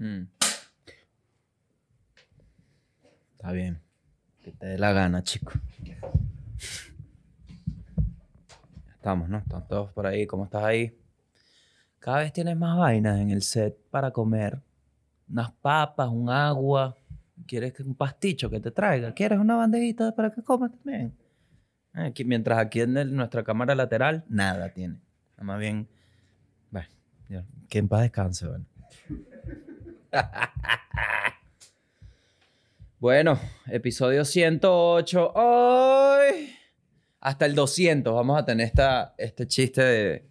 Mm. 0.00 0.22
Está 3.32 3.52
bien. 3.52 3.80
Que 4.42 4.52
te 4.52 4.66
dé 4.66 4.78
la 4.78 4.92
gana, 4.92 5.22
chico. 5.22 5.52
Estamos, 8.94 9.28
¿no? 9.28 9.38
Están 9.38 9.68
todos 9.68 9.92
por 9.92 10.06
ahí. 10.06 10.26
¿Cómo 10.26 10.44
estás 10.44 10.64
ahí? 10.64 10.98
Cada 11.98 12.20
vez 12.20 12.32
tienes 12.32 12.56
más 12.56 12.78
vainas 12.78 13.20
en 13.20 13.30
el 13.30 13.42
set 13.42 13.76
para 13.90 14.10
comer. 14.10 14.58
Unas 15.28 15.52
papas, 15.52 16.08
un 16.08 16.30
agua. 16.30 16.96
¿Quieres 17.46 17.78
un 17.80 17.94
pasticho 17.94 18.48
que 18.48 18.60
te 18.60 18.70
traiga? 18.70 19.12
¿Quieres 19.12 19.38
una 19.38 19.56
bandejita 19.56 20.14
para 20.14 20.30
que 20.30 20.42
comas 20.42 20.72
también? 20.72 21.14
Aquí, 21.92 22.24
mientras 22.24 22.58
aquí 22.58 22.80
en 22.80 23.14
nuestra 23.14 23.42
cámara 23.42 23.74
lateral, 23.74 24.24
nada 24.28 24.72
tiene. 24.72 25.00
Más 25.40 25.58
bien, 25.58 25.88
bueno, 26.70 26.88
que 27.68 27.78
en 27.78 27.88
paz 27.88 28.02
descanse, 28.02 28.46
bueno. 28.46 28.66
Bueno, 32.98 33.40
episodio 33.66 34.26
108. 34.26 35.32
¡Ay! 35.34 36.54
Hasta 37.20 37.46
el 37.46 37.54
200 37.54 38.12
vamos 38.12 38.38
a 38.38 38.44
tener 38.44 38.66
esta, 38.66 39.14
este 39.16 39.46
chiste 39.46 39.82
de 39.82 40.24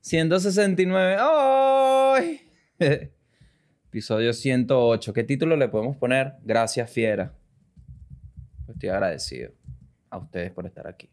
169. 0.00 1.16
¡Ay! 1.18 2.40
episodio 3.88 4.32
108. 4.32 5.12
¿Qué 5.12 5.24
título 5.24 5.56
le 5.56 5.66
podemos 5.66 5.96
poner? 5.96 6.34
Gracias, 6.44 6.88
fiera. 6.88 7.34
Pues 8.66 8.76
Estoy 8.76 8.90
agradecido 8.90 9.50
a 10.08 10.18
ustedes 10.18 10.52
por 10.52 10.66
estar 10.66 10.86
aquí. 10.86 11.10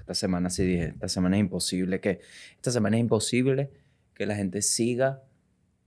Esta 0.00 0.14
semana 0.14 0.48
sí 0.48 0.64
dije, 0.64 0.84
esta 0.94 1.08
semana 1.08 1.36
es 1.36 1.40
imposible 1.40 2.00
que, 2.00 2.20
esta 2.56 2.70
semana 2.70 2.96
es 2.96 3.00
imposible 3.00 3.83
que 4.14 4.26
la 4.26 4.36
gente 4.36 4.62
siga 4.62 5.22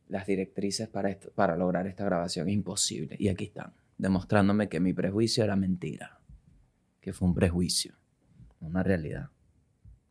las 0.10 0.26
directrices 0.26 0.88
para, 0.88 1.18
para 1.36 1.56
lograr 1.56 1.88
esta 1.88 2.06
grabación. 2.06 2.50
Imposible. 2.50 3.16
Y 3.20 3.30
aquí 3.30 3.46
están, 3.46 3.74
demostrándome 3.98 4.70
que 4.70 4.80
mi 4.80 4.94
prejuicio 4.94 5.44
era 5.44 5.56
mentira. 5.56 6.20
Que 7.02 7.14
fue 7.14 7.28
un 7.28 7.34
prejuicio, 7.34 7.96
una 8.60 8.84
realidad. 8.84 9.30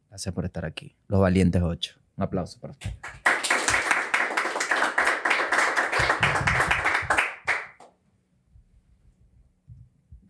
Gracias 0.09 0.35
por 0.35 0.45
estar 0.45 0.65
aquí. 0.65 0.97
Los 1.09 1.21
Valientes 1.21 1.63
8. 1.63 2.01
Un 2.17 2.25
aplauso 2.25 2.59
para 2.59 2.73
ustedes. 2.73 2.97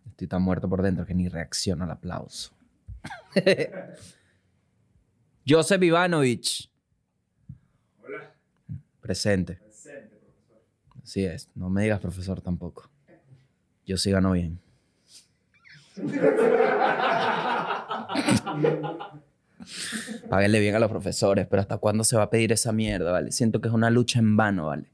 Estoy 0.09 0.27
tan 0.27 0.41
muerto 0.41 0.67
por 0.67 0.81
dentro 0.81 1.05
que 1.05 1.13
ni 1.13 1.29
reacciono 1.29 1.83
al 1.83 1.91
aplauso. 1.91 2.51
Joseph 5.47 5.83
Ivanovich. 5.83 6.69
Presente. 9.07 9.57
Así 11.01 11.23
es. 11.23 11.49
No 11.55 11.69
me 11.69 11.83
digas 11.83 12.01
profesor 12.01 12.41
tampoco. 12.41 12.89
Yo 13.85 13.95
sí 13.95 14.11
gano 14.11 14.33
bien. 14.33 14.59
Páguenle 20.29 20.59
bien 20.59 20.75
a 20.75 20.79
los 20.79 20.89
profesores, 20.89 21.47
pero 21.47 21.61
¿hasta 21.61 21.77
cuándo 21.77 22.03
se 22.03 22.15
va 22.17 22.23
a 22.23 22.29
pedir 22.29 22.51
esa 22.51 22.71
mierda, 22.73 23.11
vale? 23.11 23.31
Siento 23.31 23.59
que 23.61 23.67
es 23.69 23.73
una 23.73 23.89
lucha 23.89 24.19
en 24.19 24.35
vano, 24.37 24.67
vale. 24.67 24.85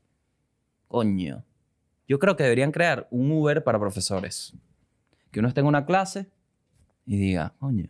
Coño. 0.88 1.44
Yo 2.08 2.20
creo 2.20 2.36
que 2.36 2.44
deberían 2.44 2.72
crear 2.72 3.08
un 3.12 3.32
Uber 3.32 3.64
para 3.64 3.80
profesores. 3.80 4.54
Que 5.32 5.40
uno 5.40 5.48
esté 5.48 5.62
en 5.62 5.68
una 5.68 5.86
clase 5.86 6.28
y 7.06 7.18
diga, 7.18 7.54
coño, 7.60 7.88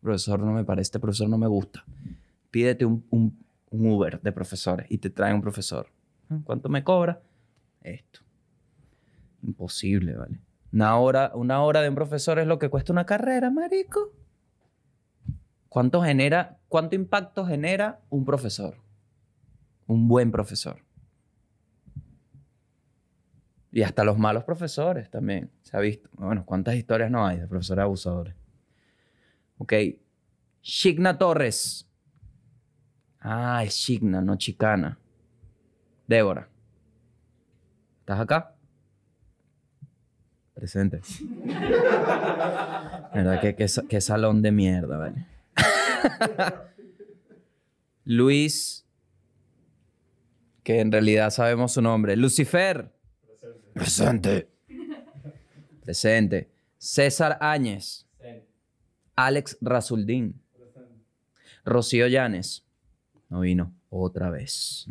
profesor 0.00 0.40
no 0.40 0.52
me 0.52 0.64
parece, 0.64 0.82
este 0.82 1.00
profesor 1.00 1.28
no 1.28 1.38
me 1.38 1.46
gusta. 1.46 1.84
Pídete 2.50 2.84
un, 2.84 3.04
un- 3.10 3.38
un 3.70 3.86
Uber 3.90 4.20
de 4.20 4.32
profesores 4.32 4.86
y 4.90 4.98
te 4.98 5.10
trae 5.10 5.32
un 5.32 5.40
profesor. 5.40 5.88
¿Cuánto 6.44 6.68
me 6.68 6.84
cobra? 6.84 7.22
Esto. 7.82 8.20
Imposible, 9.42 10.14
¿vale? 10.14 10.40
Una 10.72 10.96
hora, 10.96 11.32
una 11.34 11.62
hora 11.62 11.82
de 11.82 11.88
un 11.88 11.94
profesor 11.94 12.38
es 12.38 12.46
lo 12.46 12.58
que 12.58 12.68
cuesta 12.68 12.92
una 12.92 13.06
carrera, 13.06 13.50
marico. 13.50 14.12
¿Cuánto 15.68 16.02
genera, 16.02 16.58
cuánto 16.68 16.94
impacto 16.94 17.44
genera 17.44 18.00
un 18.10 18.24
profesor? 18.24 18.76
Un 19.86 20.06
buen 20.08 20.30
profesor. 20.30 20.84
Y 23.72 23.82
hasta 23.82 24.04
los 24.04 24.18
malos 24.18 24.44
profesores 24.44 25.10
también. 25.10 25.50
Se 25.62 25.76
ha 25.76 25.80
visto. 25.80 26.08
Bueno, 26.12 26.44
¿cuántas 26.44 26.74
historias 26.74 27.10
no 27.10 27.24
hay 27.24 27.38
de 27.38 27.46
profesores 27.46 27.82
abusadores? 27.82 28.34
Ok. 29.58 29.72
Shigna 30.62 31.18
Torres. 31.18 31.89
Ah, 33.20 33.62
es 33.64 33.74
Shigna, 33.74 34.20
no 34.22 34.36
Chicana. 34.36 34.98
Débora. 36.06 36.48
¿Estás 38.00 38.20
acá? 38.20 38.54
Presente. 40.54 41.00
¿Verdad? 43.14 43.40
¿Qué, 43.40 43.54
qué, 43.56 43.68
sa- 43.68 43.82
qué 43.88 44.00
salón 44.00 44.42
de 44.42 44.52
mierda, 44.52 44.96
vale? 44.96 45.26
Luis, 48.04 48.84
que 50.62 50.80
en 50.80 50.90
realidad 50.90 51.30
sabemos 51.30 51.72
su 51.72 51.82
nombre. 51.82 52.16
Lucifer. 52.16 52.90
Presente. 53.74 54.48
Presente. 55.82 56.50
César 56.78 57.38
Áñez. 57.40 58.06
Alex 59.16 59.58
Rasuldín. 59.60 60.40
Rocío 61.64 62.06
Llanes. 62.08 62.64
No 63.30 63.40
vino 63.40 63.72
otra 63.88 64.28
vez. 64.30 64.86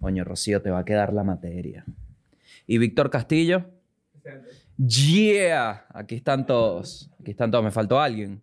Coño, 0.00 0.24
Rocío, 0.24 0.62
te 0.62 0.70
va 0.70 0.78
a 0.78 0.84
quedar 0.84 1.12
la 1.12 1.24
materia. 1.24 1.84
Y 2.66 2.78
Víctor 2.78 3.10
Castillo. 3.10 3.66
Yeah. 4.76 5.86
Aquí 5.90 6.14
están 6.14 6.46
todos. 6.46 7.10
Aquí 7.20 7.32
están 7.32 7.50
todos. 7.50 7.64
¿Me 7.64 7.70
faltó 7.70 8.00
alguien? 8.00 8.40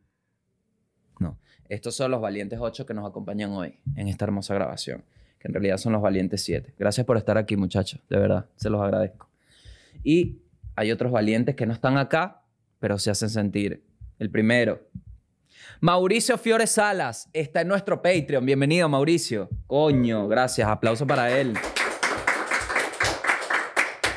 No. 1.19 1.39
Estos 1.67 1.95
son 1.95 2.11
los 2.11 2.21
valientes 2.21 2.59
8 2.61 2.85
que 2.85 2.93
nos 2.93 3.09
acompañan 3.09 3.51
hoy 3.51 3.79
en 3.95 4.07
esta 4.07 4.25
hermosa 4.25 4.53
grabación. 4.53 5.03
Que 5.39 5.47
en 5.47 5.53
realidad 5.53 5.77
son 5.77 5.93
los 5.93 6.01
valientes 6.01 6.43
7. 6.43 6.75
Gracias 6.77 7.05
por 7.05 7.17
estar 7.17 7.37
aquí, 7.37 7.55
muchachos. 7.55 8.01
De 8.09 8.19
verdad, 8.19 8.45
se 8.55 8.69
los 8.69 8.81
agradezco. 8.81 9.29
Y 10.03 10.41
hay 10.75 10.91
otros 10.91 11.11
valientes 11.11 11.55
que 11.55 11.65
no 11.65 11.73
están 11.73 11.97
acá, 11.97 12.43
pero 12.79 12.99
se 12.99 13.09
hacen 13.09 13.29
sentir. 13.29 13.83
El 14.19 14.29
primero, 14.29 14.87
Mauricio 15.79 16.37
Fiore 16.37 16.67
Salas, 16.67 17.29
está 17.33 17.61
en 17.61 17.67
nuestro 17.67 18.01
Patreon. 18.01 18.45
Bienvenido, 18.45 18.89
Mauricio. 18.89 19.49
Coño, 19.67 20.27
gracias. 20.27 20.67
Aplauso 20.67 21.05
para 21.05 21.29
él. 21.29 21.53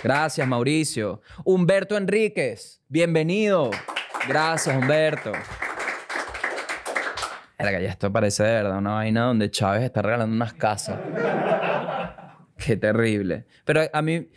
Gracias, 0.03 0.49
Mauricio. 0.49 1.21
Humberto 1.44 1.97
Enríquez, 1.97 2.83
bienvenido. 2.88 3.71
Gracias, 4.27 4.75
Humberto. 4.75 5.33
Verga, 7.59 7.81
ya 7.81 7.91
esto 7.91 8.11
parece 8.11 8.43
de 8.43 8.53
verdad 8.53 8.78
una 8.78 8.94
vaina 8.94 9.25
donde 9.25 9.50
Chávez 9.50 9.82
está 9.82 10.00
regalando 10.00 10.34
unas 10.34 10.55
casas. 10.55 10.99
Qué 12.56 12.77
terrible. 12.77 13.47
Pero 13.67 13.82
a 13.93 14.00
mí 14.03 14.28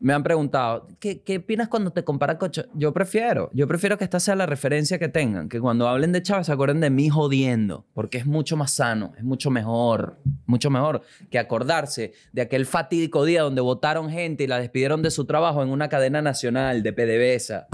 me 0.00 0.12
han 0.12 0.22
preguntado, 0.22 0.86
¿qué, 1.00 1.22
qué 1.22 1.38
opinas 1.38 1.68
cuando 1.68 1.90
te 1.90 2.04
comparan 2.04 2.36
con 2.36 2.50
Chávez? 2.50 2.70
Yo 2.74 2.92
prefiero, 2.92 3.50
yo 3.52 3.66
prefiero 3.66 3.98
que 3.98 4.04
esta 4.04 4.20
sea 4.20 4.36
la 4.36 4.46
referencia 4.46 4.98
que 4.98 5.08
tengan, 5.08 5.48
que 5.48 5.60
cuando 5.60 5.88
hablen 5.88 6.12
de 6.12 6.22
Chávez 6.22 6.46
se 6.46 6.52
acuerden 6.52 6.80
de 6.80 6.90
mí 6.90 7.08
jodiendo, 7.08 7.84
porque 7.94 8.18
es 8.18 8.26
mucho 8.26 8.56
más 8.56 8.72
sano, 8.72 9.12
es 9.16 9.24
mucho 9.24 9.50
mejor, 9.50 10.18
mucho 10.46 10.70
mejor 10.70 11.02
que 11.30 11.38
acordarse 11.38 12.12
de 12.32 12.42
aquel 12.42 12.66
fatídico 12.66 13.24
día 13.24 13.42
donde 13.42 13.60
votaron 13.60 14.10
gente 14.10 14.44
y 14.44 14.46
la 14.46 14.60
despidieron 14.60 15.02
de 15.02 15.10
su 15.10 15.24
trabajo 15.24 15.62
en 15.62 15.70
una 15.70 15.88
cadena 15.88 16.22
nacional 16.22 16.82
de 16.82 16.92
PDVSA. 16.92 17.66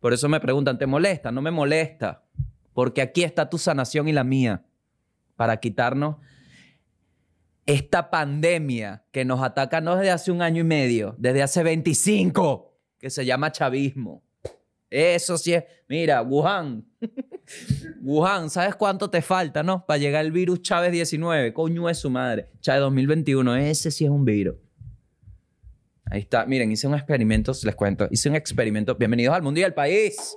Por 0.00 0.12
eso 0.12 0.28
me 0.28 0.40
preguntan, 0.40 0.78
¿te 0.78 0.86
molesta? 0.86 1.32
No 1.32 1.42
me 1.42 1.50
molesta, 1.50 2.22
porque 2.74 3.02
aquí 3.02 3.24
está 3.24 3.48
tu 3.48 3.58
sanación 3.58 4.08
y 4.08 4.12
la 4.12 4.24
mía, 4.24 4.62
para 5.36 5.58
quitarnos 5.58 6.16
esta 7.66 8.10
pandemia 8.10 9.04
que 9.10 9.24
nos 9.24 9.42
ataca 9.42 9.80
no 9.80 9.96
desde 9.96 10.10
hace 10.10 10.32
un 10.32 10.42
año 10.42 10.60
y 10.60 10.64
medio, 10.64 11.14
desde 11.18 11.42
hace 11.42 11.62
25, 11.62 12.74
que 12.98 13.10
se 13.10 13.24
llama 13.24 13.52
chavismo. 13.52 14.22
Eso 14.90 15.38
sí 15.38 15.54
es. 15.54 15.64
Mira, 15.88 16.20
Wuhan. 16.22 16.84
Wuhan, 18.02 18.50
¿sabes 18.50 18.74
cuánto 18.74 19.08
te 19.08 19.22
falta, 19.22 19.62
no? 19.62 19.86
Para 19.86 19.98
llegar 19.98 20.24
el 20.24 20.32
virus 20.32 20.60
Chávez 20.60 20.92
19. 20.92 21.54
Coño 21.54 21.88
es 21.88 21.98
su 21.98 22.10
madre. 22.10 22.48
Chávez 22.60 22.82
2021. 22.82 23.56
Ese 23.56 23.90
sí 23.90 24.04
es 24.04 24.10
un 24.10 24.24
virus. 24.26 24.56
Ahí 26.04 26.20
está. 26.20 26.44
Miren, 26.44 26.70
hice 26.70 26.86
un 26.86 26.94
experimento, 26.94 27.52
les 27.64 27.74
cuento. 27.74 28.06
Hice 28.10 28.28
un 28.28 28.36
experimento. 28.36 28.94
Bienvenidos 28.94 29.34
al 29.34 29.42
mundo 29.42 29.60
y 29.60 29.62
al 29.62 29.72
país. 29.72 30.36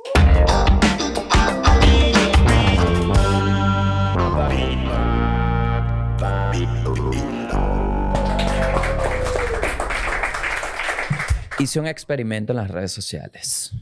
Hice 11.65 11.79
un 11.79 11.87
experimento 11.87 12.53
en 12.53 12.57
las 12.57 12.69
redes 12.69 12.91
sociales. 12.91 13.73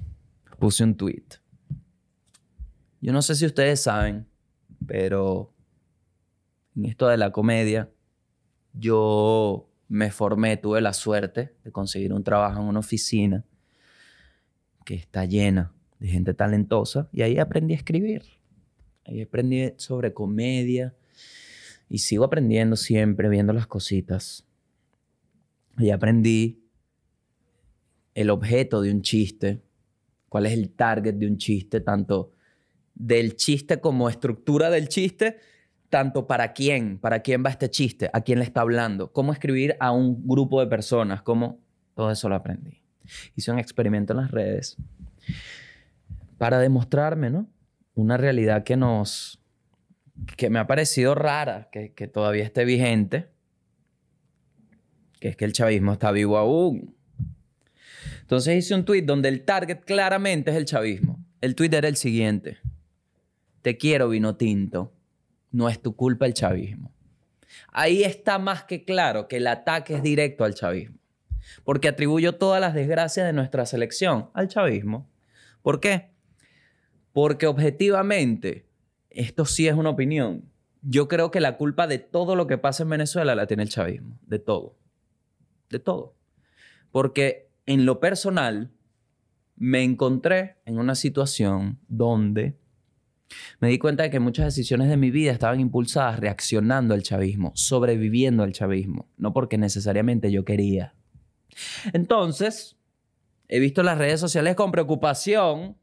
Puse 0.58 0.86
un 0.86 0.96
tweet. 0.96 1.26
Yo 3.02 3.12
no 3.12 3.22
sé 3.22 3.36
si 3.36 3.46
ustedes 3.46 3.82
saben, 3.82 4.26
pero 4.88 5.54
en 6.78 6.86
esto 6.86 7.10
de 7.10 7.18
la 7.18 7.34
comedia, 7.34 7.92
yo 8.72 9.70
me 9.90 10.12
formé, 10.12 10.56
tuve 10.56 10.80
la 10.80 10.94
suerte 10.94 11.58
de 11.66 11.74
conseguir 11.74 12.14
un 12.14 12.24
trabajo 12.24 12.62
en 12.62 12.68
una 12.68 12.80
oficina 12.80 13.44
que 14.86 14.96
está 14.96 15.26
llena 15.26 15.74
de 16.00 16.08
gente 16.08 16.34
talentosa 16.34 17.10
y 17.12 17.24
ahí 17.24 17.38
aprendí 17.38 17.74
a 17.74 17.78
escribir. 17.78 18.24
Ahí 19.04 19.24
aprendí 19.24 19.74
sobre 19.76 20.14
comedia 20.14 20.96
y 21.90 21.98
sigo 21.98 22.24
aprendiendo 22.24 22.78
siempre, 22.78 23.28
viendo 23.28 23.52
las 23.52 23.68
cositas. 23.68 24.46
Ahí 25.76 25.92
aprendí 25.92 26.63
el 28.14 28.30
objeto 28.30 28.82
de 28.82 28.92
un 28.92 29.02
chiste, 29.02 29.62
cuál 30.30 30.46
es 30.46 30.54
el 30.54 30.72
target 30.72 31.16
de 31.16 31.28
un 31.28 31.38
chiste, 31.38 31.82
tanto 31.82 32.32
del 32.96 33.36
chiste 33.36 33.80
como 33.80 34.10
estructura 34.10 34.70
del 34.70 34.88
chiste, 34.88 35.38
tanto 35.90 36.26
para 36.26 36.54
quién, 36.54 36.98
para 36.98 37.22
quién 37.22 37.44
va 37.46 37.50
este 37.50 37.70
chiste, 37.70 38.10
a 38.14 38.22
quién 38.22 38.40
le 38.40 38.46
está 38.46 38.62
hablando, 38.62 39.12
cómo 39.12 39.32
escribir 39.32 39.76
a 39.80 39.92
un 39.92 40.28
grupo 40.28 40.60
de 40.60 40.68
personas, 40.68 41.22
cómo 41.22 41.60
todo 41.94 42.12
eso 42.12 42.30
lo 42.30 42.36
aprendí. 42.36 42.82
Hice 43.36 43.52
un 43.52 43.60
experimento 43.60 44.14
en 44.14 44.18
las 44.18 44.32
redes 44.32 44.78
para 46.38 46.60
demostrarme, 46.60 47.30
¿no? 47.30 47.48
Una 47.96 48.18
realidad 48.18 48.64
que 48.64 48.76
nos, 48.76 49.40
que 50.36 50.50
me 50.50 50.60
ha 50.60 50.68
parecido 50.68 51.14
rara, 51.14 51.70
que, 51.72 51.94
que 51.94 52.08
todavía 52.08 52.44
esté 52.44 52.66
vigente, 52.66 53.30
que 55.20 55.30
es 55.30 55.38
que 55.38 55.46
el 55.46 55.54
chavismo 55.54 55.94
está 55.94 56.12
vivo 56.12 56.38
aún. 56.38 56.96
Entonces 58.24 58.56
hice 58.56 58.74
un 58.74 58.86
tweet 58.86 59.02
donde 59.02 59.28
el 59.28 59.44
target 59.44 59.82
claramente 59.82 60.52
es 60.52 60.58
el 60.58 60.66
chavismo. 60.66 61.20
El 61.42 61.56
tweet 61.56 61.74
era 61.74 61.90
el 61.90 61.98
siguiente. 61.98 62.58
Te 63.62 63.78
quiero 63.78 64.08
vino 64.08 64.38
tinto. 64.38 64.94
No 65.52 65.68
es 65.68 65.82
tu 65.82 65.96
culpa 65.96 66.26
el 66.26 66.34
chavismo. 66.34 66.94
Ahí 67.68 68.04
está 68.04 68.40
más 68.40 68.64
que 68.64 68.86
claro 68.86 69.28
que 69.28 69.38
el 69.38 69.48
ataque 69.48 69.96
es 69.96 70.04
directo 70.04 70.46
al 70.46 70.56
chavismo. 70.56 70.98
Porque 71.66 71.90
atribuyo 71.90 72.36
todas 72.36 72.62
las 72.62 72.74
desgracias 72.74 73.26
de 73.26 73.34
nuestra 73.34 73.66
selección 73.66 74.30
al 74.34 74.48
chavismo. 74.48 75.10
¿Por 75.62 75.82
qué? 75.82 76.12
Porque 77.12 77.46
objetivamente, 77.46 78.66
esto 79.10 79.46
sí 79.46 79.68
es 79.68 79.76
una 79.76 79.90
opinión. 79.90 80.50
Yo 80.82 81.10
creo 81.10 81.30
que 81.30 81.42
la 81.42 81.58
culpa 81.58 81.88
de 81.88 82.00
todo 82.00 82.38
lo 82.38 82.48
que 82.48 82.58
pasa 82.58 82.84
en 82.84 82.90
Venezuela 82.90 83.36
la 83.36 83.48
tiene 83.48 83.64
el 83.64 83.70
chavismo. 83.70 84.18
De 84.26 84.40
todo. 84.40 84.78
De 85.70 85.80
todo. 85.80 86.16
Porque 86.90 87.53
en 87.66 87.86
lo 87.86 88.00
personal, 88.00 88.72
me 89.56 89.84
encontré 89.84 90.58
en 90.66 90.78
una 90.78 90.96
situación 90.96 91.80
donde 91.88 92.58
me 93.60 93.70
di 93.70 93.80
cuenta 93.80 94.04
de 94.04 94.10
que 94.10 94.20
muchas 94.20 94.46
decisiones 94.46 94.90
de 94.90 94.98
mi 94.98 95.12
vida 95.12 95.32
estaban 95.32 95.60
impulsadas 95.60 96.20
reaccionando 96.20 96.94
al 96.94 97.04
chavismo, 97.04 97.52
sobreviviendo 97.56 98.44
al 98.44 98.52
chavismo, 98.52 99.10
no 99.18 99.34
porque 99.34 99.58
necesariamente 99.58 100.32
yo 100.32 100.46
quería. 100.46 100.96
Entonces, 101.94 102.78
he 103.48 103.60
visto 103.60 103.84
las 103.84 103.98
redes 103.98 104.20
sociales 104.20 104.56
con 104.56 104.72
preocupación 104.72 105.78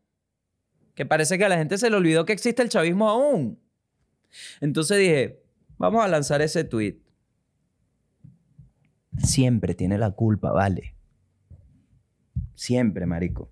que 0.94 1.06
parece 1.06 1.38
que 1.38 1.44
a 1.44 1.48
la 1.48 1.56
gente 1.56 1.78
se 1.78 1.88
le 1.88 1.96
olvidó 1.96 2.24
que 2.24 2.32
existe 2.32 2.62
el 2.62 2.68
chavismo 2.68 3.08
aún. 3.08 3.58
Entonces 4.60 4.98
dije, 4.98 5.42
vamos 5.78 6.04
a 6.04 6.08
lanzar 6.08 6.42
ese 6.42 6.64
tweet. 6.64 6.98
Siempre 9.18 9.74
tiene 9.74 9.98
la 9.98 10.10
culpa, 10.10 10.52
vale. 10.52 10.94
Siempre, 12.60 13.06
marico. 13.06 13.50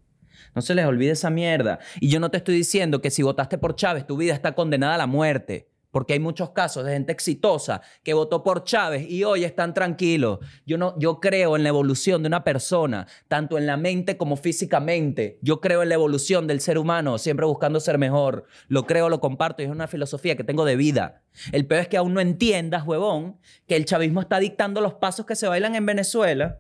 No 0.55 0.61
se 0.61 0.75
les 0.75 0.85
olvide 0.85 1.13
esa 1.13 1.31
mierda. 1.31 1.79
Y 1.99 2.11
yo 2.11 2.21
no 2.21 2.31
te 2.31 2.37
estoy 2.37 2.55
diciendo 2.57 3.01
que 3.01 3.11
si 3.11 3.23
votaste 3.23 3.57
por 3.57 3.75
Chávez, 3.75 4.07
tu 4.07 4.19
vida 4.19 4.35
está 4.35 4.55
condenada 4.55 4.97
a 4.97 4.99
la 4.99 5.07
muerte. 5.07 5.71
Porque 5.91 6.13
hay 6.13 6.19
muchos 6.19 6.51
casos 6.51 6.85
de 6.85 6.93
gente 6.93 7.13
exitosa 7.13 7.81
que 8.03 8.13
votó 8.13 8.43
por 8.43 8.65
Chávez 8.65 9.09
y 9.09 9.25
hoy 9.25 9.45
están 9.45 9.73
tranquilos. 9.73 10.41
Yo, 10.67 10.77
no, 10.77 10.95
yo 10.99 11.21
creo 11.21 11.57
en 11.57 11.63
la 11.63 11.71
evolución 11.71 12.23
de 12.23 12.27
una 12.27 12.45
persona, 12.45 13.07
tanto 13.29 13.57
en 13.57 13.67
la 13.67 13.79
mente 13.79 14.19
como 14.19 14.37
físicamente. 14.37 15.39
Yo 15.41 15.63
creo 15.63 15.83
en 15.83 15.89
la 15.89 15.95
evolución 15.95 16.47
del 16.47 16.61
ser 16.61 16.77
humano, 16.77 17.17
siempre 17.17 17.47
buscando 17.47 17.81
ser 17.81 17.97
mejor. 17.97 18.45
Lo 18.69 18.85
creo, 18.85 19.09
lo 19.09 19.21
comparto 19.21 19.63
y 19.63 19.65
es 19.65 19.71
una 19.71 19.89
filosofía 19.89 20.37
que 20.37 20.45
tengo 20.45 20.67
de 20.67 20.77
vida. 20.77 21.23
El 21.53 21.67
peor 21.67 21.81
es 21.81 21.89
que 21.89 21.97
aún 21.97 22.13
no 22.13 22.21
entiendas, 22.21 22.87
huevón, 22.87 23.39
que 23.67 23.77
el 23.77 23.87
chavismo 23.87 24.21
está 24.21 24.39
dictando 24.39 24.83
los 24.83 24.93
pasos 24.93 25.25
que 25.25 25.35
se 25.35 25.49
bailan 25.49 25.77
en 25.77 25.87
Venezuela 25.87 26.59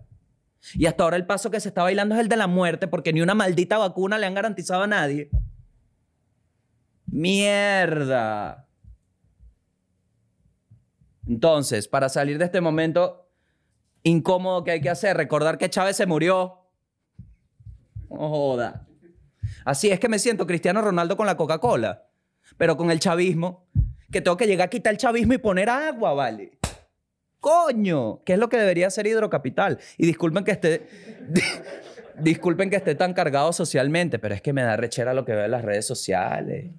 y 0.74 0.86
hasta 0.86 1.04
ahora 1.04 1.16
el 1.16 1.26
paso 1.26 1.50
que 1.50 1.60
se 1.60 1.68
está 1.68 1.82
bailando 1.82 2.14
es 2.14 2.20
el 2.20 2.28
de 2.28 2.36
la 2.36 2.46
muerte 2.46 2.88
porque 2.88 3.12
ni 3.12 3.20
una 3.20 3.34
maldita 3.34 3.78
vacuna 3.78 4.18
le 4.18 4.26
han 4.26 4.34
garantizado 4.34 4.82
a 4.82 4.86
nadie. 4.86 5.30
Mierda. 7.06 8.68
Entonces, 11.26 11.88
para 11.88 12.08
salir 12.08 12.38
de 12.38 12.46
este 12.46 12.60
momento 12.60 13.30
incómodo 14.02 14.64
que 14.64 14.72
hay 14.72 14.80
que 14.80 14.90
hacer, 14.90 15.16
recordar 15.16 15.58
que 15.58 15.70
Chávez 15.70 15.96
se 15.96 16.06
murió. 16.06 16.66
Joda. 18.08 18.86
Así 19.64 19.90
es 19.90 20.00
que 20.00 20.08
me 20.08 20.18
siento 20.18 20.46
Cristiano 20.46 20.80
Ronaldo 20.80 21.16
con 21.16 21.26
la 21.26 21.36
Coca-Cola, 21.36 22.06
pero 22.56 22.76
con 22.76 22.90
el 22.90 23.00
chavismo, 23.00 23.68
que 24.10 24.20
tengo 24.20 24.36
que 24.36 24.46
llegar 24.46 24.66
a 24.66 24.70
quitar 24.70 24.92
el 24.92 24.98
chavismo 24.98 25.34
y 25.34 25.38
poner 25.38 25.68
agua, 25.68 26.14
¿vale? 26.14 26.57
Coño, 27.40 28.22
¿qué 28.24 28.32
es 28.32 28.38
lo 28.38 28.48
que 28.48 28.58
debería 28.58 28.90
ser 28.90 29.06
hidrocapital? 29.06 29.78
Y 29.96 30.06
disculpen 30.06 30.44
que 30.44 30.50
esté. 30.50 30.88
disculpen 32.20 32.68
que 32.68 32.76
esté 32.76 32.94
tan 32.96 33.14
cargado 33.14 33.52
socialmente, 33.52 34.18
pero 34.18 34.34
es 34.34 34.42
que 34.42 34.52
me 34.52 34.62
da 34.62 34.76
rechera 34.76 35.14
lo 35.14 35.24
que 35.24 35.32
veo 35.32 35.44
en 35.44 35.52
las 35.52 35.64
redes 35.64 35.86
sociales. 35.86 36.72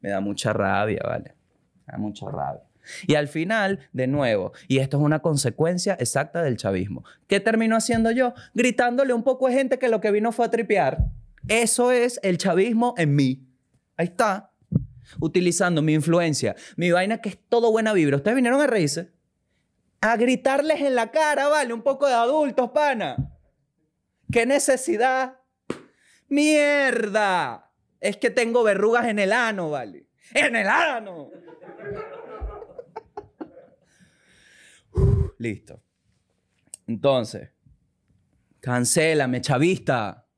Me 0.00 0.08
da 0.08 0.20
mucha 0.20 0.52
rabia, 0.54 1.02
¿vale? 1.04 1.34
Me 1.86 1.92
da 1.92 1.98
mucha 1.98 2.26
rabia. 2.30 2.62
Y 3.06 3.14
al 3.14 3.28
final, 3.28 3.80
de 3.92 4.06
nuevo, 4.06 4.52
y 4.66 4.78
esto 4.78 4.96
es 4.96 5.02
una 5.02 5.20
consecuencia 5.20 5.94
exacta 6.00 6.42
del 6.42 6.56
chavismo. 6.56 7.04
¿Qué 7.26 7.38
termino 7.38 7.76
haciendo 7.76 8.10
yo? 8.10 8.32
Gritándole 8.54 9.12
un 9.12 9.22
poco 9.22 9.48
a 9.48 9.52
gente 9.52 9.78
que 9.78 9.88
lo 9.88 10.00
que 10.00 10.10
vino 10.10 10.32
fue 10.32 10.46
a 10.46 10.50
tripear. 10.50 11.04
Eso 11.46 11.92
es 11.92 12.18
el 12.22 12.38
chavismo 12.38 12.94
en 12.96 13.14
mí. 13.14 13.46
Ahí 13.98 14.06
está. 14.06 14.50
Utilizando 15.20 15.82
mi 15.82 15.92
influencia, 15.92 16.56
mi 16.76 16.90
vaina 16.90 17.18
que 17.18 17.30
es 17.30 17.38
todo 17.48 17.70
buena 17.70 17.92
vibra. 17.92 18.16
Ustedes 18.16 18.34
vinieron 18.34 18.60
a 18.60 18.66
reírse 18.66 19.10
a 20.00 20.16
gritarles 20.16 20.80
en 20.80 20.94
la 20.94 21.10
cara, 21.10 21.48
vale, 21.48 21.74
un 21.74 21.82
poco 21.82 22.06
de 22.06 22.14
adultos, 22.14 22.70
pana. 22.70 23.16
¿Qué 24.32 24.46
necesidad? 24.46 25.40
Mierda. 26.28 27.72
Es 28.00 28.16
que 28.16 28.30
tengo 28.30 28.62
verrugas 28.62 29.06
en 29.06 29.18
el 29.18 29.32
ano, 29.32 29.70
vale. 29.70 30.06
En 30.34 30.56
el 30.56 30.68
ano. 30.68 31.30
listo. 35.40 35.82
Entonces, 36.86 37.50
cancélame, 38.60 39.40
chavista. 39.40 40.28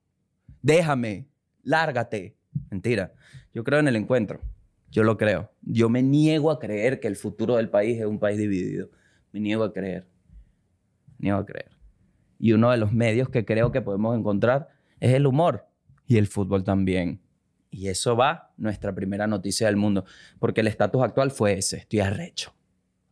Déjame. 0.62 1.28
Lárgate. 1.64 2.38
Mentira. 2.70 3.12
Yo 3.52 3.64
creo 3.64 3.80
en 3.80 3.88
el 3.88 3.96
encuentro. 3.96 4.40
Yo 4.90 5.02
lo 5.02 5.16
creo. 5.16 5.50
Yo 5.62 5.88
me 5.88 6.02
niego 6.02 6.50
a 6.50 6.58
creer 6.58 7.00
que 7.00 7.08
el 7.08 7.16
futuro 7.16 7.56
del 7.56 7.68
país 7.68 7.98
es 7.98 8.06
un 8.06 8.18
país 8.18 8.38
dividido. 8.38 8.90
Me 9.32 9.40
niego 9.40 9.64
a 9.64 9.72
creer. 9.72 10.06
Me 11.18 11.24
niego 11.24 11.38
a 11.38 11.46
creer. 11.46 11.70
Y 12.38 12.52
uno 12.52 12.70
de 12.70 12.76
los 12.76 12.92
medios 12.92 13.28
que 13.28 13.44
creo 13.44 13.72
que 13.72 13.80
podemos 13.80 14.16
encontrar 14.16 14.68
es 15.00 15.14
el 15.14 15.26
humor 15.26 15.66
y 16.06 16.18
el 16.18 16.26
fútbol 16.26 16.64
también. 16.64 17.20
Y 17.70 17.88
eso 17.88 18.16
va 18.16 18.52
nuestra 18.58 18.94
primera 18.94 19.26
noticia 19.26 19.66
del 19.66 19.76
mundo, 19.76 20.04
porque 20.38 20.60
el 20.60 20.66
estatus 20.66 21.02
actual 21.02 21.30
fue 21.30 21.54
ese, 21.54 21.78
estoy 21.78 22.00
arrecho. 22.00 22.52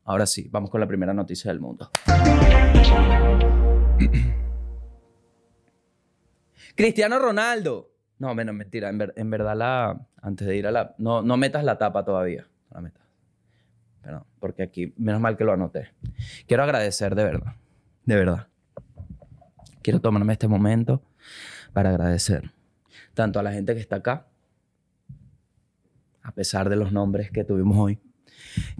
Ahora 0.04 0.26
sí, 0.26 0.48
vamos 0.50 0.70
con 0.70 0.80
la 0.80 0.86
primera 0.86 1.14
noticia 1.14 1.50
del 1.50 1.60
mundo. 1.60 1.90
Cristiano 6.74 7.18
Ronaldo. 7.18 7.90
No, 8.18 8.34
menos 8.34 8.54
mentira. 8.54 8.90
En, 8.90 9.30
verdad, 9.30 9.56
la, 9.56 10.06
antes 10.20 10.46
de 10.46 10.56
ir 10.56 10.66
a 10.66 10.70
la. 10.70 10.94
No, 10.98 11.22
no 11.22 11.38
metas 11.38 11.64
la 11.64 11.78
tapa 11.78 12.04
todavía. 12.04 12.46
No 12.70 12.74
la 12.74 12.80
metas 12.82 13.02
porque 14.38 14.62
aquí, 14.62 14.94
menos 14.96 15.20
mal 15.20 15.36
que 15.36 15.44
lo 15.44 15.52
anoté. 15.52 15.90
Quiero 16.46 16.62
agradecer 16.62 17.14
de 17.14 17.24
verdad, 17.24 17.54
de 18.04 18.16
verdad. 18.16 18.48
Quiero 19.82 20.00
tomarme 20.00 20.32
este 20.32 20.48
momento 20.48 21.02
para 21.72 21.90
agradecer 21.90 22.50
tanto 23.14 23.38
a 23.38 23.42
la 23.42 23.52
gente 23.52 23.74
que 23.74 23.80
está 23.80 23.96
acá, 23.96 24.26
a 26.22 26.32
pesar 26.32 26.68
de 26.68 26.76
los 26.76 26.92
nombres 26.92 27.30
que 27.30 27.44
tuvimos 27.44 27.78
hoy. 27.78 27.98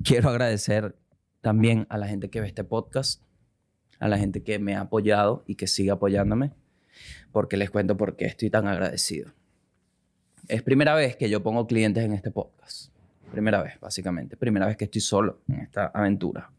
Quiero 0.04 0.28
agradecer 0.28 0.96
también 1.40 1.86
a 1.88 1.98
la 1.98 2.06
gente 2.06 2.30
que 2.30 2.40
ve 2.40 2.46
este 2.46 2.64
podcast, 2.64 3.22
a 3.98 4.08
la 4.08 4.18
gente 4.18 4.42
que 4.42 4.58
me 4.58 4.74
ha 4.74 4.82
apoyado 4.82 5.44
y 5.46 5.54
que 5.56 5.66
sigue 5.66 5.90
apoyándome, 5.90 6.52
porque 7.32 7.56
les 7.56 7.70
cuento 7.70 7.96
por 7.96 8.16
qué 8.16 8.26
estoy 8.26 8.50
tan 8.50 8.66
agradecido. 8.66 9.32
Es 10.48 10.62
primera 10.62 10.94
vez 10.94 11.16
que 11.16 11.30
yo 11.30 11.42
pongo 11.42 11.66
clientes 11.66 12.04
en 12.04 12.12
este 12.12 12.30
podcast. 12.30 12.90
Primera 13.30 13.62
vez, 13.62 13.78
básicamente. 13.80 14.36
Primera 14.36 14.66
vez 14.66 14.76
que 14.76 14.84
estoy 14.84 15.00
solo 15.00 15.42
en 15.48 15.60
esta 15.60 15.86
aventura. 15.86 16.50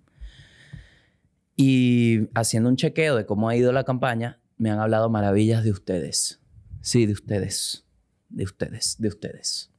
Y 1.56 2.30
haciendo 2.34 2.70
un 2.70 2.75
chequeo 2.75 3.16
de 3.16 3.25
cómo 3.25 3.50
ha 3.50 3.56
ido 3.56 3.72
la 3.72 3.84
campaña, 3.84 4.40
me 4.58 4.72
han 4.72 4.80
hablado 4.80 5.10
maravillas 5.10 5.63
de 5.63 5.72
ustedes. 5.72 6.40
Sí, 6.82 7.06
de 7.06 7.13
ustedes. 7.13 7.86
De 8.30 8.44
ustedes, 8.44 8.96
de 9.00 9.08
ustedes. 9.10 9.72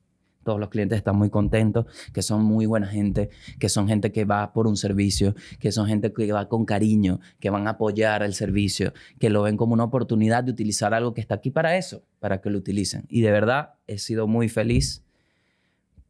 todos 0.44 0.58
los 0.58 0.68
clientes 0.70 0.98
están 0.98 1.16
muy 1.16 1.30
contentos, 1.30 1.86
que 2.12 2.20
son 2.20 2.42
muy 2.42 2.66
buena 2.66 2.88
gente, 2.88 3.30
que 3.58 3.68
son 3.68 3.86
gente 3.88 4.12
que 4.12 4.24
va 4.24 4.52
por 4.52 4.66
un 4.66 4.76
servicio, 4.76 5.34
que 5.60 5.72
son 5.72 5.86
gente 5.86 6.12
que 6.12 6.32
va 6.32 6.48
con 6.48 6.64
cariño, 6.64 7.20
que 7.38 7.48
van 7.48 7.66
a 7.68 7.70
apoyar 7.70 8.22
el 8.22 8.34
servicio, 8.34 8.92
que 9.18 9.30
lo 9.30 9.42
ven 9.42 9.56
como 9.56 9.72
una 9.72 9.84
oportunidad 9.84 10.44
de 10.44 10.50
utilizar 10.50 10.94
algo 10.94 11.14
que 11.14 11.20
está 11.20 11.36
aquí 11.36 11.50
para 11.50 11.76
eso, 11.76 12.04
para 12.18 12.40
que 12.40 12.50
lo 12.50 12.58
utilicen. 12.58 13.06
Y 13.08 13.20
de 13.22 13.30
verdad 13.30 13.74
he 13.86 13.98
sido 13.98 14.26
muy 14.26 14.48
feliz 14.48 15.04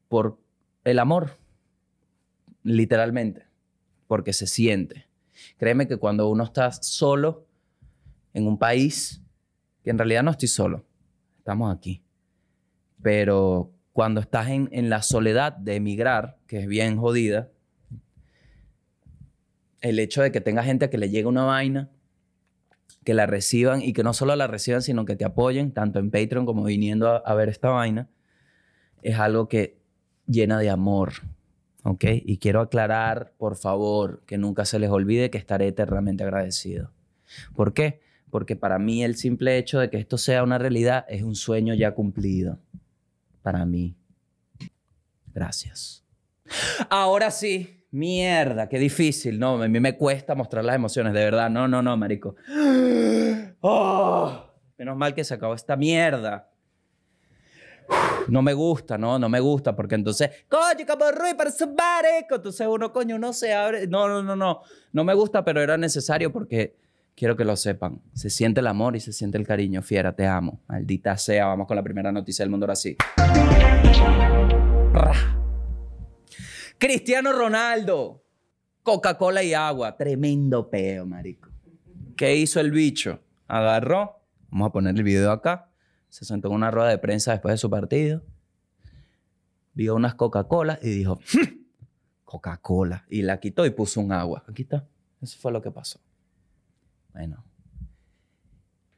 por 0.09 0.41
el 0.85 0.99
amor, 0.99 1.39
literalmente, 2.62 3.47
porque 4.07 4.33
se 4.33 4.47
siente. 4.47 5.07
Créeme 5.59 5.89
que 5.89 5.97
cuando 5.97 6.29
uno 6.29 6.45
está 6.45 6.73
solo 6.73 7.47
en 8.35 8.47
un 8.47 8.59
país, 8.59 9.23
que 9.83 9.91
en 9.91 9.99
realidad 9.99 10.23
no 10.23 10.31
estoy 10.31 10.49
solo, 10.49 10.85
estamos 11.39 11.75
aquí, 11.75 12.03
pero 13.01 13.73
cuando 13.93 14.21
estás 14.21 14.49
en, 14.49 14.69
en 14.73 14.89
la 14.91 15.03
soledad 15.03 15.53
de 15.53 15.77
emigrar, 15.77 16.39
que 16.47 16.61
es 16.61 16.67
bien 16.67 16.97
jodida, 16.97 17.51
el 19.81 19.99
hecho 19.99 20.23
de 20.23 20.31
que 20.31 20.41
tenga 20.41 20.62
gente 20.62 20.89
que 20.89 20.99
le 20.99 21.11
llegue 21.11 21.27
una 21.27 21.45
vaina, 21.45 21.91
que 23.05 23.15
la 23.15 23.27
reciban 23.27 23.83
y 23.83 23.93
que 23.93 24.05
no 24.05 24.12
solo 24.12 24.37
la 24.37 24.47
reciban, 24.47 24.83
sino 24.83 25.05
que 25.05 25.17
te 25.17 25.25
apoyen, 25.25 25.73
tanto 25.73 25.99
en 25.99 26.11
Patreon 26.11 26.47
como 26.47 26.65
viniendo 26.65 27.09
a, 27.09 27.17
a 27.17 27.35
ver 27.35 27.49
esta 27.49 27.71
vaina, 27.71 28.09
es 29.03 29.19
algo 29.19 29.49
que 29.49 29.82
llena 30.33 30.59
de 30.59 30.71
amor. 30.71 31.12
¿Ok? 31.85 32.05
Y 32.25 32.39
quiero 32.39 32.61
aclarar, 32.61 33.33
por 33.39 33.57
favor, 33.57 34.23
que 34.27 34.39
nunca 34.39 34.65
se 34.65 34.79
les 34.79 34.91
olvide 34.91 35.31
que 35.31 35.39
estaré 35.39 35.67
eternamente 35.67 36.23
agradecido. 36.23 36.93
¿Por 37.55 37.75
qué? 37.75 38.01
Porque 38.31 38.57
para 38.57 38.79
mí 38.79 39.03
el 39.03 39.17
simple 39.17 39.59
hecho 39.59 39.81
de 39.81 39.91
que 39.91 39.99
esto 39.99 40.17
sea 40.17 40.43
una 40.43 40.59
realidad 40.59 41.05
es 41.09 41.23
un 41.23 41.35
sueño 41.35 41.75
ya 41.75 41.93
cumplido 41.93 42.59
para 43.43 43.67
mí. 43.67 43.97
Gracias. 45.35 46.05
Ahora 46.89 47.31
sí, 47.31 47.87
mierda, 47.91 48.69
qué 48.69 48.79
difícil. 48.79 49.39
No, 49.39 49.62
a 49.62 49.69
mí 49.69 49.81
me 49.81 49.97
cuesta 49.97 50.35
mostrar 50.35 50.65
las 50.65 50.77
emociones, 50.77 51.12
de 51.12 51.25
verdad. 51.25 51.51
No, 51.51 51.69
no, 51.69 51.83
no, 51.83 51.97
marico. 51.97 52.37
Oh, 53.61 54.47
menos 54.79 54.97
mal 54.97 55.15
que 55.15 55.25
se 55.25 55.35
acabó 55.35 55.55
esta 55.55 55.77
mierda. 55.77 56.51
No 58.33 58.41
me 58.41 58.55
gusta, 58.55 58.97
no, 58.97 59.19
no 59.19 59.29
me 59.29 59.41
gusta, 59.41 59.77
porque 59.77 59.95
entonces, 59.95 60.31
coño, 60.49 60.87
como 60.89 61.11
Rui, 61.11 61.35
para 61.35 61.51
su 61.51 61.67
marico. 61.67 62.37
Entonces 62.37 62.67
uno, 62.67 62.91
coño, 62.91 63.17
uno 63.17 63.35
se 63.35 63.53
abre. 63.53 63.87
No, 63.87 64.09
no, 64.09 64.23
no, 64.23 64.35
no. 64.35 64.62
No 64.91 65.05
me 65.05 65.12
gusta, 65.12 65.45
pero 65.45 65.61
era 65.61 65.77
necesario 65.77 66.33
porque 66.33 66.75
quiero 67.15 67.37
que 67.37 67.45
lo 67.45 67.57
sepan. 67.57 68.01
Se 68.15 68.31
siente 68.31 68.61
el 68.61 68.69
amor 68.69 68.97
y 68.97 69.01
se 69.01 69.12
siente 69.12 69.37
el 69.37 69.47
cariño. 69.47 69.83
Fiera, 69.83 70.17
te 70.17 70.27
amo. 70.27 70.62
Maldita 70.67 71.15
sea. 71.19 71.45
Vamos 71.45 71.67
con 71.67 71.77
la 71.77 71.83
primera 71.83 72.11
noticia 72.11 72.43
del 72.43 72.49
mundo 72.49 72.65
ahora 72.65 72.75
sí. 72.75 72.97
Cristiano 76.79 77.35
Ronaldo. 77.35 78.25
Coca-Cola 78.83 79.43
y 79.43 79.53
agua. 79.53 79.95
Tremendo 79.95 80.71
peo, 80.71 81.05
marico. 81.05 81.51
¿Qué 82.17 82.35
hizo 82.35 82.61
el 82.61 82.71
bicho? 82.71 83.21
Agarró. 83.47 84.23
Vamos 84.49 84.69
a 84.69 84.73
poner 84.73 84.97
el 84.97 85.03
video 85.03 85.31
acá. 85.33 85.69
Se 86.12 86.25
sentó 86.26 86.49
en 86.49 86.54
una 86.54 86.71
rueda 86.71 86.90
de 86.90 86.99
prensa 86.99 87.33
después 87.33 87.54
de 87.54 87.57
su 87.57 87.71
partido. 87.71 88.23
Vio 89.73 89.95
unas 89.95 90.14
Coca-Cola 90.14 90.78
y 90.83 90.90
dijo, 90.90 91.19
"Hmm, 91.33 91.64
Coca-Cola. 92.26 93.07
Y 93.09 93.23
la 93.23 93.40
quitó 93.40 93.64
y 93.64 93.71
puso 93.71 94.02
un 94.02 94.12
agua. 94.12 94.45
Aquí 94.47 94.61
está. 94.61 94.87
Eso 95.23 95.38
fue 95.40 95.52
lo 95.52 95.62
que 95.62 95.71
pasó. 95.71 96.00
Bueno. 97.14 97.42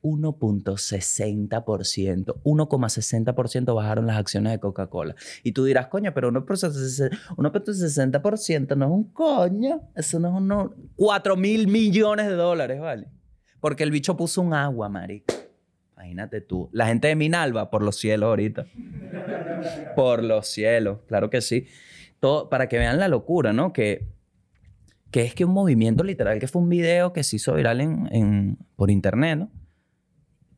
1.60%, 0.02 2.40
1,60% 2.42 3.76
bajaron 3.76 4.08
las 4.08 4.18
acciones 4.18 4.52
de 4.52 4.58
Coca-Cola. 4.58 5.14
Y 5.44 5.52
tú 5.52 5.62
dirás, 5.64 5.86
coño, 5.86 6.12
pero 6.14 6.32
1.60% 6.32 8.76
no 8.76 8.86
es 8.86 8.90
un 8.90 9.04
coño. 9.12 9.88
Eso 9.94 10.18
no 10.18 10.30
es 10.30 10.34
unos 10.34 10.72
4 10.96 11.36
mil 11.36 11.68
millones 11.68 12.26
de 12.26 12.34
dólares, 12.34 12.80
¿vale? 12.80 13.06
Porque 13.60 13.84
el 13.84 13.92
bicho 13.92 14.16
puso 14.16 14.42
un 14.42 14.52
agua, 14.52 14.88
marico. 14.88 15.43
Imagínate 16.04 16.42
tú. 16.42 16.68
La 16.72 16.86
gente 16.86 17.08
de 17.08 17.16
Minalba, 17.16 17.70
por 17.70 17.82
los 17.82 17.96
cielos 17.96 18.28
ahorita. 18.28 18.66
por 19.96 20.22
los 20.22 20.46
cielos, 20.46 20.98
claro 21.06 21.30
que 21.30 21.40
sí. 21.40 21.66
Todo, 22.20 22.48
para 22.50 22.68
que 22.68 22.78
vean 22.78 22.98
la 22.98 23.08
locura, 23.08 23.52
¿no? 23.54 23.72
Que, 23.72 24.06
que 25.10 25.22
es 25.22 25.34
que 25.34 25.44
un 25.46 25.52
movimiento 25.52 26.04
literal, 26.04 26.38
que 26.38 26.46
fue 26.48 26.60
un 26.60 26.68
video 26.68 27.12
que 27.14 27.22
se 27.22 27.36
hizo 27.36 27.54
viral 27.54 27.80
en, 27.80 28.08
en- 28.12 28.58
por 28.76 28.90
internet, 28.90 29.38
¿no? 29.38 29.50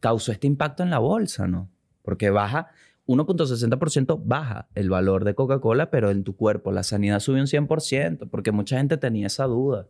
Causó 0.00 0.32
este 0.32 0.46
impacto 0.48 0.82
en 0.82 0.90
la 0.90 0.98
bolsa, 0.98 1.46
¿no? 1.46 1.70
Porque 2.02 2.30
baja, 2.30 2.68
1.60% 3.06 4.20
baja 4.24 4.68
el 4.74 4.90
valor 4.90 5.24
de 5.24 5.34
Coca-Cola, 5.36 5.90
pero 5.90 6.10
en 6.10 6.24
tu 6.24 6.36
cuerpo 6.36 6.72
la 6.72 6.82
sanidad 6.82 7.20
sube 7.20 7.40
un 7.40 7.46
100%, 7.46 8.28
porque 8.30 8.50
mucha 8.52 8.78
gente 8.78 8.96
tenía 8.96 9.28
esa 9.28 9.44
duda. 9.44 9.86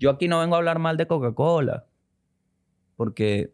Yo 0.00 0.10
aquí 0.10 0.26
no 0.28 0.40
vengo 0.40 0.56
a 0.56 0.58
hablar 0.58 0.78
mal 0.80 0.96
de 0.96 1.06
Coca-Cola, 1.06 1.86
porque 2.96 3.52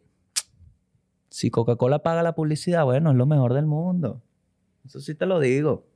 si 1.28 1.50
Coca-Cola 1.50 2.00
paga 2.00 2.22
la 2.22 2.34
publicidad, 2.34 2.84
bueno, 2.84 3.10
es 3.10 3.16
lo 3.16 3.26
mejor 3.26 3.54
del 3.54 3.66
mundo. 3.66 4.22
Eso 4.84 5.00
sí 5.00 5.14
te 5.14 5.26
lo 5.26 5.40
digo. 5.40 5.86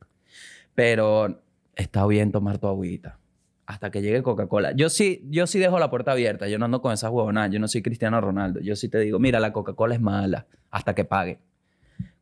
Pero 0.75 1.43
está 1.77 2.07
bien 2.07 2.33
tomar 2.33 2.59
tu 2.59 2.67
agüita 2.69 3.19
hasta 3.67 3.91
que 3.91 4.03
llegue 4.03 4.23
Coca-Cola. 4.23 4.73
Yo 4.73 4.91
sí, 4.91 5.27
yo 5.31 5.47
sí 5.47 5.59
dejo 5.59 5.79
la 5.79 5.91
puerta 5.91 6.13
abierta. 6.13 6.49
Yo 6.49 6.59
no 6.59 6.67
ando 6.67 6.83
con 6.83 6.93
esas 6.93 7.11
huevonadas. 7.11 7.51
Yo 7.51 7.59
no 7.59 7.69
soy 7.69 7.83
Cristiano 7.83 8.21
Ronaldo. 8.21 8.61
Yo 8.61 8.77
sí 8.77 8.89
te 8.89 8.99
digo, 8.99 9.19
mira, 9.19 9.41
la 9.41 9.53
Coca-Cola 9.53 9.95
es 9.95 10.01
mala 10.01 10.47
hasta 10.71 10.95
que 10.95 11.05
paguen. 11.05 11.39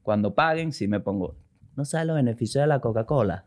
Cuando 0.03 0.35
paguen, 0.35 0.73
sí 0.73 0.89
me 0.89 1.01
pongo, 1.01 1.37
no 1.77 1.85
sabes 1.85 2.07
los 2.07 2.17
beneficios 2.17 2.63
de 2.63 2.69
la 2.69 2.81
Coca-Cola. 2.81 3.47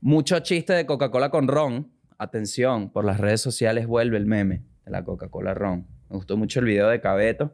Mucho 0.00 0.38
chiste 0.40 0.72
de 0.72 0.86
Coca-Cola 0.86 1.30
con 1.30 1.48
ron. 1.48 1.90
Atención, 2.18 2.90
por 2.90 3.04
las 3.04 3.20
redes 3.20 3.40
sociales 3.40 3.86
vuelve 3.86 4.16
el 4.16 4.26
meme 4.26 4.62
de 4.84 4.90
la 4.90 5.04
Coca-Cola 5.04 5.54
ron. 5.54 5.86
Me 6.08 6.16
gustó 6.16 6.36
mucho 6.36 6.60
el 6.60 6.66
video 6.66 6.88
de 6.88 7.00
Cabeto 7.00 7.52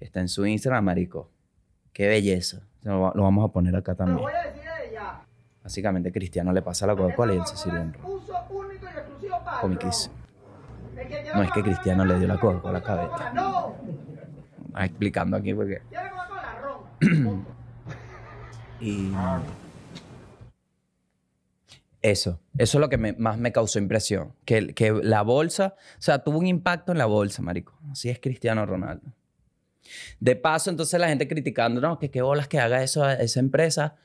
que 0.00 0.06
está 0.06 0.18
en 0.20 0.28
su 0.28 0.46
Instagram, 0.46 0.82
marico. 0.82 1.30
Qué 1.92 2.08
belleza. 2.08 2.62
Lo, 2.84 3.00
va- 3.02 3.12
lo 3.14 3.22
vamos 3.22 3.46
a 3.46 3.52
poner 3.52 3.76
acá 3.76 3.94
Te 3.94 4.02
lo 4.02 4.06
también. 4.06 4.22
voy 4.22 4.32
a 4.32 4.44
decir 4.50 4.66
a 4.66 4.82
ella. 4.82 5.20
Básicamente, 5.62 6.10
Cristiano 6.10 6.52
le 6.54 6.62
pasa 6.62 6.86
la 6.86 6.96
Coca-Cola 6.96 7.34
y 7.34 7.36
él 7.36 7.46
se 7.46 7.56
sirve 7.58 7.80
que 11.06 11.22
lleva 11.22 11.36
No 11.36 11.42
es 11.42 11.50
que 11.52 11.62
Cristiano 11.62 12.04
le 12.06 12.18
dio 12.18 12.26
la 12.28 12.40
Coca-Cola 12.40 12.78
a. 12.78 12.82
Coca-Cola. 12.82 13.32
No, 13.34 13.74
Ah, 14.72 14.86
explicando 14.86 15.36
aquí 15.36 15.52
porque... 15.52 15.82
Y... 18.80 19.12
Eso, 22.00 22.40
eso 22.56 22.78
es 22.78 22.80
lo 22.80 22.88
que 22.88 22.96
me- 22.96 23.12
más 23.12 23.36
me 23.36 23.52
causó 23.52 23.78
impresión. 23.78 24.32
Que, 24.46 24.72
que 24.72 24.92
la 24.92 25.20
bolsa, 25.20 25.74
o 25.98 26.00
sea, 26.02 26.24
tuvo 26.24 26.38
un 26.38 26.46
impacto 26.46 26.92
en 26.92 26.96
la 26.98 27.04
bolsa, 27.04 27.42
marico. 27.42 27.74
Así 27.90 28.08
es 28.08 28.18
Cristiano 28.18 28.64
Ronaldo. 28.64 29.12
De 30.20 30.36
paso, 30.36 30.70
entonces 30.70 30.98
la 31.00 31.08
gente 31.08 31.28
criticando, 31.28 31.80
no, 31.80 31.98
que 31.98 32.10
qué 32.10 32.22
bolas 32.22 32.48
que 32.48 32.58
haga 32.58 32.82
eso 32.82 33.04
a 33.04 33.14
esa 33.14 33.40
empresa. 33.40 33.96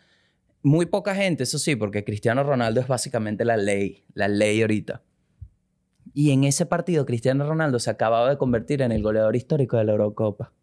Muy 0.62 0.86
poca 0.88 1.16
gente, 1.16 1.44
eso 1.44 1.60
sí, 1.60 1.76
porque 1.76 2.04
Cristiano 2.04 2.44
Ronaldo 2.44 2.82
es 2.82 2.88
básicamente 2.88 3.46
la 3.46 3.58
ley, 3.58 4.06
la 4.14 4.28
ley 4.28 4.62
ahorita. 4.62 5.04
Y 6.14 6.32
en 6.32 6.44
ese 6.46 6.66
partido, 6.66 7.06
Cristiano 7.06 7.46
Ronaldo 7.46 7.78
se 7.80 7.90
acababa 7.90 8.30
de 8.30 8.38
convertir 8.38 8.82
en 8.82 8.92
el 8.92 9.04
goleador 9.04 9.36
histórico 9.36 9.78
de 9.78 9.84
la 9.84 9.92
Eurocopa. 9.92 10.54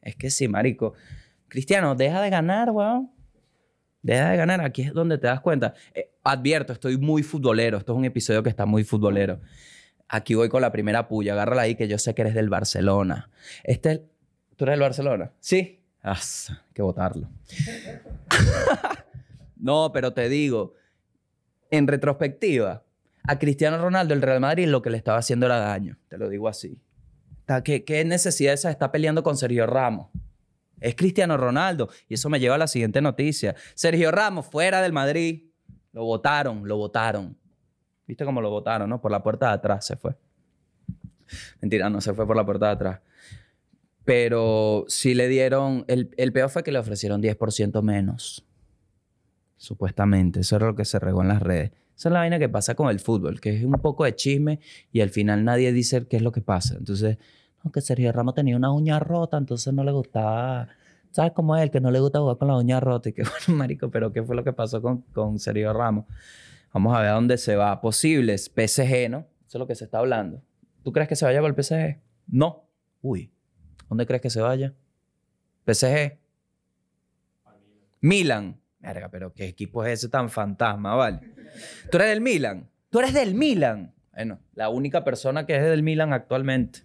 Es 0.00 0.16
que 0.16 0.30
sí, 0.30 0.48
marico. 0.48 0.94
Cristiano, 1.48 1.94
deja 1.94 2.22
de 2.22 2.30
ganar, 2.30 2.70
weón. 2.70 3.10
Deja 4.02 4.30
de 4.30 4.36
ganar. 4.36 4.60
Aquí 4.60 4.82
es 4.82 4.92
donde 4.92 5.18
te 5.18 5.26
das 5.26 5.40
cuenta. 5.40 5.74
Eh, 5.94 6.12
advierto, 6.22 6.72
estoy 6.72 6.96
muy 6.96 7.22
futbolero. 7.22 7.78
Esto 7.78 7.92
es 7.92 7.98
un 7.98 8.04
episodio 8.04 8.42
que 8.42 8.50
está 8.50 8.66
muy 8.66 8.84
futbolero. 8.84 9.40
Aquí 10.08 10.34
voy 10.34 10.48
con 10.48 10.62
la 10.62 10.72
primera 10.72 11.08
puya. 11.08 11.32
Agárrala 11.32 11.62
ahí 11.62 11.74
que 11.74 11.88
yo 11.88 11.98
sé 11.98 12.14
que 12.14 12.22
eres 12.22 12.34
del 12.34 12.48
Barcelona. 12.48 13.30
Este 13.64 13.92
es... 13.92 14.00
¿Tú 14.60 14.64
eres 14.64 14.74
del 14.74 14.80
Barcelona? 14.82 15.32
Sí. 15.40 15.80
Ah, 16.02 16.18
hay 16.50 16.56
que 16.74 16.82
votarlo. 16.82 17.30
no, 19.56 19.90
pero 19.90 20.12
te 20.12 20.28
digo, 20.28 20.74
en 21.70 21.86
retrospectiva, 21.86 22.82
a 23.26 23.38
Cristiano 23.38 23.78
Ronaldo 23.78 24.12
el 24.12 24.20
Real 24.20 24.40
Madrid 24.40 24.68
lo 24.68 24.82
que 24.82 24.90
le 24.90 24.98
estaba 24.98 25.16
haciendo 25.16 25.46
era 25.46 25.56
daño. 25.56 25.96
Te 26.08 26.18
lo 26.18 26.28
digo 26.28 26.46
así. 26.46 26.78
Está- 27.38 27.62
¿Qué, 27.62 27.84
qué 27.84 28.04
necesidad 28.04 28.52
esa 28.52 28.70
está 28.70 28.92
peleando 28.92 29.22
con 29.22 29.38
Sergio 29.38 29.66
Ramos? 29.66 30.08
Es 30.78 30.94
Cristiano 30.94 31.38
Ronaldo. 31.38 31.88
Y 32.06 32.12
eso 32.12 32.28
me 32.28 32.38
lleva 32.38 32.56
a 32.56 32.58
la 32.58 32.68
siguiente 32.68 33.00
noticia. 33.00 33.54
Sergio 33.74 34.10
Ramos, 34.10 34.44
fuera 34.44 34.82
del 34.82 34.92
Madrid. 34.92 35.52
Lo 35.92 36.04
votaron, 36.04 36.68
lo 36.68 36.76
votaron. 36.76 37.34
¿Viste 38.06 38.26
cómo 38.26 38.42
lo 38.42 38.50
votaron, 38.50 38.90
no? 38.90 39.00
Por 39.00 39.10
la 39.10 39.22
puerta 39.22 39.46
de 39.48 39.54
atrás 39.54 39.86
se 39.86 39.96
fue. 39.96 40.14
Mentira, 41.62 41.88
no 41.88 42.02
se 42.02 42.12
fue 42.12 42.26
por 42.26 42.36
la 42.36 42.44
puerta 42.44 42.66
de 42.66 42.72
atrás. 42.72 43.00
Pero 44.04 44.84
sí 44.88 45.14
le 45.14 45.28
dieron... 45.28 45.84
El, 45.88 46.10
el 46.16 46.32
peor 46.32 46.50
fue 46.50 46.62
que 46.62 46.72
le 46.72 46.78
ofrecieron 46.78 47.22
10% 47.22 47.82
menos. 47.82 48.44
Supuestamente. 49.56 50.40
Eso 50.40 50.56
era 50.56 50.66
lo 50.66 50.74
que 50.74 50.84
se 50.84 50.98
regó 50.98 51.22
en 51.22 51.28
las 51.28 51.42
redes. 51.42 51.72
Esa 51.96 52.08
es 52.08 52.12
la 52.12 52.20
vaina 52.20 52.38
que 52.38 52.48
pasa 52.48 52.74
con 52.74 52.88
el 52.88 52.98
fútbol, 52.98 53.40
que 53.40 53.56
es 53.56 53.64
un 53.64 53.72
poco 53.72 54.04
de 54.04 54.14
chisme 54.14 54.58
y 54.90 55.02
al 55.02 55.10
final 55.10 55.44
nadie 55.44 55.70
dice 55.72 56.06
qué 56.06 56.16
es 56.16 56.22
lo 56.22 56.32
que 56.32 56.40
pasa. 56.40 56.76
Entonces, 56.78 57.18
no, 57.62 57.70
que 57.70 57.82
Sergio 57.82 58.10
Ramos 58.10 58.34
tenía 58.34 58.56
una 58.56 58.72
uña 58.72 58.98
rota, 58.98 59.36
entonces 59.36 59.74
no 59.74 59.84
le 59.84 59.92
gustaba, 59.92 60.68
¿Sabes 61.10 61.32
cómo 61.32 61.56
es 61.56 61.62
el 61.62 61.70
que 61.70 61.80
no 61.80 61.90
le 61.90 61.98
gusta 61.98 62.20
jugar 62.20 62.38
con 62.38 62.48
la 62.48 62.56
uña 62.56 62.78
rota? 62.78 63.08
Y 63.08 63.12
que 63.12 63.22
bueno, 63.46 63.58
marico, 63.58 63.90
pero 63.90 64.12
¿qué 64.12 64.22
fue 64.22 64.36
lo 64.36 64.44
que 64.44 64.52
pasó 64.52 64.80
con, 64.80 65.02
con 65.12 65.38
Sergio 65.38 65.72
Ramos? 65.72 66.06
Vamos 66.72 66.96
a 66.96 67.00
ver 67.00 67.08
a 67.10 67.14
dónde 67.14 67.36
se 67.36 67.56
va. 67.56 67.80
Posibles, 67.80 68.50
PSG, 68.54 69.10
¿no? 69.10 69.26
Eso 69.46 69.58
es 69.58 69.58
lo 69.58 69.66
que 69.66 69.74
se 69.74 69.84
está 69.84 69.98
hablando. 69.98 70.40
¿Tú 70.84 70.92
crees 70.92 71.08
que 71.08 71.16
se 71.16 71.24
vaya 71.24 71.40
para 71.40 71.52
el 71.52 71.62
PSG? 71.62 72.00
No. 72.28 72.64
Uy. 73.02 73.32
¿Dónde 73.90 74.06
crees 74.06 74.22
que 74.22 74.30
se 74.30 74.40
vaya? 74.40 74.72
PSG. 75.66 76.16
Milan. 78.00 78.58
Verga, 78.78 79.10
pero 79.10 79.34
¿qué 79.34 79.44
equipo 79.46 79.84
es 79.84 79.98
ese 79.98 80.08
tan 80.08 80.30
fantasma, 80.30 80.94
vale? 80.94 81.20
¿Tú 81.90 81.96
eres 81.98 82.08
del 82.10 82.20
Milan? 82.22 82.70
¿Tú 82.88 83.00
eres 83.00 83.12
del 83.12 83.34
Milan? 83.34 83.92
Bueno, 84.12 84.38
la 84.54 84.68
única 84.70 85.02
persona 85.04 85.44
que 85.44 85.56
es 85.56 85.62
del 85.62 85.82
Milan 85.82 86.12
actualmente. 86.12 86.80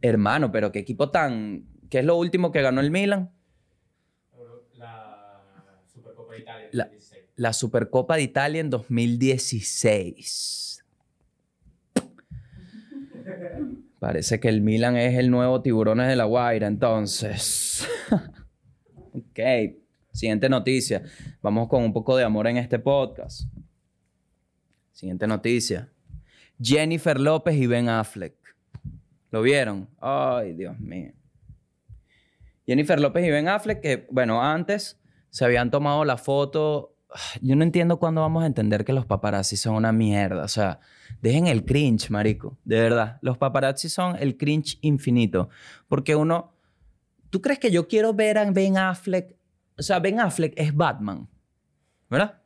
Hermano, 0.00 0.50
pero 0.52 0.70
¿qué 0.72 0.78
equipo 0.78 1.10
tan... 1.10 1.66
¿Qué 1.90 1.98
es 1.98 2.04
lo 2.04 2.16
último 2.16 2.50
que 2.52 2.62
ganó 2.62 2.80
el 2.80 2.90
Milan? 2.92 3.30
La 4.76 5.42
Supercopa 5.92 6.32
de 6.34 6.40
Italia 6.40 6.68
La- 6.72 6.84
2016. 6.84 7.24
La 7.36 7.52
Supercopa 7.52 8.16
de 8.16 8.22
Italia 8.22 8.60
en 8.60 8.70
2016. 8.70 10.73
Parece 14.04 14.38
que 14.38 14.50
el 14.50 14.60
Milan 14.60 14.98
es 14.98 15.16
el 15.16 15.30
nuevo 15.30 15.62
Tiburones 15.62 16.08
de 16.08 16.14
la 16.14 16.24
Guaira, 16.24 16.66
entonces. 16.66 17.88
ok. 19.14 19.40
Siguiente 20.12 20.50
noticia. 20.50 21.02
Vamos 21.40 21.68
con 21.68 21.82
un 21.82 21.94
poco 21.94 22.14
de 22.14 22.22
amor 22.22 22.46
en 22.46 22.58
este 22.58 22.78
podcast. 22.78 23.48
Siguiente 24.92 25.26
noticia. 25.26 25.90
Jennifer 26.60 27.18
López 27.18 27.56
y 27.56 27.66
Ben 27.66 27.88
Affleck. 27.88 28.34
¿Lo 29.30 29.40
vieron? 29.40 29.88
Ay, 29.98 30.52
Dios 30.52 30.78
mío. 30.78 31.12
Jennifer 32.66 33.00
López 33.00 33.24
y 33.24 33.30
Ben 33.30 33.48
Affleck, 33.48 33.80
que, 33.80 34.06
bueno, 34.10 34.42
antes 34.42 35.00
se 35.30 35.46
habían 35.46 35.70
tomado 35.70 36.04
la 36.04 36.18
foto. 36.18 36.93
Yo 37.40 37.56
no 37.56 37.62
entiendo 37.62 37.98
cuándo 37.98 38.20
vamos 38.20 38.42
a 38.42 38.46
entender 38.46 38.84
que 38.84 38.92
los 38.92 39.06
paparazzi 39.06 39.56
son 39.56 39.74
una 39.74 39.92
mierda. 39.92 40.44
O 40.44 40.48
sea, 40.48 40.80
dejen 41.20 41.46
el 41.46 41.64
cringe, 41.64 42.10
marico. 42.10 42.58
De 42.64 42.80
verdad. 42.80 43.18
Los 43.22 43.38
paparazzi 43.38 43.88
son 43.88 44.16
el 44.18 44.36
cringe 44.36 44.78
infinito. 44.80 45.48
Porque 45.88 46.16
uno... 46.16 46.52
¿Tú 47.30 47.40
crees 47.40 47.58
que 47.58 47.70
yo 47.70 47.88
quiero 47.88 48.14
ver 48.14 48.38
a 48.38 48.48
Ben 48.50 48.78
Affleck? 48.78 49.36
O 49.76 49.82
sea, 49.82 49.98
Ben 49.98 50.20
Affleck 50.20 50.54
es 50.56 50.74
Batman. 50.74 51.28
¿Verdad? 52.08 52.42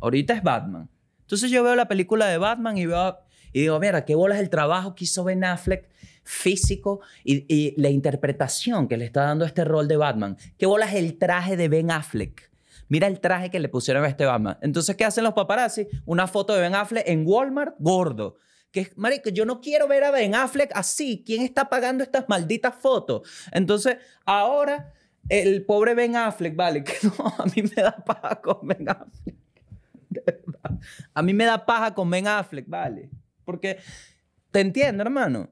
Ahorita 0.00 0.34
es 0.34 0.42
Batman. 0.42 0.88
Entonces 1.20 1.50
yo 1.50 1.62
veo 1.62 1.74
la 1.74 1.88
película 1.88 2.26
de 2.26 2.38
Batman 2.38 2.78
y 2.78 2.86
veo... 2.86 3.18
Y 3.52 3.62
digo, 3.62 3.80
mira, 3.80 4.04
qué 4.04 4.14
bolas 4.14 4.38
el 4.38 4.48
trabajo 4.48 4.94
que 4.94 5.04
hizo 5.04 5.24
Ben 5.24 5.44
Affleck 5.44 5.88
físico 6.22 7.00
y, 7.24 7.44
y 7.52 7.74
la 7.80 7.88
interpretación 7.90 8.86
que 8.86 8.96
le 8.96 9.04
está 9.04 9.22
dando 9.22 9.44
este 9.44 9.64
rol 9.64 9.88
de 9.88 9.96
Batman. 9.96 10.36
Qué 10.56 10.66
bolas 10.66 10.94
el 10.94 11.18
traje 11.18 11.56
de 11.56 11.68
Ben 11.68 11.90
Affleck. 11.90 12.49
Mira 12.90 13.06
el 13.06 13.20
traje 13.20 13.50
que 13.50 13.58
le 13.60 13.68
pusieron 13.70 14.04
a 14.04 14.08
este 14.08 14.26
Batman. 14.26 14.58
Entonces, 14.60 14.94
¿qué 14.96 15.04
hacen 15.06 15.24
los 15.24 15.32
paparazzi? 15.32 15.86
Una 16.04 16.26
foto 16.26 16.52
de 16.54 16.60
Ben 16.60 16.74
Affleck 16.74 17.08
en 17.08 17.22
Walmart, 17.26 17.76
gordo. 17.78 18.36
Que, 18.72 18.80
es- 18.80 18.98
marico, 18.98 19.30
yo 19.30 19.46
no 19.46 19.60
quiero 19.60 19.88
ver 19.88 20.04
a 20.04 20.10
Ben 20.10 20.34
Affleck 20.34 20.70
así. 20.74 21.22
¿Quién 21.24 21.42
está 21.42 21.68
pagando 21.70 22.02
estas 22.04 22.28
malditas 22.28 22.74
fotos? 22.74 23.22
Entonces, 23.52 23.96
ahora, 24.26 24.92
el 25.28 25.64
pobre 25.64 25.94
Ben 25.94 26.16
Affleck, 26.16 26.54
vale, 26.56 26.82
que 26.84 26.92
no, 27.04 27.14
a 27.38 27.44
mí 27.46 27.62
me 27.62 27.82
da 27.82 27.92
paja 28.04 28.40
con 28.40 28.66
Ben 28.66 28.88
Affleck. 28.88 29.36
A 31.14 31.22
mí 31.22 31.32
me 31.32 31.44
da 31.44 31.64
paja 31.64 31.94
con 31.94 32.10
Ben 32.10 32.26
Affleck, 32.26 32.68
vale. 32.68 33.10
Porque, 33.44 33.78
te 34.50 34.60
entiendo, 34.60 35.02
hermano. 35.02 35.48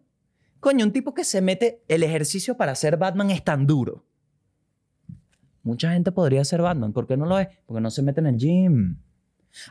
Coño, 0.60 0.84
un 0.84 0.92
tipo 0.92 1.14
que 1.14 1.22
se 1.22 1.40
mete, 1.40 1.84
el 1.86 2.02
ejercicio 2.02 2.56
para 2.56 2.74
ser 2.74 2.96
Batman 2.96 3.30
es 3.30 3.44
tan 3.44 3.64
duro. 3.66 4.04
Mucha 5.68 5.92
gente 5.92 6.12
podría 6.12 6.42
ser 6.46 6.62
Batman. 6.62 6.94
¿Por 6.94 7.06
qué 7.06 7.18
no 7.18 7.26
lo 7.26 7.38
es? 7.38 7.46
Porque 7.66 7.82
no 7.82 7.90
se 7.90 8.00
mete 8.00 8.20
en 8.20 8.26
el 8.28 8.38
gym. 8.38 8.96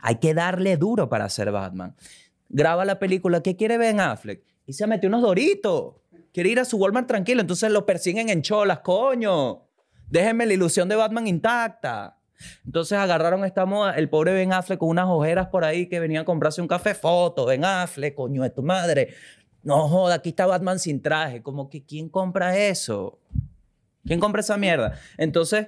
Hay 0.00 0.14
que 0.20 0.32
darle 0.32 0.76
duro 0.76 1.08
para 1.08 1.28
ser 1.28 1.50
Batman. 1.50 1.96
Graba 2.48 2.84
la 2.84 3.00
película. 3.00 3.42
¿Qué 3.42 3.56
quiere 3.56 3.78
Ben 3.78 3.98
Affleck? 3.98 4.44
Y 4.64 4.74
se 4.74 4.86
metió 4.86 5.08
unos 5.08 5.22
doritos. 5.22 5.96
Quiere 6.32 6.50
ir 6.50 6.60
a 6.60 6.64
su 6.64 6.76
Walmart 6.76 7.08
tranquilo. 7.08 7.40
Entonces 7.40 7.72
lo 7.72 7.84
persiguen 7.84 8.28
en 8.28 8.42
cholas, 8.42 8.78
coño. 8.78 9.64
Déjenme 10.08 10.46
la 10.46 10.54
ilusión 10.54 10.88
de 10.88 10.94
Batman 10.94 11.26
intacta. 11.26 12.20
Entonces 12.64 12.96
agarraron 12.96 13.44
esta 13.44 13.66
moda, 13.66 13.94
el 13.96 14.08
pobre 14.08 14.32
Ben 14.34 14.52
Affleck 14.52 14.78
con 14.78 14.90
unas 14.90 15.06
ojeras 15.08 15.48
por 15.48 15.64
ahí 15.64 15.88
que 15.88 15.98
venía 15.98 16.20
a 16.20 16.24
comprarse 16.24 16.62
un 16.62 16.68
café. 16.68 16.94
Foto, 16.94 17.44
Ben 17.44 17.64
Affleck, 17.64 18.14
coño 18.14 18.44
de 18.44 18.50
tu 18.50 18.62
madre. 18.62 19.14
No 19.64 19.88
joda, 19.88 20.14
aquí 20.14 20.28
está 20.28 20.46
Batman 20.46 20.78
sin 20.78 21.02
traje. 21.02 21.42
Como 21.42 21.68
que, 21.68 21.84
¿quién 21.84 22.08
compra 22.08 22.56
eso? 22.56 23.18
¿Quién 24.04 24.20
compra 24.20 24.40
esa 24.40 24.56
mierda? 24.56 24.94
Entonces, 25.16 25.66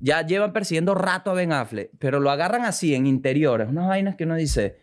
ya 0.00 0.24
llevan 0.24 0.52
persiguiendo 0.52 0.94
rato 0.94 1.30
a 1.30 1.34
Ben 1.34 1.52
Affleck, 1.52 1.90
pero 1.98 2.20
lo 2.20 2.30
agarran 2.30 2.64
así 2.64 2.94
en 2.94 3.06
interiores, 3.06 3.68
unas 3.68 3.88
vainas 3.88 4.16
que 4.16 4.24
uno 4.24 4.36
dice. 4.36 4.80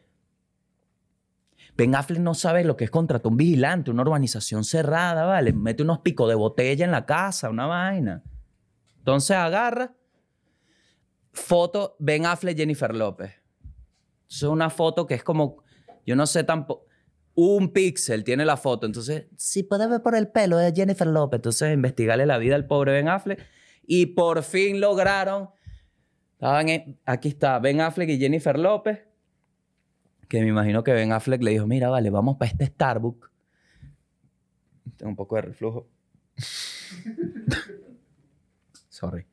Ben 1.77 1.93
Affleck 1.93 2.19
no 2.19 2.33
sabe 2.33 2.63
lo 2.63 2.77
que 2.77 2.85
es 2.85 2.91
contratar 2.91 3.29
un 3.29 3.37
vigilante, 3.37 3.91
una 3.91 4.03
urbanización 4.03 4.63
cerrada, 4.63 5.25
¿vale? 5.25 5.51
Mete 5.51 5.83
unos 5.83 5.99
picos 5.99 6.29
de 6.29 6.35
botella 6.35 6.85
en 6.85 6.91
la 6.91 7.05
casa, 7.05 7.49
una 7.49 7.65
vaina. 7.65 8.23
Entonces 8.99 9.35
agarra, 9.35 9.93
foto 11.33 11.97
Ben 11.99 12.25
Affleck, 12.25 12.57
Jennifer 12.57 12.95
López. 12.95 13.33
Es 14.29 14.43
una 14.43 14.69
foto 14.69 15.05
que 15.05 15.15
es 15.15 15.23
como, 15.23 15.63
yo 16.05 16.15
no 16.15 16.25
sé 16.27 16.43
tampoco, 16.45 16.85
un 17.35 17.73
píxel 17.73 18.23
tiene 18.23 18.45
la 18.45 18.57
foto. 18.57 18.85
Entonces, 18.85 19.27
si 19.35 19.63
puede 19.63 19.87
ver 19.87 20.01
por 20.01 20.15
el 20.15 20.29
pelo 20.29 20.57
de 20.57 20.73
Jennifer 20.73 21.07
López, 21.07 21.39
entonces 21.39 21.73
investigarle 21.73 22.25
la 22.25 22.37
vida 22.37 22.55
al 22.55 22.65
pobre 22.65 22.93
Ben 22.93 23.09
Affleck. 23.09 23.45
Y 23.87 24.07
por 24.07 24.43
fin 24.43 24.79
lograron, 24.79 25.49
estaban 26.33 26.97
aquí 27.05 27.27
está 27.29 27.59
Ben 27.59 27.81
Affleck 27.81 28.09
y 28.09 28.17
Jennifer 28.17 28.57
López, 28.57 28.99
que 30.27 30.41
me 30.41 30.47
imagino 30.47 30.83
que 30.83 30.93
Ben 30.93 31.11
Affleck 31.11 31.41
le 31.43 31.51
dijo, 31.51 31.67
mira, 31.67 31.89
vale, 31.89 32.09
vamos 32.09 32.37
para 32.37 32.51
este 32.51 32.65
Starbucks. 32.65 33.29
Tengo 34.97 35.09
un 35.09 35.15
poco 35.15 35.35
de 35.35 35.41
reflujo. 35.43 35.87
Sorry. 38.89 39.25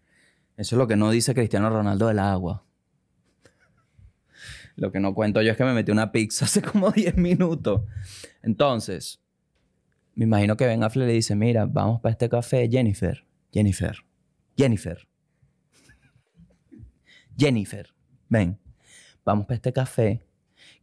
Eso 0.56 0.76
es 0.76 0.78
lo 0.78 0.86
que 0.86 0.96
no 0.96 1.10
dice 1.10 1.34
Cristiano 1.34 1.70
Ronaldo 1.70 2.08
del 2.08 2.18
agua. 2.18 2.64
Lo 4.76 4.90
que 4.90 5.00
no 5.00 5.14
cuento 5.14 5.42
yo 5.42 5.50
es 5.52 5.56
que 5.56 5.64
me 5.64 5.74
metí 5.74 5.92
una 5.92 6.12
pizza 6.12 6.44
hace 6.44 6.62
como 6.62 6.90
10 6.92 7.16
minutos. 7.16 7.82
Entonces, 8.42 9.22
me 10.14 10.24
imagino 10.24 10.56
que 10.56 10.66
Ben 10.66 10.82
Affleck 10.82 11.06
le 11.06 11.12
dice, 11.14 11.34
mira, 11.34 11.66
vamos 11.66 12.00
para 12.00 12.12
este 12.12 12.28
café, 12.28 12.68
Jennifer. 12.70 13.24
Jennifer. 13.52 13.96
Jennifer. 14.56 15.06
Jennifer. 17.36 17.92
Ven. 18.28 18.58
Vamos 19.24 19.46
para 19.46 19.56
este 19.56 19.72
café 19.72 20.26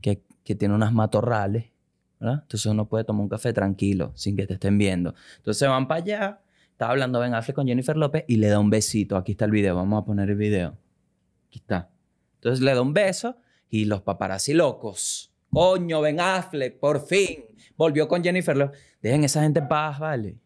que, 0.01 0.23
que 0.43 0.55
tiene 0.55 0.75
unas 0.75 0.93
matorrales. 0.93 1.71
¿verdad? 2.19 2.39
Entonces 2.41 2.65
uno 2.65 2.88
puede 2.88 3.03
tomar 3.03 3.23
un 3.23 3.29
café 3.29 3.53
tranquilo, 3.53 4.12
sin 4.15 4.36
que 4.36 4.45
te 4.45 4.55
estén 4.55 4.77
viendo. 4.77 5.15
Entonces 5.38 5.67
van 5.67 5.88
para 5.88 6.01
allá. 6.01 6.41
Está 6.71 6.89
hablando 6.89 7.19
Ben 7.19 7.34
Affleck 7.34 7.55
con 7.55 7.67
Jennifer 7.67 7.95
López 7.97 8.23
y 8.27 8.38
le 8.38 8.47
da 8.47 8.60
un 8.60 8.69
besito. 8.69 9.17
Aquí 9.17 9.34
está 9.34 9.45
el 9.45 9.51
video. 9.51 9.75
Vamos 9.75 10.01
a 10.01 10.05
poner 10.05 10.29
el 10.29 10.38
video. 10.38 10.77
Aquí 11.47 11.60
está. 11.60 11.89
Entonces 12.36 12.62
le 12.62 12.73
da 12.73 12.82
un 12.82 12.93
beso 12.93 13.38
y 13.69 13.86
los 13.86 14.01
paparazzi 14.01 14.53
locos. 14.53 15.34
Coño, 15.51 16.01
Ben 16.01 16.19
Affleck, 16.19 16.79
por 16.79 17.05
fin. 17.05 17.45
Volvió 17.75 18.08
con 18.08 18.23
Jennifer 18.23 18.55
López. 18.55 18.79
Dejen 19.01 19.23
esa 19.23 19.41
gente 19.41 19.60
en 19.60 19.67
paz, 19.67 19.99
¿vale? 19.99 20.38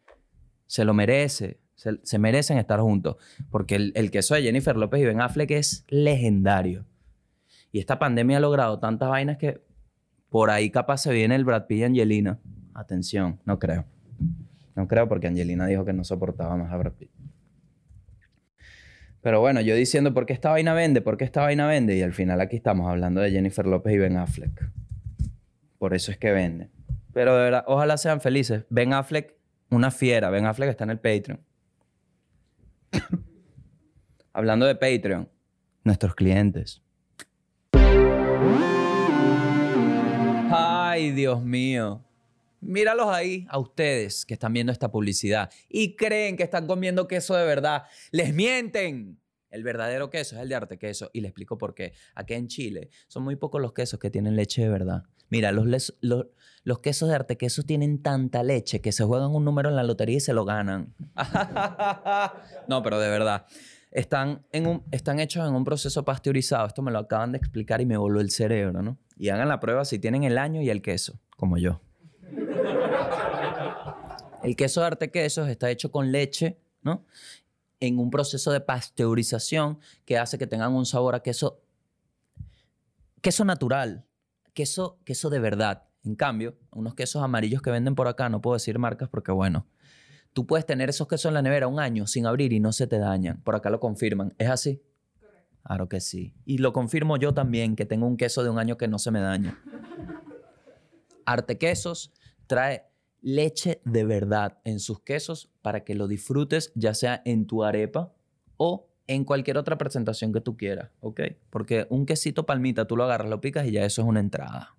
Se 0.65 0.86
lo 0.86 0.93
merece. 0.93 1.59
Se, 2.04 2.19
merecen 2.19 2.58
estar 2.58 2.80
juntos. 2.80 3.17
Porque 3.50 3.76
el, 3.76 3.91
el 3.96 4.12
queso 4.12 4.36
de 4.36 4.43
Jennifer 4.43 4.76
López 4.76 5.02
y 5.02 5.06
Ben 5.06 5.22
Affleck 5.22 5.52
es 5.52 5.86
legendario. 5.89 6.86
Y 7.72 7.80
esta 7.80 8.00
pandemia 8.00 8.38
ha 8.38 8.39
logrado 8.39 8.80
tantas 8.80 9.10
vainas 9.10 9.38
que 9.38 9.62
por 10.30 10.50
ahí 10.50 10.69
capaz 10.69 10.98
se 10.98 11.12
viene 11.12 11.36
el 11.36 11.43
Brad 11.46 11.65
Pitt 11.65 11.80
y 11.80 11.84
Angelina. 11.84 12.39
Atención, 12.74 13.39
no 13.46 13.60
creo. 13.60 13.86
No 14.76 14.88
creo 14.88 15.08
porque 15.08 15.28
Angelina 15.28 15.67
dijo 15.67 15.86
que 15.86 15.93
no 15.93 16.04
soportaba 16.04 16.56
más 16.58 16.72
a 16.72 16.78
Brad 16.78 16.93
Pitt. 16.93 17.12
Pero 19.22 19.39
bueno, 19.39 19.62
yo 19.62 19.76
diciendo 19.76 20.13
por 20.13 20.26
qué 20.26 20.34
esta 20.34 20.50
vaina 20.50 20.74
vende, 20.74 21.02
por 21.02 21.17
qué 21.17 21.24
esta 21.24 21.41
vaina 21.41 21.65
vende, 21.65 21.96
y 21.96 22.02
al 22.02 22.13
final 22.13 22.41
aquí 22.41 22.58
estamos 22.58 22.89
hablando 22.89 23.22
de 23.22 23.32
Jennifer 23.32 23.65
López 23.65 23.93
y 23.93 23.98
Ben 23.98 24.17
Affleck. 24.17 24.69
Por 25.78 25.93
eso 25.93 26.12
es 26.12 26.17
que 26.17 26.32
vende. 26.32 26.69
Pero 27.13 27.36
de 27.36 27.43
verdad, 27.43 27.63
ojalá 27.67 27.98
sean 27.98 28.19
felices. 28.19 28.65
Ben 28.69 28.91
Affleck, 28.91 29.36
una 29.69 29.91
fiera. 29.91 30.30
Ben 30.30 30.46
Affleck 30.46 30.69
está 30.69 30.84
en 30.84 30.89
el 30.89 31.00
Patreon. 31.00 31.39
hablando 34.34 34.65
de 34.65 34.75
Patreon, 34.75 35.29
nuestros 35.84 36.15
clientes. 36.15 36.82
Ay, 40.56 41.12
Dios 41.12 41.43
mío. 41.43 42.06
Míralos 42.62 43.08
ahí, 43.10 43.45
a 43.49 43.58
ustedes 43.60 44.25
que 44.25 44.36
están 44.36 44.53
viendo 44.53 44.71
esta 44.71 44.89
publicidad 44.91 45.51
y 45.67 45.95
creen 45.95 46.38
que 46.38 46.43
están 46.43 46.65
comiendo 46.67 47.08
queso 47.08 47.36
de 47.36 47.45
verdad. 47.45 47.84
Les 48.12 48.34
mienten. 48.34 49.19
El 49.49 49.63
verdadero 49.63 50.10
queso 50.10 50.36
es 50.36 50.41
el 50.41 50.49
de 50.49 50.56
arte 50.56 50.77
queso. 50.79 51.10
Y 51.13 51.21
le 51.21 51.27
explico 51.27 51.58
por 51.58 51.75
qué. 51.75 51.93
Aquí 52.15 52.34
en 52.34 52.47
Chile 52.47 52.89
son 53.08 53.23
muy 53.23 53.36
pocos 53.36 53.62
los 53.62 53.73
quesos 53.73 53.99
que 53.99 54.10
tienen 54.10 54.36
leche 54.36 54.62
de 54.63 54.69
verdad. 54.69 55.03
Mira, 55.29 55.51
los, 55.51 55.65
les- 55.67 55.95
los, 56.01 56.27
los 56.63 56.80
quesos 56.80 57.10
de 57.10 57.15
arte 57.15 57.38
queso 57.38 57.63
tienen 57.63 58.02
tanta 58.02 58.41
leche 58.41 58.80
que 58.80 58.91
se 58.91 59.04
juegan 59.04 59.32
un 59.32 59.43
número 59.43 59.69
en 59.69 59.76
la 59.76 59.84
lotería 59.84 60.17
y 60.17 60.21
se 60.21 60.34
lo 60.34 60.45
ganan. 60.45 60.93
no, 62.67 62.82
pero 62.82 62.99
de 62.99 63.10
verdad. 63.10 63.45
Están, 63.91 64.43
en 64.52 64.65
un, 64.65 64.84
están 64.91 65.19
hechos 65.19 65.47
en 65.47 65.54
un 65.54 65.63
proceso 65.63 66.04
pasteurizado. 66.04 66.65
Esto 66.65 66.82
me 66.82 66.91
lo 66.91 66.99
acaban 66.99 67.32
de 67.32 67.38
explicar 67.38 67.80
y 67.82 67.86
me 67.86 67.97
voló 67.97 68.21
el 68.21 68.32
cerebro, 68.32 68.82
¿no? 68.82 68.97
Y 69.17 69.30
hagan 69.30 69.49
la 69.49 69.60
prueba 69.60 69.86
si 69.86 69.99
tienen 69.99 70.23
el 70.23 70.38
año 70.38 70.62
y 70.62 70.69
el 70.69 70.82
queso, 70.82 71.19
como 71.38 71.58
yo. 71.58 71.82
El 74.41 74.56
queso 74.56 74.82
de 74.82 74.88
arte 74.88 75.12
quesos 75.12 75.47
está 75.47 75.69
hecho 75.69 75.91
con 75.91 76.12
leche, 76.12 76.58
¿no? 76.82 77.06
En 77.80 77.99
un 77.99 78.10
proceso 78.10 78.52
de 78.52 78.62
pasteurización 78.62 79.80
que 80.06 80.17
hace 80.17 80.38
que 80.38 80.47
tengan 80.47 80.73
un 80.73 80.86
sabor 80.86 81.13
a 81.13 81.21
queso, 81.21 81.62
queso 83.21 83.45
natural, 83.45 84.06
queso, 84.54 84.97
queso 85.06 85.30
de 85.30 85.39
verdad. 85.39 85.84
En 86.03 86.15
cambio, 86.15 86.57
unos 86.71 86.95
quesos 86.95 87.23
amarillos 87.23 87.61
que 87.61 87.71
venden 87.71 87.95
por 87.95 88.07
acá, 88.07 88.29
no 88.29 88.41
puedo 88.41 88.55
decir 88.55 88.77
marcas 88.77 89.09
porque, 89.09 89.31
bueno, 89.31 89.65
tú 90.33 90.45
puedes 90.45 90.65
tener 90.65 90.89
esos 90.89 91.07
quesos 91.07 91.29
en 91.29 91.35
la 91.35 91.41
nevera 91.41 91.67
un 91.67 91.79
año 91.79 92.07
sin 92.07 92.25
abrir 92.25 92.51
y 92.53 92.59
no 92.59 92.73
se 92.73 92.87
te 92.87 92.99
dañan. 92.99 93.41
Por 93.41 93.55
acá 93.55 93.69
lo 93.69 93.79
confirman. 93.79 94.33
¿Es 94.37 94.49
así? 94.49 94.81
Claro 95.63 95.87
que 95.87 96.01
sí. 96.01 96.35
Y 96.45 96.57
lo 96.57 96.73
confirmo 96.73 97.17
yo 97.17 97.33
también, 97.33 97.75
que 97.75 97.85
tengo 97.85 98.05
un 98.05 98.17
queso 98.17 98.43
de 98.43 98.49
un 98.49 98.59
año 98.59 98.77
que 98.77 98.87
no 98.87 98.99
se 98.99 99.11
me 99.11 99.21
daña. 99.21 99.57
Arte 101.25 101.57
Quesos 101.57 102.11
trae 102.47 102.85
leche 103.21 103.81
de 103.85 104.03
verdad 104.03 104.59
en 104.65 104.81
sus 104.81 104.99
quesos 104.99 105.49
para 105.61 105.85
que 105.85 105.95
lo 105.95 106.09
disfrutes, 106.09 106.73
ya 106.75 106.93
sea 106.93 107.21
en 107.23 107.47
tu 107.47 107.63
arepa 107.63 108.13
o 108.57 108.89
en 109.07 109.23
cualquier 109.23 109.57
otra 109.57 109.77
presentación 109.77 110.33
que 110.33 110.41
tú 110.41 110.57
quieras, 110.57 110.91
¿ok? 110.99 111.21
Porque 111.49 111.87
un 111.89 112.05
quesito 112.05 112.45
palmita, 112.45 112.85
tú 112.85 112.97
lo 112.97 113.05
agarras, 113.05 113.29
lo 113.29 113.39
picas 113.39 113.65
y 113.65 113.71
ya 113.71 113.85
eso 113.85 114.01
es 114.01 114.07
una 114.07 114.19
entrada. 114.19 114.75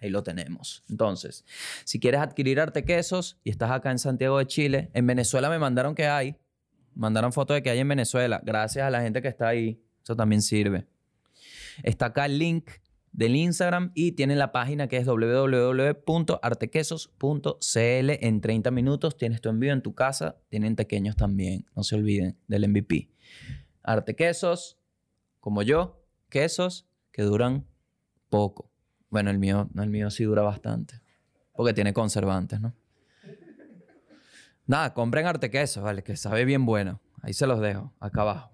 Ahí 0.00 0.10
lo 0.10 0.22
tenemos. 0.22 0.84
Entonces, 0.88 1.44
si 1.84 1.98
quieres 1.98 2.20
adquirir 2.20 2.60
arte 2.60 2.84
quesos 2.84 3.38
y 3.42 3.50
estás 3.50 3.70
acá 3.70 3.90
en 3.90 3.98
Santiago 3.98 4.38
de 4.38 4.46
Chile, 4.46 4.90
en 4.92 5.06
Venezuela 5.06 5.48
me 5.48 5.58
mandaron 5.58 5.94
que 5.94 6.06
hay. 6.06 6.36
Mandaron 6.94 7.32
fotos 7.32 7.56
de 7.56 7.62
que 7.62 7.70
hay 7.70 7.78
en 7.78 7.88
Venezuela. 7.88 8.40
Gracias 8.44 8.86
a 8.86 8.90
la 8.90 9.00
gente 9.02 9.22
que 9.22 9.28
está 9.28 9.48
ahí. 9.48 9.82
Eso 10.02 10.16
también 10.16 10.42
sirve. 10.42 10.86
Está 11.82 12.06
acá 12.06 12.26
el 12.26 12.38
link 12.38 12.70
del 13.12 13.34
Instagram 13.34 13.90
y 13.94 14.12
tienen 14.12 14.38
la 14.38 14.52
página 14.52 14.88
que 14.88 14.98
es 14.98 15.06
www.artequesos.cl. 15.06 17.50
En 17.74 18.40
30 18.40 18.70
minutos 18.70 19.16
tienes 19.16 19.40
tu 19.40 19.48
envío 19.48 19.72
en 19.72 19.82
tu 19.82 19.94
casa. 19.94 20.36
Tienen 20.48 20.76
pequeños 20.76 21.16
también. 21.16 21.66
No 21.74 21.82
se 21.82 21.96
olviden 21.96 22.38
del 22.46 22.68
MVP. 22.68 23.10
Artequesos, 23.82 24.78
como 25.40 25.62
yo, 25.62 26.04
quesos 26.28 26.86
que 27.10 27.22
duran 27.22 27.66
poco. 28.28 28.70
Bueno, 29.10 29.30
el 29.30 29.38
mío, 29.38 29.68
el 29.76 29.90
mío 29.90 30.10
sí 30.10 30.24
dura 30.24 30.42
bastante. 30.42 31.00
Porque 31.54 31.72
tiene 31.72 31.92
conservantes, 31.92 32.60
¿no? 32.60 32.74
Nada, 34.66 34.92
compren 34.94 35.26
artequesos, 35.26 35.82
¿vale? 35.82 36.02
Que 36.02 36.16
sabe 36.16 36.44
bien 36.44 36.66
bueno. 36.66 37.00
Ahí 37.22 37.32
se 37.32 37.46
los 37.46 37.60
dejo, 37.60 37.92
acá 38.00 38.22
abajo. 38.22 38.50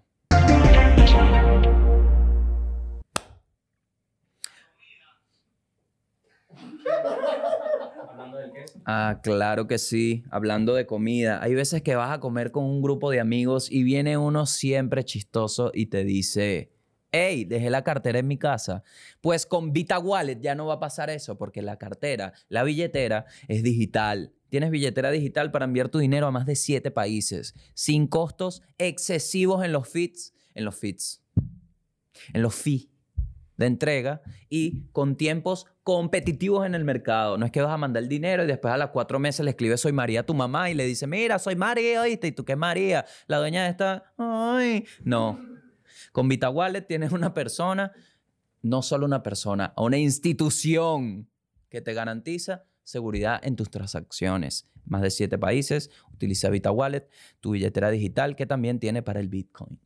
Ah, 8.85 9.21
claro 9.23 9.67
que 9.67 9.79
sí. 9.79 10.25
Hablando 10.31 10.75
de 10.75 10.87
comida, 10.87 11.43
hay 11.43 11.55
veces 11.55 11.83
que 11.83 11.97
vas 11.97 12.13
a 12.13 12.21
comer 12.21 12.51
con 12.51 12.65
un 12.65 12.83
grupo 12.83 13.11
de 13.11 13.21
amigos 13.21 13.71
y 13.71 13.83
viene 13.83 14.17
uno 14.19 14.47
siempre 14.47 15.05
chistoso 15.05 15.71
y 15.73 15.87
te 15.87 16.05
dice, 16.05 16.72
hey, 17.13 17.45
dejé 17.45 17.71
la 17.71 17.85
cartera 17.85 18.19
en 18.19 18.27
mi 18.27 18.39
casa. 18.39 18.83
Pues 19.21 19.47
con 19.47 19.73
Vita 19.73 19.99
Wallet 19.99 20.41
ya 20.41 20.55
no 20.55 20.67
va 20.67 20.75
a 20.75 20.81
pasar 20.81 21.11
eso 21.11 21.39
porque 21.39 21.63
la 21.63 21.79
cartera, 21.79 22.33
la 22.49 22.65
billetera 22.65 23.27
es 23.47 23.63
digital. 23.63 24.33
Tienes 24.49 24.71
billetera 24.71 25.11
digital 25.11 25.51
para 25.51 25.67
enviar 25.67 25.89
tu 25.89 25.99
dinero 25.99 26.27
a 26.27 26.31
más 26.31 26.47
de 26.47 26.57
siete 26.57 26.91
países 26.91 27.55
sin 27.75 28.07
costos 28.07 28.63
excesivos 28.79 29.65
en 29.65 29.73
los 29.73 29.89
feeds, 29.89 30.35
en 30.55 30.65
los 30.65 30.77
feeds, 30.77 31.23
en 32.35 32.43
los 32.43 32.55
fees 32.55 32.89
de 33.57 33.67
entrega 33.67 34.23
y 34.49 34.87
con 34.93 35.17
tiempos 35.17 35.67
competitivos 35.83 36.67
en 36.67 36.75
el 36.75 36.85
mercado. 36.85 37.39
No 37.39 37.47
es 37.47 37.53
que 37.53 37.63
vas 37.63 37.73
a 37.73 37.77
mandar 37.77 38.03
el 38.03 38.09
dinero 38.09 38.45
y 38.45 38.47
después 38.47 38.73
a 38.73 38.77
las 38.77 38.91
cuatro 38.91 39.19
meses 39.19 39.45
le 39.45 39.51
escribes 39.51 39.81
soy 39.81 39.93
María 39.93 40.21
a 40.21 40.27
tu 40.27 40.35
mamá 40.35 40.71
y 40.71 40.75
le 40.75 40.85
dice, 40.87 41.07
mira, 41.07 41.39
soy 41.39 41.57
María, 41.57 42.03
¿oíste? 42.03 42.29
¿Y 42.29 42.33
tú 42.33 42.45
qué 42.45 42.57
María? 42.57 43.05
La 43.27 43.39
dueña 43.39 43.65
de 43.65 43.71
esta, 43.71 44.13
ay. 44.19 44.85
No. 45.05 45.52
Con 46.11 46.29
Vita 46.29 46.51
Wallet 46.51 46.83
tienes 46.83 47.13
una 47.13 47.35
persona, 47.35 47.93
no 48.63 48.83
solo 48.83 49.07
una 49.07 49.23
persona, 49.23 49.73
una 49.77 49.99
institución 49.99 51.29
que 51.69 51.81
te 51.81 51.95
garantiza 51.95 52.65
seguridad 52.85 53.41
en 53.43 53.57
tus 53.57 53.71
transacciones. 53.71 54.69
Más 54.85 55.03
de 55.03 55.11
siete 55.11 55.39
países, 55.39 55.91
utiliza 56.13 56.51
Vita 56.51 56.71
Wallet, 56.71 57.09
tu 57.41 57.53
billetera 57.53 57.91
digital 57.91 58.37
que 58.37 58.47
también 58.47 58.81
tiene 58.81 59.03
para 59.03 59.21
el 59.21 59.29
Bitcoin. 59.29 59.79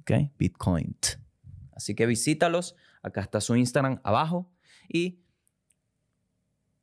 ¿Ok? 0.00 0.12
Bitcoin. 0.38 0.96
Así 1.72 1.94
que 1.94 2.06
visítalos. 2.06 2.76
Acá 3.02 3.22
está 3.22 3.40
su 3.40 3.56
Instagram 3.56 4.00
abajo. 4.04 4.50
Y 4.88 5.20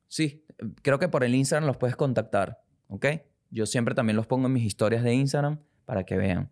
sí, 0.08 0.44
creo 0.82 0.98
que 0.98 1.08
por 1.08 1.24
el 1.24 1.34
Instagram 1.34 1.66
los 1.66 1.76
puedes 1.76 1.96
contactar. 1.96 2.62
¿Ok? 2.88 3.06
Yo 3.50 3.66
siempre 3.66 3.94
también 3.94 4.16
los 4.16 4.26
pongo 4.26 4.46
en 4.46 4.52
mis 4.52 4.64
historias 4.64 5.02
de 5.02 5.14
Instagram 5.14 5.60
para 5.84 6.04
que 6.04 6.16
vean. 6.16 6.50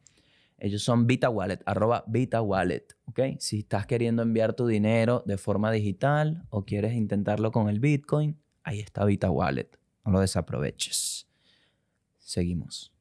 Ellos 0.60 0.82
son 0.82 1.06
Vita 1.06 1.30
Wallet, 1.30 1.60
arroba 1.66 2.02
Vita 2.08 2.42
Wallet. 2.42 2.84
¿Ok? 3.04 3.20
Si 3.38 3.60
estás 3.60 3.86
queriendo 3.86 4.22
enviar 4.22 4.54
tu 4.54 4.66
dinero 4.66 5.22
de 5.24 5.38
forma 5.38 5.70
digital 5.70 6.42
o 6.50 6.64
quieres 6.64 6.94
intentarlo 6.94 7.52
con 7.52 7.68
el 7.68 7.78
Bitcoin, 7.78 8.40
ahí 8.64 8.80
está 8.80 9.04
Vita 9.04 9.30
Wallet. 9.30 9.70
No 10.04 10.12
lo 10.12 10.20
desaproveches. 10.20 11.28
Seguimos. 12.18 12.92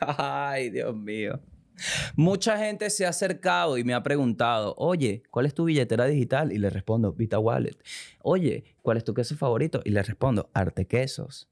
Ay, 0.00 0.70
Dios 0.70 0.94
mío. 0.94 1.40
Mucha 2.16 2.58
gente 2.58 2.90
se 2.90 3.06
ha 3.06 3.10
acercado 3.10 3.78
y 3.78 3.84
me 3.84 3.94
ha 3.94 4.02
preguntado, 4.02 4.74
oye, 4.76 5.22
¿cuál 5.30 5.46
es 5.46 5.54
tu 5.54 5.64
billetera 5.64 6.06
digital? 6.06 6.52
Y 6.52 6.58
le 6.58 6.70
respondo, 6.70 7.12
Vita 7.12 7.38
Wallet. 7.38 7.76
Oye, 8.22 8.64
¿cuál 8.82 8.96
es 8.98 9.04
tu 9.04 9.14
queso 9.14 9.36
favorito? 9.36 9.80
Y 9.84 9.90
le 9.90 10.02
respondo, 10.02 10.50
Arte 10.52 10.86
Quesos. 10.86 11.48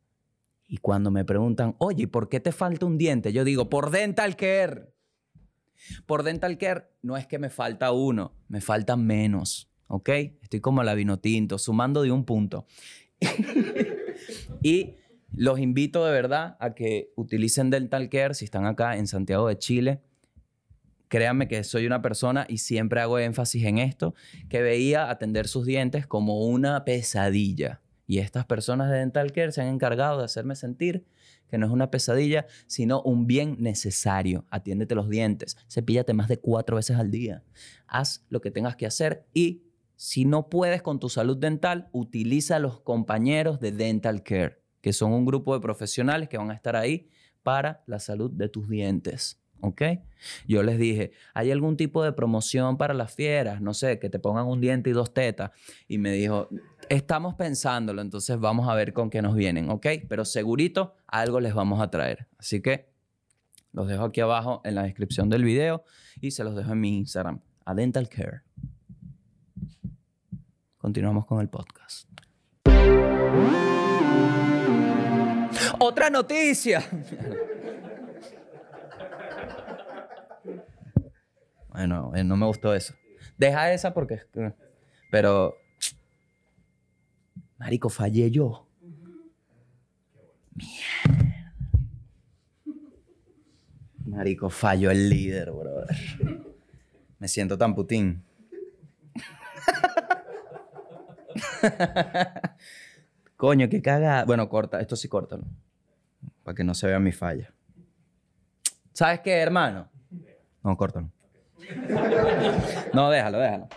Y 0.69 0.79
cuando 0.79 1.11
me 1.11 1.25
preguntan, 1.25 1.77
oye, 1.79 2.09
¿por 2.09 2.29
qué 2.29 2.41
te 2.41 2.53
falta 2.53 2.87
un 2.87 2.99
diente? 2.99 3.33
Yo 3.33 3.45
digo, 3.45 3.71
por 3.71 3.91
Dental 3.91 4.37
Care. 4.37 4.93
Por 6.07 6.23
Dental 6.23 6.59
Care 6.59 6.87
no 7.03 7.17
es 7.17 7.27
que 7.27 7.39
me 7.39 7.51
falta 7.51 7.93
uno, 7.93 8.35
me 8.49 8.61
faltan 8.61 9.07
menos, 9.07 9.71
¿ok? 9.87 10.09
Estoy 10.43 10.61
como 10.61 10.83
la 10.83 10.95
vino 10.95 11.19
tinto, 11.21 11.59
sumando 11.59 12.03
de 12.03 12.11
un 12.11 12.25
punto. 12.25 12.67
y 14.63 14.95
los 15.33 15.61
invito 15.61 16.05
de 16.05 16.13
verdad 16.13 16.57
a 16.61 16.75
que 16.75 17.13
utilicen 17.15 17.71
Dental 17.71 18.09
Care 18.09 18.35
si 18.35 18.45
están 18.45 18.67
acá 18.67 18.97
en 18.97 19.07
Santiago 19.07 19.49
de 19.49 19.59
Chile. 19.59 20.01
Créanme 21.09 21.47
que 21.47 21.63
soy 21.63 21.87
una 21.87 22.03
persona 22.03 22.47
y 22.49 22.59
siempre 22.59 23.01
hago 23.01 23.19
énfasis 23.21 23.65
en 23.65 23.79
esto, 23.79 24.15
que 24.49 24.63
veía 24.63 25.09
atender 25.09 25.47
sus 25.47 25.65
dientes 25.65 26.07
como 26.07 26.45
una 26.47 26.85
pesadilla. 26.85 27.81
Y 28.07 28.19
estas 28.19 28.47
personas 28.47 28.91
de 28.91 28.99
Dental 28.99 29.33
Care 29.33 29.53
se 29.53 29.63
han 29.63 29.69
encargado 29.69 30.19
de 30.19 30.25
hacerme 30.25 30.55
sentir 30.55 31.05
que 31.49 31.59
no 31.59 31.67
es 31.67 31.73
una 31.73 31.91
pesadilla, 31.91 32.47
sino 32.67 33.03
un 33.03 33.27
bien 33.27 33.57
necesario. 33.59 34.45
Atiéndete 34.51 34.95
los 34.95 35.09
dientes, 35.09 35.57
cepíllate 35.69 36.13
más 36.13 36.29
de 36.29 36.39
cuatro 36.39 36.77
veces 36.77 36.97
al 36.97 37.11
día. 37.11 37.43
Haz 37.87 38.25
lo 38.29 38.41
que 38.41 38.51
tengas 38.51 38.77
que 38.77 38.87
hacer 38.87 39.27
y 39.33 39.63
si 39.97 40.27
no 40.27 40.51
puedes 40.51 40.83
con 40.83 41.01
tu 41.01 41.09
salud 41.09 41.39
dental, 41.39 41.89
utiliza 41.91 42.57
a 42.57 42.61
los 42.61 42.81
compañeros 42.81 43.61
de 43.61 43.73
Dental 43.73 44.23
Care, 44.23 44.61
que 44.83 44.93
son 44.93 45.13
un 45.13 45.25
grupo 45.25 45.55
de 45.55 45.61
profesionales 45.61 46.29
que 46.29 46.37
van 46.37 46.51
a 46.51 46.55
estar 46.55 46.77
ahí 46.77 47.09
para 47.43 47.83
la 47.87 47.99
salud 47.99 48.31
de 48.31 48.49
tus 48.49 48.69
dientes. 48.69 49.41
¿Ok? 49.61 49.83
Yo 50.47 50.63
les 50.63 50.79
dije, 50.79 51.13
¿hay 51.35 51.51
algún 51.51 51.77
tipo 51.77 52.03
de 52.03 52.13
promoción 52.13 52.77
para 52.77 52.95
las 52.95 53.15
fieras? 53.15 53.61
No 53.61 53.75
sé, 53.75 53.99
que 53.99 54.11
te 54.11 54.19
pongan 54.19 54.47
un 54.47 54.61
diente 54.61 54.91
y 54.91 54.93
dos 54.93 55.13
tetas. 55.15 55.51
Y 55.89 55.99
me 55.99 56.13
dijo, 56.13 56.49
estamos 56.89 57.35
pensándolo, 57.35 58.03
entonces 58.03 58.39
vamos 58.39 58.69
a 58.69 58.75
ver 58.75 58.93
con 58.93 59.11
qué 59.11 59.23
nos 59.23 59.35
vienen, 59.35 59.71
¿ok? 59.71 59.87
Pero 60.09 60.25
segurito 60.25 60.95
algo 61.07 61.41
les 61.41 61.55
vamos 61.55 61.81
a 61.81 61.91
traer. 61.91 62.27
Así 62.39 62.61
que 62.61 62.89
los 63.73 63.89
dejo 63.89 64.05
aquí 64.05 64.21
abajo 64.21 64.61
en 64.65 64.75
la 64.75 64.83
descripción 64.85 65.29
del 65.29 65.45
video 65.45 65.85
y 66.21 66.31
se 66.31 66.45
los 66.45 66.57
dejo 66.57 66.73
en 66.73 66.81
mi 66.81 66.97
Instagram, 66.99 67.41
a 67.65 67.75
Dental 67.75 68.09
Care. 68.09 68.43
Continuamos 70.79 71.27
con 71.27 71.41
el 71.41 71.49
podcast. 71.49 72.09
Otra 75.79 76.11
noticia. 76.11 76.83
Bueno, 81.77 82.13
eh, 82.15 82.25
no 82.25 82.39
me 82.39 82.47
gustó 82.47 82.75
eso. 82.75 82.95
Deja 83.37 83.71
esa 83.71 83.93
porque... 83.93 84.23
Pero... 85.11 85.59
Marico, 87.59 87.91
fallé 87.91 88.31
yo. 88.31 88.67
Mierda. 90.55 91.53
Marico, 94.07 94.49
falló 94.49 94.91
el 94.91 95.11
líder, 95.11 95.53
brother. 95.53 95.95
Me 97.19 97.29
siento 97.29 97.59
tan 97.59 97.75
putín. 97.75 98.25
Coño, 103.37 103.69
qué 103.69 103.83
caga. 103.83 104.25
Bueno, 104.25 104.49
corta. 104.49 104.81
Esto 104.81 104.97
sí 104.97 105.09
córtalo. 105.09 105.45
Para 106.43 106.55
que 106.55 106.65
no 106.65 106.73
se 106.73 106.87
vea 106.87 106.99
mi 106.99 107.13
falla. 107.13 107.53
¿Sabes 108.95 109.21
qué, 109.21 109.33
hermano? 109.33 109.91
No, 110.63 110.75
córtalo. 110.75 111.13
No, 112.93 113.11
déjalo, 113.11 113.39
déjalo. 113.39 113.69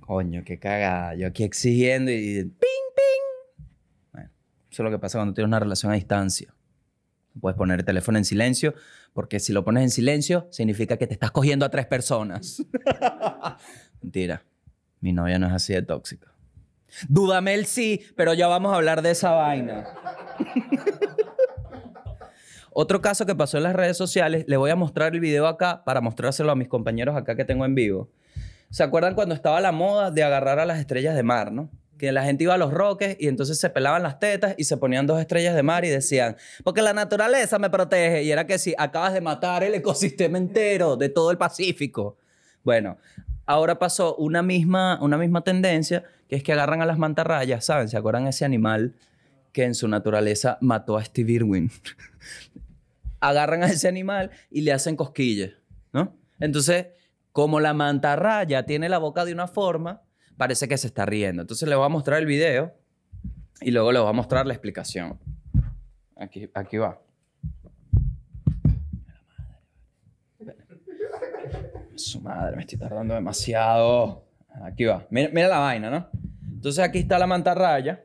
Coño, 0.00 0.42
qué 0.44 0.58
cagada. 0.58 1.14
Yo 1.14 1.26
aquí 1.26 1.44
exigiendo 1.44 2.10
y... 2.10 2.44
¡Ping, 2.44 2.50
ping! 2.96 3.64
Bueno, 4.12 4.30
eso 4.70 4.82
es 4.82 4.84
lo 4.84 4.90
que 4.90 4.98
pasa 4.98 5.18
cuando 5.18 5.34
tienes 5.34 5.48
una 5.48 5.60
relación 5.60 5.92
a 5.92 5.94
distancia. 5.94 6.54
Puedes 7.40 7.56
poner 7.56 7.80
el 7.80 7.84
teléfono 7.84 8.18
en 8.18 8.24
silencio, 8.24 8.74
porque 9.14 9.40
si 9.40 9.52
lo 9.52 9.64
pones 9.64 9.84
en 9.84 9.90
silencio, 9.90 10.48
significa 10.50 10.98
que 10.98 11.06
te 11.06 11.14
estás 11.14 11.30
cogiendo 11.30 11.64
a 11.64 11.70
tres 11.70 11.86
personas. 11.86 12.62
Mentira. 14.02 14.44
Mi 15.00 15.12
novia 15.12 15.38
no 15.38 15.46
es 15.46 15.52
así 15.52 15.72
de 15.72 15.82
tóxica. 15.82 16.32
Dúdame 17.08 17.54
el 17.54 17.66
sí, 17.66 18.02
pero 18.16 18.34
ya 18.34 18.48
vamos 18.48 18.72
a 18.72 18.76
hablar 18.76 19.02
de 19.02 19.12
esa 19.12 19.30
vaina. 19.30 19.86
Otro 22.74 23.02
caso 23.02 23.26
que 23.26 23.34
pasó 23.34 23.58
en 23.58 23.64
las 23.64 23.76
redes 23.76 23.96
sociales, 23.96 24.44
le 24.48 24.56
voy 24.56 24.70
a 24.70 24.76
mostrar 24.76 25.12
el 25.14 25.20
video 25.20 25.46
acá 25.46 25.84
para 25.84 26.00
mostrárselo 26.00 26.50
a 26.50 26.56
mis 26.56 26.68
compañeros 26.68 27.16
acá 27.16 27.36
que 27.36 27.44
tengo 27.44 27.64
en 27.64 27.74
vivo. 27.74 28.08
¿Se 28.70 28.82
acuerdan 28.82 29.14
cuando 29.14 29.34
estaba 29.34 29.60
la 29.60 29.72
moda 29.72 30.10
de 30.10 30.22
agarrar 30.22 30.58
a 30.58 30.64
las 30.64 30.78
estrellas 30.78 31.14
de 31.14 31.22
mar, 31.22 31.52
no? 31.52 31.68
Que 31.98 32.10
la 32.10 32.24
gente 32.24 32.44
iba 32.44 32.54
a 32.54 32.58
los 32.58 32.72
roques 32.72 33.16
y 33.20 33.28
entonces 33.28 33.60
se 33.60 33.68
pelaban 33.68 34.02
las 34.02 34.18
tetas 34.18 34.54
y 34.56 34.64
se 34.64 34.78
ponían 34.78 35.06
dos 35.06 35.20
estrellas 35.20 35.54
de 35.54 35.62
mar 35.62 35.84
y 35.84 35.88
decían, 35.88 36.36
porque 36.64 36.80
la 36.80 36.94
naturaleza 36.94 37.58
me 37.58 37.68
protege. 37.68 38.22
Y 38.22 38.32
era 38.32 38.46
que 38.46 38.58
si 38.58 38.74
acabas 38.78 39.12
de 39.12 39.20
matar 39.20 39.62
el 39.62 39.74
ecosistema 39.74 40.38
entero 40.38 40.96
de 40.96 41.10
todo 41.10 41.30
el 41.30 41.36
Pacífico. 41.36 42.16
Bueno, 42.64 42.96
ahora 43.44 43.78
pasó 43.78 44.16
una 44.16 44.42
misma, 44.42 44.98
una 45.02 45.18
misma 45.18 45.44
tendencia, 45.44 46.04
que 46.28 46.36
es 46.36 46.42
que 46.42 46.54
agarran 46.54 46.80
a 46.80 46.86
las 46.86 46.96
mantarrayas, 46.96 47.66
¿saben? 47.66 47.90
¿Se 47.90 47.98
acuerdan 47.98 48.26
ese 48.26 48.46
animal 48.46 48.94
que 49.52 49.64
en 49.64 49.74
su 49.74 49.86
naturaleza 49.88 50.58
mató 50.60 50.96
a 50.96 51.04
Steve 51.04 51.32
Irwin? 51.32 51.70
agarran 53.22 53.62
a 53.62 53.66
ese 53.66 53.88
animal 53.88 54.30
y 54.50 54.62
le 54.62 54.72
hacen 54.72 54.96
cosquillas, 54.96 55.52
¿no? 55.92 56.16
Entonces, 56.40 56.88
como 57.30 57.60
la 57.60 57.72
mantarraya 57.72 58.66
tiene 58.66 58.88
la 58.88 58.98
boca 58.98 59.24
de 59.24 59.32
una 59.32 59.46
forma, 59.46 60.02
parece 60.36 60.66
que 60.66 60.76
se 60.76 60.88
está 60.88 61.06
riendo. 61.06 61.42
Entonces 61.42 61.68
le 61.68 61.76
voy 61.76 61.86
a 61.86 61.88
mostrar 61.88 62.18
el 62.18 62.26
video 62.26 62.74
y 63.60 63.70
luego 63.70 63.92
le 63.92 64.00
voy 64.00 64.08
a 64.08 64.12
mostrar 64.12 64.44
la 64.44 64.52
explicación. 64.52 65.18
Aquí, 66.16 66.50
aquí 66.52 66.78
va. 66.78 67.00
Su 71.94 72.20
madre, 72.20 72.56
me 72.56 72.62
estoy 72.62 72.78
tardando 72.78 73.14
demasiado. 73.14 74.26
Aquí 74.64 74.84
va. 74.84 75.06
Mira, 75.10 75.30
mira 75.32 75.48
la 75.48 75.58
vaina, 75.58 75.90
¿no? 75.90 76.08
Entonces 76.42 76.84
aquí 76.84 76.98
está 76.98 77.18
la 77.18 77.28
mantarraya, 77.28 78.04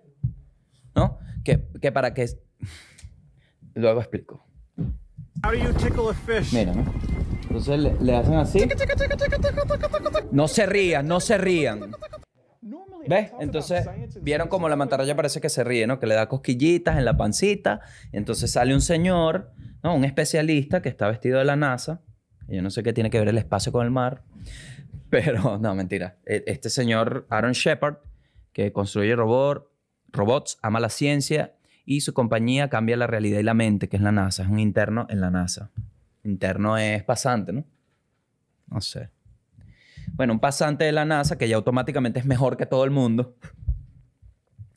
¿no? 0.96 1.20
Que, 1.48 1.64
que 1.82 1.94
para 1.94 2.14
que... 2.14 2.26
Luego 3.74 4.02
explico. 4.02 4.46
How 5.46 5.52
do 5.52 5.56
you 5.56 5.72
tickle 5.74 6.10
a 6.10 6.14
fish? 6.14 6.52
Mira, 6.54 6.74
¿no? 6.74 6.84
Entonces 7.44 7.80
le, 7.80 7.94
le 8.02 8.16
hacen 8.18 8.34
así. 8.34 8.68
No 10.32 10.50
se 10.50 10.66
rían, 10.66 11.08
no 11.08 11.22
se 11.22 11.38
rían. 11.38 11.92
¿Ves? 13.08 13.32
Entonces, 13.40 13.88
vieron 14.22 14.50
como 14.50 14.68
la 14.68 14.76
mantarraya 14.76 15.16
parece 15.16 15.40
que 15.40 15.48
se 15.48 15.64
ríe, 15.64 15.88
¿no? 15.88 16.00
Que 16.02 16.08
le 16.08 16.16
da 16.16 16.28
cosquillitas 16.28 16.98
en 16.98 17.06
la 17.06 17.16
pancita. 17.16 17.80
Entonces 18.12 18.52
sale 18.52 18.74
un 18.74 18.82
señor, 18.82 19.52
¿no? 19.84 19.96
Un 19.96 20.04
especialista 20.04 20.82
que 20.82 20.90
está 20.90 21.08
vestido 21.08 21.40
de 21.40 21.46
la 21.46 21.56
NASA. 21.56 22.02
Yo 22.50 22.62
no 22.62 22.70
sé 22.72 22.84
qué 22.84 22.92
tiene 22.92 23.10
que 23.10 23.20
ver 23.20 23.30
el 23.30 23.38
espacio 23.38 23.72
con 23.72 23.86
el 23.86 23.92
mar. 23.92 24.24
Pero, 25.10 25.58
no, 25.60 25.74
mentira. 25.76 26.18
E- 26.26 26.44
Este 26.48 26.70
señor, 26.70 27.26
Aaron 27.30 27.54
Shepard, 27.54 28.00
que 28.52 28.74
construye 28.74 29.16
robot, 29.16 29.72
robots, 30.12 30.58
ama 30.62 30.80
la 30.80 30.90
ciencia 30.90 31.56
y 31.86 32.02
su 32.02 32.14
compañía 32.14 32.70
cambia 32.70 32.98
la 32.98 33.08
realidad 33.08 33.40
y 33.40 33.44
la 33.44 33.54
mente, 33.54 33.88
que 33.88 33.98
es 33.98 34.04
la 34.04 34.12
NASA. 34.12 34.44
Es 34.44 34.50
un 34.50 34.60
interno 34.60 35.08
en 35.10 35.22
la 35.22 35.32
NASA. 35.32 35.72
Interno 36.24 36.78
es 36.78 37.04
pasante, 37.04 37.54
¿no? 37.54 37.66
No 38.68 38.82
sé. 38.82 39.10
Bueno, 40.14 40.34
un 40.34 40.40
pasante 40.40 40.86
de 40.86 40.92
la 40.92 41.06
NASA 41.06 41.38
que 41.38 41.48
ya 41.48 41.56
automáticamente 41.56 42.20
es 42.20 42.26
mejor 42.26 42.58
que 42.58 42.66
todo 42.66 42.84
el 42.84 42.92
mundo. 42.92 43.38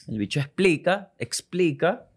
El 0.07 0.19
bicho 0.19 0.41
explica, 0.41 1.13
explica 1.19 2.09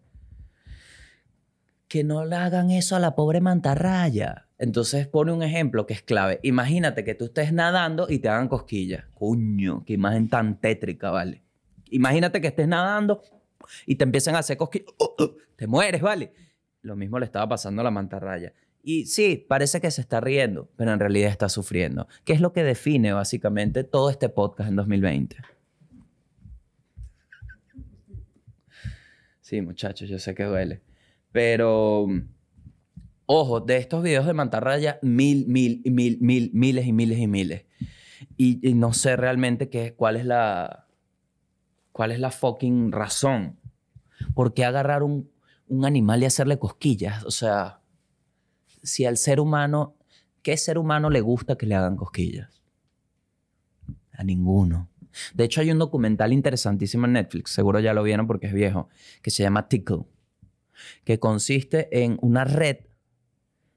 que 1.88 2.02
no 2.02 2.24
le 2.24 2.36
hagan 2.36 2.70
eso 2.70 2.96
a 2.96 3.00
la 3.00 3.14
pobre 3.14 3.40
mantarraya. 3.40 4.48
Entonces 4.58 5.06
pone 5.06 5.32
un 5.32 5.42
ejemplo 5.42 5.86
que 5.86 5.94
es 5.94 6.02
clave. 6.02 6.40
Imagínate 6.42 7.04
que 7.04 7.14
tú 7.14 7.26
estés 7.26 7.52
nadando 7.52 8.06
y 8.08 8.18
te 8.18 8.28
hagan 8.28 8.48
cosquillas. 8.48 9.04
Coño, 9.14 9.84
qué 9.84 9.92
imagen 9.92 10.28
tan 10.28 10.60
tétrica, 10.60 11.10
¿vale? 11.10 11.43
Imagínate 11.90 12.40
que 12.40 12.48
estés 12.48 12.68
nadando 12.68 13.22
y 13.86 13.96
te 13.96 14.04
empiezan 14.04 14.34
a 14.34 14.40
hacer 14.40 14.56
cosquillas. 14.56 14.88
¡Oh, 14.98 15.14
oh! 15.18 15.36
Te 15.56 15.66
mueres, 15.66 16.02
¿vale? 16.02 16.32
Lo 16.82 16.96
mismo 16.96 17.18
le 17.18 17.26
estaba 17.26 17.48
pasando 17.48 17.80
a 17.80 17.84
la 17.84 17.90
mantarraya. 17.90 18.52
Y 18.82 19.06
sí, 19.06 19.44
parece 19.48 19.80
que 19.80 19.90
se 19.90 20.02
está 20.02 20.20
riendo, 20.20 20.68
pero 20.76 20.92
en 20.92 21.00
realidad 21.00 21.30
está 21.30 21.48
sufriendo. 21.48 22.06
¿Qué 22.24 22.34
es 22.34 22.40
lo 22.40 22.52
que 22.52 22.62
define 22.62 23.14
básicamente 23.14 23.82
todo 23.82 24.10
este 24.10 24.28
podcast 24.28 24.68
en 24.68 24.76
2020? 24.76 25.36
Sí, 29.40 29.62
muchachos, 29.62 30.08
yo 30.08 30.18
sé 30.18 30.34
que 30.34 30.44
duele. 30.44 30.82
Pero, 31.32 32.06
ojo, 33.24 33.60
de 33.60 33.78
estos 33.78 34.02
videos 34.02 34.26
de 34.26 34.34
mantarraya, 34.34 34.98
mil, 35.00 35.46
mil, 35.46 35.80
mil, 35.86 36.18
mil, 36.20 36.50
miles 36.52 36.86
y 36.86 36.92
miles 36.92 37.18
y 37.18 37.26
miles. 37.26 37.64
Y, 38.36 38.68
y 38.68 38.74
no 38.74 38.92
sé 38.92 39.16
realmente 39.16 39.70
qué, 39.70 39.94
cuál 39.94 40.16
es 40.16 40.26
la, 40.26 40.83
cuál 41.94 42.10
es 42.10 42.18
la 42.18 42.32
fucking 42.32 42.90
razón. 42.90 43.56
¿Por 44.34 44.52
qué 44.52 44.64
agarrar 44.64 45.04
un, 45.04 45.30
un 45.68 45.84
animal 45.84 46.20
y 46.20 46.26
hacerle 46.26 46.58
cosquillas? 46.58 47.24
O 47.24 47.30
sea, 47.30 47.82
si 48.82 49.04
al 49.04 49.16
ser 49.16 49.38
humano, 49.38 49.94
¿qué 50.42 50.56
ser 50.56 50.76
humano 50.76 51.08
le 51.08 51.20
gusta 51.20 51.56
que 51.56 51.66
le 51.66 51.76
hagan 51.76 51.94
cosquillas? 51.94 52.60
A 54.10 54.24
ninguno. 54.24 54.88
De 55.34 55.44
hecho, 55.44 55.60
hay 55.60 55.70
un 55.70 55.78
documental 55.78 56.32
interesantísimo 56.32 57.06
en 57.06 57.12
Netflix, 57.12 57.52
seguro 57.52 57.78
ya 57.78 57.94
lo 57.94 58.02
vieron 58.02 58.26
porque 58.26 58.48
es 58.48 58.52
viejo, 58.52 58.88
que 59.22 59.30
se 59.30 59.44
llama 59.44 59.68
Tickle, 59.68 60.04
que 61.04 61.20
consiste 61.20 62.02
en 62.02 62.18
una 62.22 62.44
red 62.44 62.78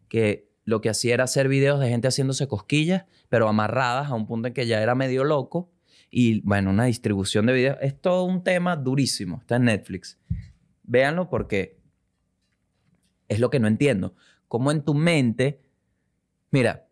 que 0.08 0.50
lo 0.66 0.82
que 0.82 0.90
hacía 0.90 1.14
era 1.14 1.26
hacer 1.26 1.50
videos 1.50 1.80
de 1.80 1.90
gente 1.90 2.08
haciéndose 2.08 2.48
cosquillas, 2.48 3.06
pero 3.30 3.48
amarradas 3.48 4.10
a 4.10 4.16
un 4.16 4.26
punto 4.26 4.48
en 4.48 4.56
que 4.56 4.66
ya 4.66 4.82
era 4.82 4.96
medio 4.96 5.24
loco. 5.24 5.72
Y 6.10 6.42
bueno, 6.42 6.70
una 6.70 6.86
distribución 6.86 7.46
de 7.46 7.54
videos. 7.54 7.78
Es 7.82 8.00
todo 8.00 8.24
un 8.24 8.44
tema 8.44 8.76
durísimo. 8.76 9.40
Está 9.42 9.58
en 9.58 9.66
Netflix. 9.66 10.18
Véanlo 10.84 11.30
porque 11.30 11.80
es 13.28 13.40
lo 13.40 13.50
que 13.50 13.60
no 13.60 13.68
entiendo. 13.68 14.16
Cómo 14.48 14.72
en 14.72 14.84
tu 14.84 14.94
mente. 14.94 15.62
Mira. 16.52 16.88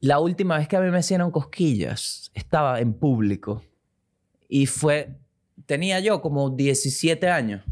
La 0.00 0.18
última 0.18 0.56
vez 0.56 0.66
que 0.66 0.76
a 0.76 0.80
mí 0.80 0.90
me 0.90 1.00
hicieron 1.00 1.30
cosquillas, 1.30 2.30
estaba 2.32 2.80
en 2.80 2.94
público. 2.94 3.62
Y 4.48 4.66
fue. 4.66 5.18
Tenía 5.66 6.00
yo 6.00 6.22
como 6.22 6.48
17 6.50 7.28
años. 7.28 7.62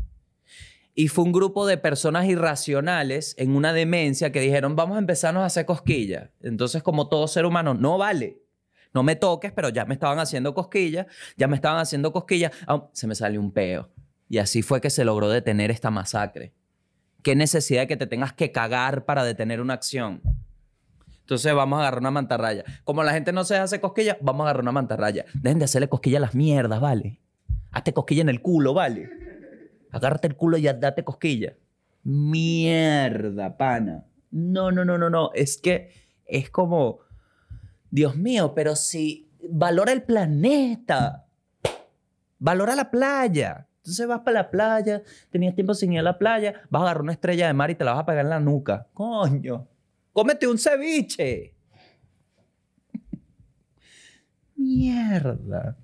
Y 0.98 1.06
fue 1.06 1.24
un 1.24 1.30
grupo 1.30 1.64
de 1.64 1.78
personas 1.78 2.26
irracionales 2.26 3.36
en 3.38 3.54
una 3.54 3.72
demencia 3.72 4.32
que 4.32 4.40
dijeron, 4.40 4.74
vamos 4.74 4.96
a 4.96 4.98
empezarnos 4.98 5.44
a 5.44 5.46
hacer 5.46 5.64
cosquillas. 5.64 6.30
Entonces, 6.42 6.82
como 6.82 7.08
todo 7.08 7.28
ser 7.28 7.46
humano, 7.46 7.72
no 7.72 7.98
vale. 7.98 8.42
No 8.92 9.04
me 9.04 9.14
toques, 9.14 9.52
pero 9.52 9.68
ya 9.68 9.84
me 9.84 9.94
estaban 9.94 10.18
haciendo 10.18 10.54
cosquillas, 10.54 11.06
ya 11.36 11.46
me 11.46 11.54
estaban 11.54 11.78
haciendo 11.78 12.12
cosquillas. 12.12 12.50
Ah, 12.66 12.88
se 12.92 13.06
me 13.06 13.14
salió 13.14 13.40
un 13.40 13.52
peo. 13.52 13.88
Y 14.28 14.38
así 14.38 14.62
fue 14.62 14.80
que 14.80 14.90
se 14.90 15.04
logró 15.04 15.28
detener 15.28 15.70
esta 15.70 15.92
masacre. 15.92 16.52
¿Qué 17.22 17.36
necesidad 17.36 17.82
de 17.82 17.86
que 17.86 17.96
te 17.96 18.08
tengas 18.08 18.32
que 18.32 18.50
cagar 18.50 19.04
para 19.04 19.22
detener 19.22 19.60
una 19.60 19.74
acción? 19.74 20.20
Entonces 21.20 21.54
vamos 21.54 21.76
a 21.76 21.82
agarrar 21.82 22.00
una 22.00 22.10
mantarraya. 22.10 22.64
Como 22.82 23.04
la 23.04 23.12
gente 23.12 23.32
no 23.32 23.44
se 23.44 23.56
hace 23.56 23.80
cosquillas, 23.80 24.16
vamos 24.20 24.40
a 24.40 24.44
agarrar 24.46 24.62
una 24.62 24.72
mantarraya. 24.72 25.26
Dejen 25.34 25.60
de 25.60 25.66
hacerle 25.66 25.88
cosquillas 25.88 26.18
a 26.18 26.22
las 26.22 26.34
mierdas, 26.34 26.80
¿vale? 26.80 27.20
Hazte 27.70 27.92
cosquilla 27.92 28.22
en 28.22 28.30
el 28.30 28.42
culo, 28.42 28.74
¿vale? 28.74 29.27
Agárrate 29.90 30.28
el 30.28 30.36
culo 30.36 30.56
y 30.58 30.62
date 30.62 31.04
cosquilla. 31.04 31.54
Mierda, 32.02 33.56
pana. 33.56 34.04
No, 34.30 34.70
no, 34.70 34.84
no, 34.84 34.98
no, 34.98 35.10
no. 35.10 35.30
Es 35.34 35.58
que 35.58 35.92
es 36.24 36.50
como, 36.50 37.00
Dios 37.90 38.16
mío, 38.16 38.54
pero 38.54 38.76
si 38.76 39.30
valora 39.50 39.92
el 39.92 40.02
planeta, 40.02 41.26
valora 42.38 42.74
la 42.74 42.90
playa. 42.90 43.66
Entonces 43.78 44.06
vas 44.06 44.20
para 44.20 44.42
la 44.42 44.50
playa, 44.50 45.02
tenías 45.30 45.54
tiempo 45.54 45.72
sin 45.72 45.92
ir 45.92 46.00
a 46.00 46.02
la 46.02 46.18
playa, 46.18 46.62
vas 46.68 46.80
a 46.80 46.84
agarrar 46.84 47.02
una 47.02 47.12
estrella 47.12 47.46
de 47.46 47.54
mar 47.54 47.70
y 47.70 47.74
te 47.74 47.84
la 47.84 47.92
vas 47.92 48.02
a 48.02 48.06
pegar 48.06 48.24
en 48.24 48.30
la 48.30 48.40
nuca. 48.40 48.86
Coño, 48.92 49.66
cómete 50.12 50.46
un 50.46 50.58
ceviche. 50.58 51.54
Mierda. 54.56 55.76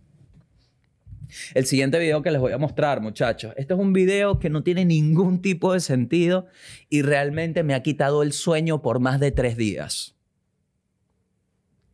El 1.55 1.67
siguiente 1.67 1.99
video 1.99 2.23
que 2.23 2.31
les 2.31 2.41
voy 2.41 2.53
a 2.53 2.59
mostrar, 2.59 3.01
muchachos. 3.01 3.53
Este 3.57 3.75
es 3.75 3.81
un 3.81 3.93
video 3.93 4.39
que 4.39 4.51
no 4.51 4.63
tiene 4.63 4.85
ningún 4.85 5.43
tipo 5.43 5.73
de 5.73 5.81
sentido 5.81 6.47
y 6.89 7.03
realmente 7.03 7.63
me 7.63 7.75
ha 7.75 7.83
quitado 7.83 8.23
el 8.23 8.33
sueño 8.33 8.83
por 8.83 9.01
más 9.01 9.21
de 9.21 9.31
tres 9.31 9.57
días. 9.57 10.17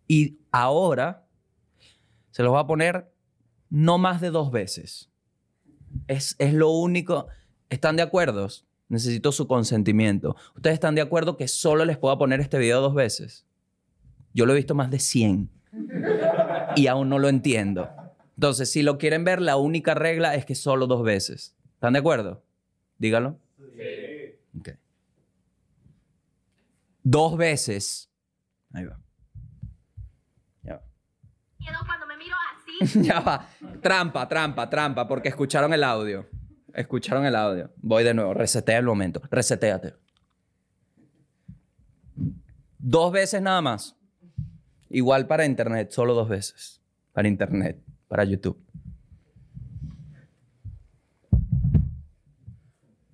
Y 0.07 0.38
ahora 0.50 1.26
se 2.31 2.42
los 2.42 2.50
voy 2.53 2.61
a 2.61 2.66
poner 2.66 3.12
no 3.68 3.98
más 3.98 4.20
de 4.20 4.31
dos 4.31 4.50
veces. 4.50 5.11
Es, 6.07 6.37
es 6.38 6.55
lo 6.55 6.70
único. 6.70 7.26
¿Están 7.68 7.96
de 7.96 8.03
acuerdo? 8.03 8.48
Necesito 8.88 9.31
su 9.31 9.46
consentimiento. 9.46 10.37
¿Ustedes 10.57 10.74
están 10.74 10.96
de 10.96 11.00
acuerdo 11.00 11.37
que 11.37 11.46
solo 11.46 11.85
les 11.85 11.96
puedo 11.96 12.18
poner 12.18 12.40
este 12.40 12.59
video 12.59 12.81
dos 12.81 12.94
veces? 12.94 13.46
Yo 14.35 14.46
lo 14.46 14.53
he 14.53 14.57
visto 14.57 14.74
más 14.74 14.90
de 14.90 14.98
100 14.98 15.50
y 16.76 16.87
aún 16.87 17.09
no 17.09 17.18
lo 17.18 17.29
entiendo. 17.29 17.88
Entonces, 18.40 18.72
si 18.72 18.83
lo 18.83 18.96
quieren 18.96 19.22
ver, 19.22 19.42
la 19.42 19.59
única 19.59 19.92
regla 19.92 20.35
es 20.35 20.46
que 20.46 20.55
solo 20.55 20.87
dos 20.87 21.03
veces. 21.03 21.55
¿Están 21.74 21.92
de 21.92 21.98
acuerdo? 21.98 22.42
Dígalo. 22.96 23.38
Sí. 23.59 24.59
Ok. 24.59 24.68
Dos 27.03 27.37
veces. 27.37 28.11
Ahí 28.72 28.87
va. 28.87 28.98
Ya 30.62 30.76
va. 30.76 30.83
miedo 31.59 31.79
cuando 31.85 32.07
me 32.07 32.16
miro 32.16 32.35
así. 32.57 33.03
ya 33.03 33.20
va. 33.20 33.46
Trampa, 33.83 34.26
trampa, 34.26 34.70
trampa, 34.70 35.07
porque 35.07 35.29
escucharon 35.29 35.74
el 35.74 35.85
audio. 35.85 36.26
Escucharon 36.72 37.26
el 37.26 37.37
audio. 37.37 37.70
Voy 37.76 38.05
de 38.05 38.14
nuevo. 38.14 38.33
Resetea 38.33 38.79
el 38.79 38.87
momento. 38.87 39.20
Reseteate. 39.31 39.96
Dos 42.79 43.12
veces 43.12 43.42
nada 43.42 43.61
más. 43.61 43.94
Igual 44.88 45.26
para 45.26 45.44
internet, 45.44 45.90
solo 45.90 46.14
dos 46.14 46.31
veces. 46.31 46.81
Para 47.12 47.29
internet, 47.29 47.76
para 48.10 48.24
YouTube. 48.24 48.58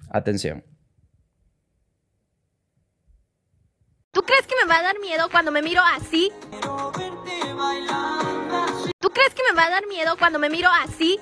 Atención. 0.09 0.65
¿Tú 4.11 4.23
crees 4.23 4.47
que 4.47 4.55
me 4.65 4.67
va 4.67 4.79
a 4.79 4.83
dar 4.83 4.99
miedo 5.01 5.29
cuando 5.31 5.53
me 5.53 5.61
miro 5.61 5.83
así? 5.83 6.33
¿Tú 8.99 9.11
crees 9.11 9.35
que 9.35 9.43
me 9.51 9.55
va 9.55 9.67
a 9.67 9.71
dar 9.71 9.87
miedo 9.87 10.17
cuando 10.19 10.39
me 10.39 10.49
miro 10.49 10.71
así? 10.83 11.21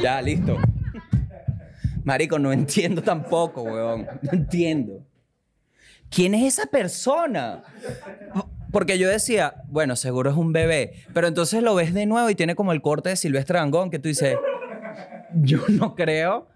Ya, 0.00 0.22
listo. 0.22 0.56
Marico, 2.02 2.38
no 2.38 2.50
entiendo 2.50 3.02
tampoco, 3.02 3.60
weón. 3.62 4.06
No 4.22 4.32
entiendo. 4.32 5.06
¿Quién 6.08 6.34
es 6.34 6.54
esa 6.54 6.66
persona? 6.66 7.62
Porque 8.70 8.98
yo 8.98 9.08
decía, 9.08 9.62
bueno, 9.68 9.96
seguro 9.96 10.30
es 10.30 10.36
un 10.36 10.52
bebé. 10.52 10.92
Pero 11.12 11.26
entonces 11.26 11.62
lo 11.62 11.74
ves 11.74 11.94
de 11.94 12.06
nuevo 12.06 12.30
y 12.30 12.34
tiene 12.34 12.54
como 12.54 12.72
el 12.72 12.82
corte 12.82 13.10
de 13.10 13.16
Silvestre 13.16 13.58
Dangón 13.58 13.90
que 13.90 13.98
tú 13.98 14.08
dices, 14.08 14.36
yo 15.34 15.60
no 15.68 15.94
creo. 15.94 16.48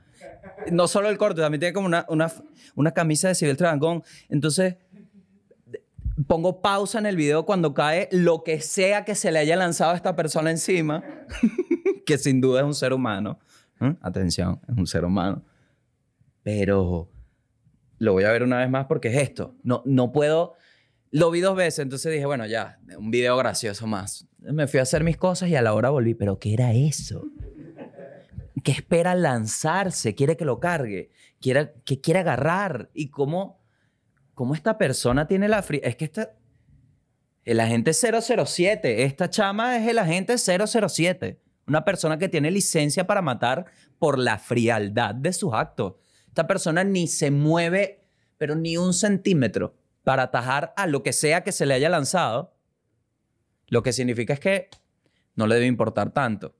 No 0.71 0.89
solo 0.89 1.09
el 1.09 1.19
corte, 1.19 1.41
también 1.41 1.61
tiene 1.61 1.73
como 1.73 1.87
una, 1.87 2.07
una, 2.09 2.31
una 2.75 2.93
camisa 2.93 3.29
de 3.29 3.35
Silvestre 3.35 3.67
Dangón. 3.67 4.03
Entonces 4.29 4.77
pongo 6.27 6.63
pausa 6.63 6.99
en 6.99 7.07
el 7.07 7.17
video 7.17 7.45
cuando 7.45 7.75
cae 7.75 8.09
lo 8.13 8.45
que 8.45 8.61
sea 8.61 9.05
que 9.05 9.15
se 9.15 9.33
le 9.33 9.41
haya 9.41 9.57
lanzado 9.57 9.93
a 9.93 9.97
esta 9.97 10.15
persona 10.15 10.51
encima, 10.51 11.03
que 12.07 12.19
sin 12.19 12.41
duda 12.41 12.61
es 12.61 12.67
un 12.67 12.75
ser 12.75 12.93
humano. 12.93 13.39
¿Mm? 13.81 13.91
Atención, 14.01 14.61
es 14.69 14.77
un 14.77 14.87
ser 14.87 15.05
humano. 15.05 15.43
Pero 16.43 17.11
lo 17.99 18.13
voy 18.13 18.25
a 18.25 18.33
ver 18.33 18.43
una 18.43 18.59
vez 18.59 18.71
más 18.71 18.87
porque 18.87 19.09
es 19.09 19.17
esto. 19.17 19.55
No, 19.63 19.83
no 19.85 20.13
puedo. 20.13 20.55
Lo 21.15 21.31
vi 21.31 21.39
dos 21.39 21.55
veces, 21.55 21.79
entonces 21.79 22.13
dije, 22.13 22.27
bueno, 22.27 22.45
ya, 22.45 22.81
un 22.99 23.13
video 23.13 23.37
gracioso 23.37 23.87
más. 23.87 24.27
Me 24.41 24.67
fui 24.67 24.81
a 24.81 24.83
hacer 24.83 25.05
mis 25.05 25.17
cosas 25.17 25.49
y 25.49 25.55
a 25.55 25.63
la 25.63 25.73
hora 25.73 25.91
volví. 25.91 26.13
¿Pero 26.15 26.41
qué 26.41 26.55
era 26.55 26.73
eso? 26.73 27.23
¿Qué 28.65 28.73
espera 28.73 29.15
lanzarse? 29.15 30.17
¿Quiere 30.17 30.37
que 30.37 30.45
lo 30.45 30.59
cargue? 30.59 31.13
¿Quiere, 31.41 31.73
que 31.85 32.01
quiere 32.01 32.19
agarrar? 32.19 32.91
¿Y 32.95 33.11
cómo, 33.11 33.63
cómo 34.35 34.57
esta 34.57 34.77
persona 34.77 35.29
tiene 35.29 35.47
la 35.47 35.63
fría? 35.63 35.83
Es 35.85 35.95
que 35.95 36.07
esta... 36.07 36.33
El 37.45 37.61
agente 37.61 37.93
007. 37.93 39.05
Esta 39.05 39.31
chama 39.31 39.77
es 39.77 39.87
el 39.87 40.01
agente 40.01 40.35
007. 40.37 41.41
Una 41.69 41.85
persona 41.85 42.19
que 42.19 42.29
tiene 42.29 42.51
licencia 42.51 43.07
para 43.07 43.23
matar 43.23 43.67
por 44.01 44.19
la 44.19 44.37
frialdad 44.37 45.15
de 45.15 45.33
sus 45.33 45.55
actos. 45.55 45.95
Esta 46.27 46.49
persona 46.49 46.83
ni 46.83 47.07
se 47.07 47.31
mueve, 47.31 48.05
pero 48.37 48.57
ni 48.57 48.77
un 48.77 48.93
centímetro 48.93 49.77
para 50.05 50.25
atajar 50.25 50.73
a 50.77 50.87
lo 50.87 51.03
que 51.03 51.13
sea 51.13 51.43
que 51.43 51.51
se 51.51 51.67
le 51.67 51.75
haya 51.75 51.89
lanzado. 51.89 52.55
Lo 53.69 53.83
que 53.83 53.93
significa 53.93 54.35
es 54.35 54.41
que 54.41 54.69
no 55.35 55.47
le 55.47 55.55
debe 55.57 55.67
importar 55.67 56.13
tanto. 56.13 56.55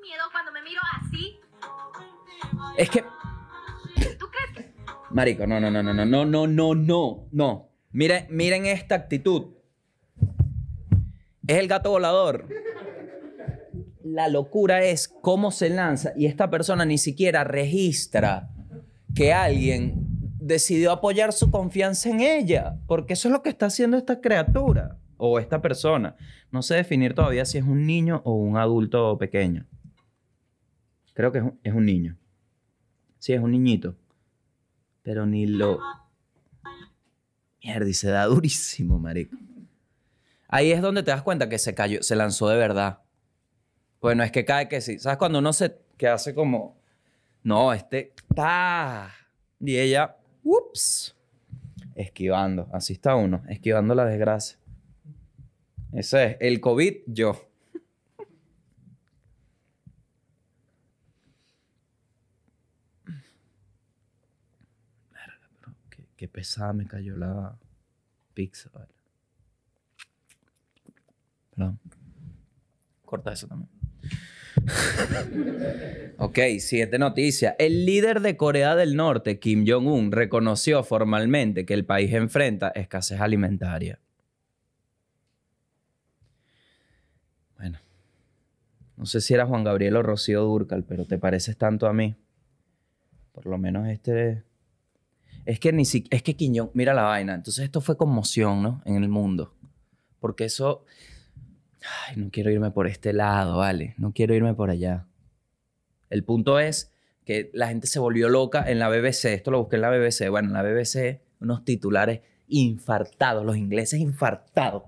Miedo 0.00 0.24
cuando 0.30 0.52
me 0.52 0.62
miro 0.62 0.80
así. 1.00 1.40
Es 2.76 2.90
que, 2.90 3.02
¿Tú 4.18 4.26
crees 4.28 4.50
que 4.54 4.74
marico, 5.10 5.46
no, 5.46 5.58
no, 5.58 5.70
no, 5.70 5.82
no, 5.82 5.92
no, 5.92 6.04
no, 6.04 6.24
no, 6.24 6.46
no, 6.46 6.74
no, 6.74 7.28
no. 7.32 7.70
Miren, 7.92 8.26
miren 8.30 8.66
esta 8.66 8.94
actitud. 8.94 9.54
Es 11.46 11.56
el 11.56 11.66
gato 11.66 11.90
volador. 11.90 12.46
La 14.04 14.28
locura 14.28 14.84
es 14.84 15.08
cómo 15.08 15.50
se 15.50 15.70
lanza 15.70 16.12
y 16.16 16.26
esta 16.26 16.50
persona 16.50 16.84
ni 16.84 16.98
siquiera 16.98 17.44
registra 17.44 18.50
que 19.14 19.32
alguien 19.32 20.09
decidió 20.50 20.92
apoyar 20.92 21.32
su 21.32 21.50
confianza 21.50 22.10
en 22.10 22.20
ella, 22.20 22.78
porque 22.86 23.14
eso 23.14 23.28
es 23.28 23.32
lo 23.32 23.42
que 23.42 23.48
está 23.48 23.66
haciendo 23.66 23.96
esta 23.96 24.20
criatura 24.20 24.98
o 25.16 25.38
esta 25.38 25.62
persona. 25.62 26.16
No 26.50 26.62
sé 26.62 26.74
definir 26.74 27.14
todavía 27.14 27.44
si 27.44 27.58
es 27.58 27.64
un 27.64 27.86
niño 27.86 28.20
o 28.24 28.34
un 28.34 28.56
adulto 28.56 29.16
pequeño. 29.18 29.66
Creo 31.14 31.32
que 31.32 31.38
es 31.38 31.44
un, 31.44 31.58
es 31.62 31.74
un 31.74 31.86
niño. 31.86 32.16
Sí, 33.18 33.32
es 33.32 33.40
un 33.40 33.52
niñito. 33.52 33.96
Pero 35.02 35.26
ni 35.26 35.46
lo... 35.46 35.78
Mierda, 37.62 37.88
y 37.88 37.94
se 37.94 38.10
da 38.10 38.24
durísimo, 38.24 38.98
marico. 38.98 39.36
Ahí 40.48 40.72
es 40.72 40.82
donde 40.82 41.02
te 41.02 41.10
das 41.10 41.22
cuenta 41.22 41.48
que 41.48 41.58
se 41.58 41.74
cayó, 41.74 42.02
se 42.02 42.16
lanzó 42.16 42.48
de 42.48 42.56
verdad. 42.56 43.00
Pues 44.00 44.16
no 44.16 44.22
es 44.22 44.32
que 44.32 44.44
cae 44.44 44.68
que 44.68 44.80
sí. 44.80 44.98
¿Sabes 44.98 45.18
cuando 45.18 45.38
uno 45.38 45.52
se 45.52 45.78
que 45.96 46.08
hace 46.08 46.34
como 46.34 46.80
no, 47.42 47.72
este 47.72 48.14
ta 48.34 49.14
y 49.60 49.76
ella 49.76 50.16
ups 50.42 51.16
esquivando, 51.94 52.68
así 52.72 52.94
está 52.94 53.14
uno, 53.16 53.42
esquivando 53.48 53.94
la 53.94 54.04
desgracia. 54.04 54.58
Ese 55.92 56.32
es 56.32 56.36
el 56.40 56.60
COVID 56.60 57.02
yo. 57.06 57.48
Qué, 65.90 66.04
qué 66.16 66.28
pesada 66.28 66.72
me 66.72 66.86
cayó 66.86 67.16
la 67.16 67.58
pizza, 68.34 68.70
vale. 68.72 68.94
Perdón. 71.50 71.80
Corta 73.04 73.32
eso 73.32 73.48
también. 73.48 73.79
ok, 76.18 76.38
siguiente 76.58 76.98
noticia. 76.98 77.56
El 77.58 77.86
líder 77.86 78.20
de 78.20 78.36
Corea 78.36 78.76
del 78.76 78.96
Norte, 78.96 79.38
Kim 79.38 79.64
Jong-un, 79.66 80.12
reconoció 80.12 80.82
formalmente 80.82 81.64
que 81.64 81.74
el 81.74 81.84
país 81.84 82.12
enfrenta 82.12 82.68
escasez 82.70 83.20
alimentaria. 83.20 83.98
Bueno, 87.56 87.78
no 88.96 89.06
sé 89.06 89.20
si 89.20 89.34
era 89.34 89.46
Juan 89.46 89.64
Gabriel 89.64 89.96
o 89.96 90.02
Rocío 90.02 90.42
Durcal, 90.42 90.84
pero 90.84 91.04
te 91.04 91.18
pareces 91.18 91.56
tanto 91.56 91.86
a 91.86 91.92
mí. 91.92 92.16
Por 93.32 93.46
lo 93.46 93.58
menos 93.58 93.88
este... 93.88 94.44
Es 95.46 95.58
que 95.58 95.72
ni 95.72 95.84
si... 95.84 96.04
es 96.10 96.22
que 96.22 96.36
Kim 96.36 96.54
Jong, 96.54 96.70
mira 96.74 96.94
la 96.94 97.02
vaina. 97.02 97.34
Entonces 97.34 97.64
esto 97.64 97.80
fue 97.80 97.96
conmoción, 97.96 98.62
¿no? 98.62 98.82
En 98.84 98.96
el 98.96 99.08
mundo. 99.08 99.54
Porque 100.20 100.44
eso 100.44 100.84
Ay, 101.82 102.16
no 102.16 102.30
quiero 102.30 102.50
irme 102.50 102.70
por 102.70 102.86
este 102.86 103.12
lado, 103.12 103.58
vale. 103.58 103.94
No 103.98 104.12
quiero 104.12 104.34
irme 104.34 104.54
por 104.54 104.70
allá. 104.70 105.06
El 106.10 106.24
punto 106.24 106.58
es 106.58 106.92
que 107.24 107.50
la 107.54 107.68
gente 107.68 107.86
se 107.86 107.98
volvió 107.98 108.28
loca 108.28 108.64
en 108.68 108.78
la 108.78 108.88
BBC. 108.88 109.26
Esto 109.26 109.50
lo 109.50 109.60
busqué 109.60 109.76
en 109.76 109.82
la 109.82 109.90
BBC. 109.90 110.28
Bueno, 110.28 110.48
en 110.48 110.54
la 110.54 110.62
BBC, 110.62 111.20
unos 111.40 111.64
titulares 111.64 112.20
infartados, 112.48 113.44
los 113.44 113.56
ingleses 113.56 114.00
infartados. 114.00 114.82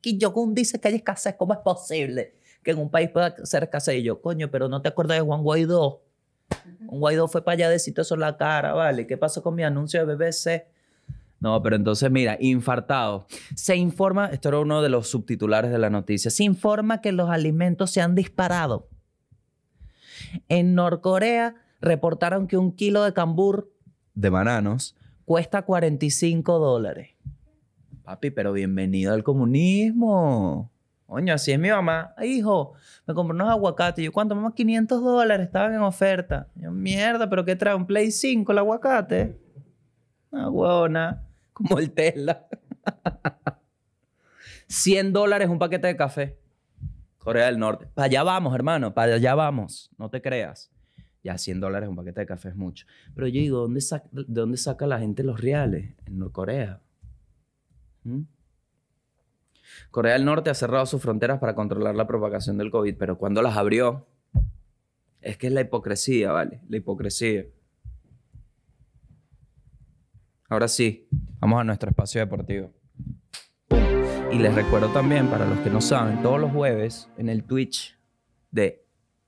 Kim 0.00 0.18
Jong-un 0.20 0.54
dice 0.54 0.80
que 0.80 0.88
hay 0.88 0.94
escasez. 0.94 1.34
¿Cómo 1.36 1.52
es 1.52 1.58
posible 1.58 2.34
que 2.62 2.70
en 2.70 2.78
un 2.78 2.90
país 2.90 3.10
pueda 3.10 3.34
ser 3.44 3.64
escasez? 3.64 3.96
Y 3.96 4.02
yo, 4.02 4.20
coño, 4.22 4.50
pero 4.50 4.68
no 4.68 4.80
te 4.80 4.88
acuerdas 4.88 5.18
de 5.18 5.24
Juan 5.24 5.42
Guaidó. 5.42 6.02
Juan 6.86 7.00
Guaidó 7.00 7.28
fue 7.28 7.44
para 7.44 7.54
allá 7.54 7.70
decirte 7.70 8.02
eso 8.02 8.14
en 8.14 8.20
la 8.20 8.36
cara, 8.36 8.72
¿vale? 8.72 9.06
¿Qué 9.06 9.16
pasó 9.16 9.42
con 9.42 9.54
mi 9.54 9.64
anuncio 9.64 10.06
de 10.06 10.14
BBC? 10.14 10.77
No, 11.40 11.62
pero 11.62 11.76
entonces 11.76 12.10
mira, 12.10 12.36
infartado. 12.40 13.26
Se 13.54 13.76
informa, 13.76 14.26
esto 14.26 14.48
era 14.48 14.58
uno 14.58 14.82
de 14.82 14.88
los 14.88 15.08
subtitulares 15.08 15.70
de 15.70 15.78
la 15.78 15.90
noticia, 15.90 16.30
se 16.30 16.44
informa 16.44 17.00
que 17.00 17.12
los 17.12 17.30
alimentos 17.30 17.90
se 17.90 18.00
han 18.00 18.14
disparado. 18.14 18.88
En 20.48 20.74
Norcorea 20.74 21.54
reportaron 21.80 22.48
que 22.48 22.56
un 22.56 22.72
kilo 22.72 23.04
de 23.04 23.12
cambur 23.12 23.72
de 24.14 24.30
bananos 24.30 24.96
cuesta 25.24 25.62
45 25.62 26.58
dólares. 26.58 27.10
Papi, 28.02 28.30
pero 28.30 28.52
bienvenido 28.52 29.12
al 29.12 29.22
comunismo. 29.22 30.72
Coño, 31.06 31.34
así 31.34 31.52
es 31.52 31.58
mi 31.58 31.70
mamá. 31.70 32.14
Hijo, 32.22 32.72
me 33.06 33.14
compré 33.14 33.34
unos 33.34 33.48
aguacates. 33.48 34.04
Yo, 34.04 34.12
¿cuánto? 34.12 34.34
Mamá, 34.34 34.54
500 34.54 35.02
dólares. 35.02 35.46
Estaban 35.46 35.72
en 35.74 35.80
oferta. 35.80 36.48
Yo, 36.54 36.70
mierda, 36.70 37.30
¿pero 37.30 37.44
qué 37.44 37.56
trae? 37.56 37.74
¿Un 37.74 37.86
Play 37.86 38.10
5 38.10 38.52
el 38.52 38.58
aguacate? 38.58 39.38
Una 40.30 40.50
huevona. 40.50 41.27
Como 41.58 41.78
el 41.78 41.90
Tesla. 41.92 42.46
100 44.68 45.12
dólares 45.12 45.48
un 45.48 45.58
paquete 45.58 45.88
de 45.88 45.96
café. 45.96 46.38
Corea 47.18 47.46
del 47.46 47.58
Norte. 47.58 47.86
Para 47.94 48.06
allá 48.06 48.22
vamos, 48.22 48.54
hermano. 48.54 48.94
Para 48.94 49.14
allá 49.14 49.34
vamos. 49.34 49.90
No 49.98 50.08
te 50.08 50.22
creas. 50.22 50.70
Ya 51.22 51.36
100 51.36 51.60
dólares 51.60 51.88
un 51.88 51.96
paquete 51.96 52.20
de 52.20 52.26
café 52.26 52.50
es 52.50 52.56
mucho. 52.56 52.86
Pero 53.14 53.26
yo 53.26 53.40
digo, 53.40 53.58
¿dónde 53.58 53.80
saca, 53.80 54.08
¿de 54.12 54.24
dónde 54.28 54.56
saca 54.56 54.86
la 54.86 54.98
gente 54.98 55.22
los 55.22 55.40
reales? 55.40 55.94
En 56.06 56.18
Norcorea. 56.18 56.80
¿Mm? 58.04 58.22
Corea 59.90 60.14
del 60.14 60.24
Norte 60.24 60.50
ha 60.50 60.54
cerrado 60.54 60.86
sus 60.86 61.02
fronteras 61.02 61.38
para 61.38 61.54
controlar 61.54 61.94
la 61.94 62.06
propagación 62.06 62.58
del 62.58 62.70
COVID, 62.70 62.96
pero 62.96 63.18
cuando 63.18 63.42
las 63.42 63.56
abrió, 63.56 64.06
es 65.20 65.36
que 65.36 65.48
es 65.48 65.52
la 65.52 65.60
hipocresía, 65.60 66.32
¿vale? 66.32 66.60
La 66.68 66.76
hipocresía. 66.76 67.44
Ahora 70.48 70.68
sí, 70.68 71.08
vamos 71.40 71.60
a 71.60 71.64
nuestro 71.64 71.90
espacio 71.90 72.20
deportivo. 72.20 72.72
Y 74.30 74.38
les 74.38 74.54
recuerdo 74.54 74.88
también, 74.88 75.28
para 75.28 75.46
los 75.46 75.58
que 75.60 75.70
no 75.70 75.80
saben, 75.80 76.22
todos 76.22 76.38
los 76.38 76.52
jueves 76.52 77.08
en 77.16 77.30
el 77.30 77.44
Twitch 77.44 77.98
de 78.50 78.84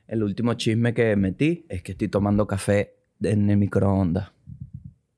El 0.06 0.22
último 0.22 0.54
chisme 0.54 0.94
que 0.94 1.16
metí 1.16 1.66
es 1.68 1.82
que 1.82 1.92
estoy 1.92 2.08
tomando 2.08 2.46
café 2.46 2.94
en 3.22 3.50
el 3.50 3.56
microondas. 3.56 4.30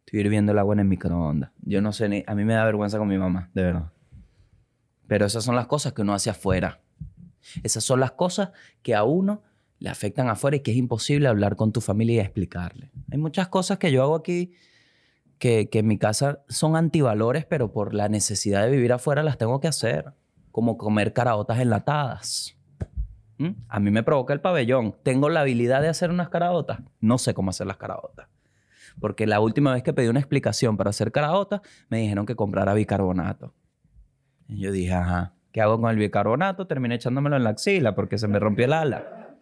Estoy 0.07 0.21
hirviendo 0.21 0.53
el 0.53 0.59
agua 0.59 0.75
en 0.75 0.81
el 0.81 0.87
microondas. 0.87 1.51
Yo 1.63 1.83
no 1.83 1.93
sé 1.93 2.09
ni... 2.09 2.25
A 2.27 2.35
mí 2.35 2.45
me 2.45 2.55
da 2.55 2.65
vergüenza 2.65 2.99
con 2.99 3.09
mi 3.09 3.19
mamá, 3.19 3.51
de 3.53 3.63
verdad. 3.63 3.93
Pero 5.07 5.27
esas 5.27 5.45
son 5.45 5.57
las 5.57 5.67
cosas 5.67 5.93
que 5.93 6.03
uno 6.03 6.15
hace 6.15 6.31
afuera. 6.31 6.81
Esas 7.63 7.85
son 7.85 8.01
las 8.01 8.13
cosas 8.13 8.51
que 8.83 8.95
a 8.95 9.05
uno 9.05 9.43
le 9.79 9.91
afectan 9.91 10.29
afuera 10.29 10.57
y 10.57 10.61
que 10.61 10.71
es 10.71 10.77
imposible 10.77 11.29
hablar 11.29 11.57
con 11.57 11.73
tu 11.73 11.81
familia 11.81 12.17
y 12.17 12.19
explicarle. 12.21 12.91
Hay 13.11 13.19
muchas 13.19 13.49
cosas 13.49 13.79
que 13.79 13.93
yo 13.93 14.03
hago 14.03 14.17
aquí 14.17 14.53
que, 15.39 15.69
que 15.69 15.81
en 15.81 15.87
mi 15.87 15.99
casa 15.99 16.43
son 16.49 16.75
antivalores, 16.75 17.45
pero 17.45 17.73
por 17.73 17.95
la 17.95 18.09
necesidad 18.09 18.65
de 18.65 18.71
vivir 18.71 18.93
afuera 18.93 19.23
las 19.23 19.39
tengo 19.39 19.61
que 19.61 19.69
hacer. 19.69 20.13
Como 20.51 20.77
comer 20.77 21.13
caraotas 21.13 21.59
enlatadas. 21.59 22.57
¿Mm? 23.39 23.51
A 23.69 23.81
mí 23.81 23.91
me 23.91 24.03
provoca 24.03 24.33
el 24.33 24.41
pabellón. 24.41 24.97
¿Tengo 25.03 25.29
la 25.29 25.41
habilidad 25.41 25.81
de 25.81 25.89
hacer 25.89 26.11
unas 26.11 26.29
caraotas? 26.29 26.81
No 27.01 27.19
sé 27.19 27.35
cómo 27.35 27.51
hacer 27.51 27.67
las 27.67 27.77
caraotas. 27.77 28.29
Porque 29.01 29.27
la 29.27 29.41
última 29.41 29.73
vez 29.73 29.83
que 29.83 29.93
pedí 29.93 30.09
una 30.09 30.19
explicación 30.19 30.77
para 30.77 30.91
hacer 30.91 31.13
caraotas, 31.13 31.61
me 31.89 31.99
dijeron 31.99 32.27
que 32.27 32.35
comprara 32.35 32.75
bicarbonato. 32.75 33.55
Y 34.49 34.61
yo 34.61 34.73
dije, 34.73 34.93
ajá, 34.93 35.35
¿qué 35.53 35.61
hago 35.61 35.81
con 35.81 35.91
el 35.91 35.97
bicarbonato? 35.97 36.67
Terminé 36.67 36.97
echándomelo 36.97 37.37
en 37.37 37.45
la 37.45 37.51
axila 37.51 37.95
porque 37.95 38.19
se 38.19 38.27
me 38.27 38.39
rompió 38.41 38.65
el 38.65 38.73
ala. 38.73 39.37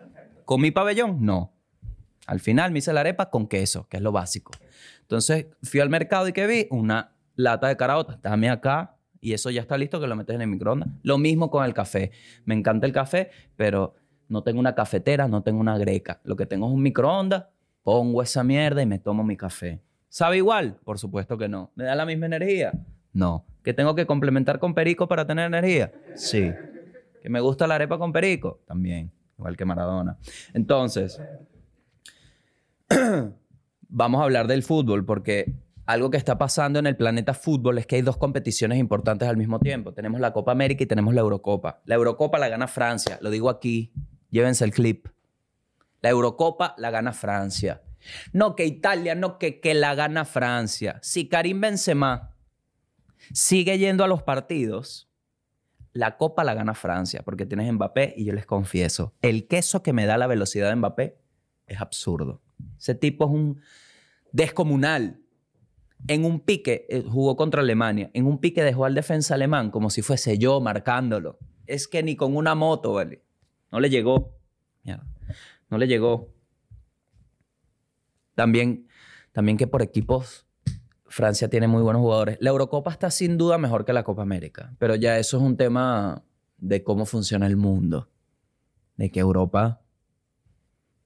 ¿Con 0.45 0.61
mi 0.61 0.71
pabellón? 0.71 1.25
No. 1.25 1.53
Al 2.27 2.41
final 2.41 2.73
me 2.73 2.81
hice 2.81 2.93
la 2.93 3.01
arepa 3.01 3.31
con 3.31 3.47
queso, 3.47 3.89
que 3.89 3.97
es 3.97 4.03
lo 4.03 4.13
básico. 4.13 4.53
Entonces 5.03 5.47
fui 5.63 5.81
al 5.81 5.89
mercado 5.89 6.29
y 6.29 6.33
que 6.33 6.47
vi 6.47 6.67
una 6.71 7.13
lata 7.37 7.69
de 7.69 7.77
caraotas. 7.77 8.21
Dame 8.21 8.51
acá 8.51 8.96
y 9.21 9.33
eso 9.33 9.51
ya 9.51 9.61
está 9.61 9.77
listo 9.79 10.01
que 10.01 10.07
lo 10.07 10.17
metes 10.17 10.35
en 10.35 10.43
el 10.43 10.49
microondas. 10.49 10.89
Lo 11.03 11.19
mismo 11.19 11.51
con 11.51 11.65
el 11.65 11.75
café. 11.75 12.11
Me 12.45 12.55
encanta 12.55 12.87
el 12.87 12.93
café, 12.93 13.31
pero 13.57 13.95
no 14.29 14.43
tengo 14.43 14.61
una 14.61 14.75
cafetera, 14.75 15.29
no 15.29 15.43
tengo 15.43 15.61
una 15.61 15.79
greca. 15.79 16.21
Lo 16.25 16.37
que 16.37 16.47
tengo 16.47 16.67
es 16.67 16.73
un 16.73 16.83
microondas, 16.83 17.47
pongo 17.83 18.23
esa 18.23 18.45
mierda 18.45 18.83
y 18.83 18.87
me 18.87 18.99
tomo 18.99 19.25
mi 19.25 19.37
café. 19.37 19.81
¿Sabe 20.09 20.39
igual? 20.39 20.79
Por 20.85 20.99
supuesto 20.99 21.37
que 21.37 21.49
no. 21.49 21.71
¿Me 21.75 21.85
da 21.85 21.95
la 21.95 22.07
misma 22.07 22.27
energía? 22.27 22.73
No. 23.13 23.45
¿Que 23.63 23.75
tengo 23.75 23.95
que 23.95 24.07
complementar 24.07 24.59
con 24.59 24.75
perico 24.75 25.09
para 25.09 25.27
tener 25.27 25.47
energía? 25.47 25.93
Sí. 26.15 26.53
¿Que 27.23 27.29
me 27.29 27.41
gusta 27.41 27.67
la 27.67 27.75
arepa 27.75 27.99
con 27.99 28.13
perico? 28.13 28.61
También. 28.67 29.11
Igual 29.39 29.57
que 29.57 29.65
Maradona. 29.65 30.19
Entonces, 30.55 31.21
vamos 33.89 34.21
a 34.21 34.25
hablar 34.25 34.47
del 34.47 34.63
fútbol 34.63 35.05
porque 35.05 35.53
algo 35.87 36.11
que 36.11 36.17
está 36.17 36.37
pasando 36.37 36.79
en 36.79 36.87
el 36.87 36.97
planeta 36.97 37.33
fútbol 37.33 37.79
es 37.79 37.87
que 37.87 37.97
hay 37.97 38.03
dos 38.03 38.17
competiciones 38.17 38.79
importantes 38.79 39.29
al 39.29 39.37
mismo 39.37 39.61
tiempo. 39.61 39.95
Tenemos 39.95 40.21
la 40.21 40.33
Copa 40.33 40.53
América 40.53 40.83
y 40.83 40.87
tenemos 40.87 41.15
la 41.15 41.21
Eurocopa. 41.21 41.81
La 41.85 41.95
Eurocopa 41.95 42.39
la 42.39 42.49
gana 42.49 42.67
Francia, 42.67 43.19
lo 43.23 43.31
digo 43.31 43.49
aquí, 43.49 43.93
llévense 44.31 44.65
el 44.65 44.73
clip. 44.73 45.07
La 46.03 46.11
Eurocopa 46.11 46.75
la 46.77 46.91
gana 46.91 47.13
Francia. 47.13 47.83
No 48.33 48.57
que 48.57 48.67
Italia, 48.67 49.15
no 49.15 49.39
que, 49.39 49.61
que 49.61 49.75
la 49.75 49.95
gana 49.95 50.25
Francia. 50.25 50.99
Si 51.03 51.29
Karim 51.29 51.61
Benzema 51.61 52.37
sigue 53.33 53.79
yendo 53.79 54.05
a 54.05 54.09
los 54.09 54.23
partidos, 54.23 55.09
la 55.93 56.17
Copa 56.17 56.45
la 56.45 56.55
gana 56.55 56.75
Francia 56.75 57.23
porque 57.25 57.47
tienes 57.47 57.73
Mbappé 57.73 58.15
y 58.17 58.25
yo 58.25 58.33
les 58.33 58.45
confieso, 58.45 59.15
el 59.23 59.47
queso 59.47 59.83
que 59.83 59.93
me 59.93 60.07
da 60.07 60.19
la 60.19 60.27
velocidad 60.27 60.69
de 60.69 60.77
Mbappé 60.77 61.19
es 61.67 61.81
absurdo. 61.81 62.43
Ese 62.79 62.95
tipo 62.95 63.25
es 63.25 63.31
un 63.31 63.61
descomunal. 64.33 65.21
En 66.09 66.25
un 66.25 66.41
pique, 66.41 66.87
eh, 66.89 67.03
jugó 67.03 67.37
contra 67.37 67.63
Alemania, 67.63 68.11
en 68.15 68.27
un 68.27 68.39
pique 68.39 68.63
dejó 68.63 68.85
al 68.85 68.95
defensa 68.95 69.35
alemán 69.35 69.71
como 69.71 69.91
si 69.91 70.03
fuese 70.03 70.39
yo 70.39 70.61
marcándolo. 70.61 71.39
Es 71.67 71.89
que 71.89 72.03
ni 72.03 72.17
con 72.17 72.37
una 72.37 72.55
moto, 72.55 72.93
¿vale? 72.93 73.25
No 73.73 73.81
le 73.81 73.91
llegó. 73.91 74.37
No 75.69 75.79
le 75.79 75.89
llegó. 75.89 76.33
También, 78.35 78.87
también 79.33 79.57
que 79.57 79.67
por 79.67 79.83
equipos, 79.83 80.47
Francia 81.07 81.49
tiene 81.49 81.67
muy 81.67 81.83
buenos 81.83 82.01
jugadores. 82.01 82.39
La 82.41 82.51
Eurocopa 82.51 82.91
está 82.91 83.11
sin 83.11 83.39
duda 83.39 83.59
mejor 83.59 83.85
que 83.85 83.93
la 83.93 84.05
Copa 84.05 84.23
América, 84.23 84.75
pero 84.79 84.95
ya 84.95 85.19
eso 85.19 85.39
es 85.39 85.43
un 85.43 85.57
tema 85.57 86.23
de 86.59 86.83
cómo 86.85 87.07
funciona 87.07 87.47
el 87.47 87.57
mundo. 87.57 88.09
De 88.97 89.11
que 89.11 89.21
Europa 89.21 89.83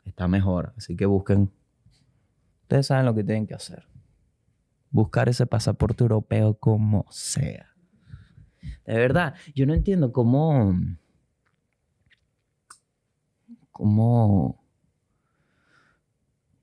está 0.05 0.29
mejor. 0.29 0.75
Así 0.77 0.97
que 0.97 1.07
busquen. 1.07 1.51
Ustedes 2.63 2.87
saben 2.87 3.07
lo 3.07 3.15
que 3.15 3.25
tienen 3.25 3.47
que 3.47 3.55
hacer. 3.55 3.90
Buscar 4.91 5.29
ese 5.29 5.47
pasaporte 5.47 6.03
europeo 6.05 6.55
como 6.55 7.07
sea. 7.11 7.75
De 8.85 8.95
verdad, 8.95 9.35
yo 9.55 9.67
no 9.67 9.75
entiendo 9.75 10.13
cómo. 10.13 10.75
cómo. 13.71 14.65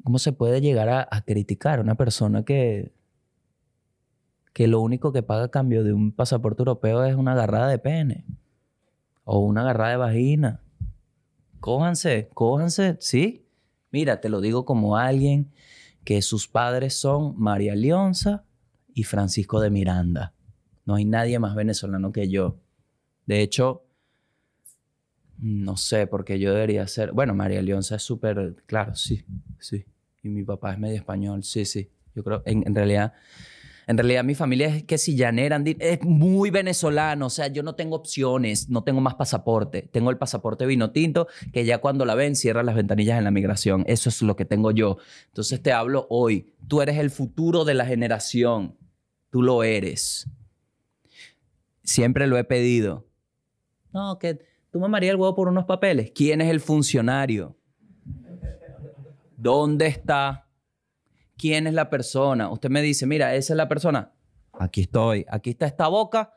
cómo 0.03 0.19
se 0.19 0.33
puede 0.33 0.61
llegar 0.61 0.89
a, 0.89 1.21
criticar 1.21 1.79
a 1.79 1.81
una 1.81 1.95
persona 1.95 2.43
que. 2.43 2.93
que 4.53 4.67
lo 4.67 4.81
único 4.81 5.11
que 5.11 5.23
paga 5.23 5.45
a 5.45 5.51
cambio 5.51 5.83
de 5.83 5.93
un 5.93 6.11
pasaporte 6.11 6.61
europeo 6.61 7.03
es 7.05 7.15
una 7.15 7.33
agarrada 7.33 7.69
de 7.69 7.79
pene. 7.79 8.25
O 9.23 9.39
una 9.39 9.61
agarrada 9.61 9.91
de 9.91 9.97
vagina. 9.97 10.61
Cójanse, 11.59 12.29
cójanse, 12.33 12.97
sí. 12.99 13.47
Mira, 13.91 14.21
te 14.21 14.29
lo 14.29 14.41
digo 14.41 14.65
como 14.65 14.97
alguien 14.97 15.51
que 16.07 16.21
sus 16.21 16.47
padres 16.47 16.93
son 16.93 17.37
María 17.37 17.75
Leonza 17.75 18.45
y 18.93 19.03
Francisco 19.03 19.59
de 19.59 19.69
Miranda. 19.69 20.33
No 20.85 20.95
hay 20.95 21.03
nadie 21.03 21.37
más 21.37 21.53
venezolano 21.53 22.13
que 22.13 22.29
yo. 22.29 22.61
De 23.25 23.41
hecho, 23.41 23.83
no 25.37 25.75
sé, 25.75 26.07
porque 26.07 26.39
yo 26.39 26.53
debería 26.53 26.87
ser. 26.87 27.11
Bueno, 27.11 27.35
María 27.35 27.61
Leonza 27.61 27.97
es 27.97 28.03
súper. 28.03 28.55
Claro, 28.67 28.95
sí, 28.95 29.25
sí. 29.59 29.83
Y 30.23 30.29
mi 30.29 30.45
papá 30.45 30.71
es 30.71 30.79
medio 30.79 30.95
español, 30.95 31.43
sí, 31.43 31.65
sí. 31.65 31.91
Yo 32.15 32.23
creo, 32.23 32.41
en, 32.45 32.65
en 32.65 32.73
realidad. 32.73 33.11
En 33.87 33.97
realidad, 33.97 34.25
mi 34.25 34.35
familia 34.35 34.67
es 34.67 34.83
que 34.83 34.97
si 34.97 35.15
llanera, 35.15 35.63
es 35.79 36.03
muy 36.03 36.49
venezolano. 36.49 37.27
O 37.27 37.29
sea, 37.29 37.47
yo 37.47 37.63
no 37.63 37.75
tengo 37.75 37.95
opciones, 37.95 38.67
no 38.69 38.83
tengo 38.83 38.99
más 38.99 39.15
pasaporte. 39.15 39.81
Tengo 39.81 40.09
el 40.09 40.17
pasaporte 40.17 40.65
vino 40.65 40.91
tinto, 40.91 41.27
que 41.53 41.63
ya 41.63 41.77
cuando 41.77 42.03
la 42.03 42.13
ven, 42.13 42.35
cierra 42.35 42.63
las 42.63 42.75
ventanillas 42.75 43.17
en 43.17 43.23
la 43.23 43.31
migración. 43.31 43.85
Eso 43.87 44.09
es 44.09 44.21
lo 44.21 44.35
que 44.35 44.43
tengo 44.43 44.71
yo. 44.71 44.97
Entonces 45.27 45.63
te 45.63 45.71
hablo 45.71 46.05
hoy. 46.09 46.53
Tú 46.67 46.81
eres 46.81 46.97
el 46.97 47.09
futuro 47.09 47.63
de 47.63 47.75
la 47.75 47.85
generación. 47.85 48.77
Tú 49.29 49.41
lo 49.41 49.63
eres. 49.63 50.29
Siempre 51.81 52.27
lo 52.27 52.37
he 52.37 52.43
pedido. 52.43 53.07
No, 53.93 54.19
que 54.19 54.45
tú 54.69 54.81
mamarías 54.81 55.11
el 55.11 55.17
huevo 55.17 55.33
por 55.33 55.47
unos 55.47 55.63
papeles. 55.63 56.11
¿Quién 56.13 56.41
es 56.41 56.49
el 56.49 56.59
funcionario? 56.59 57.55
¿Dónde 59.37 59.87
está? 59.87 60.46
Quién 61.37 61.67
es 61.67 61.73
la 61.73 61.89
persona. 61.89 62.49
Usted 62.49 62.69
me 62.69 62.81
dice, 62.81 63.05
mira, 63.05 63.35
esa 63.35 63.53
es 63.53 63.57
la 63.57 63.67
persona. 63.67 64.11
Aquí 64.53 64.81
estoy. 64.81 65.25
Aquí 65.29 65.51
está 65.51 65.65
esta 65.67 65.87
boca 65.87 66.33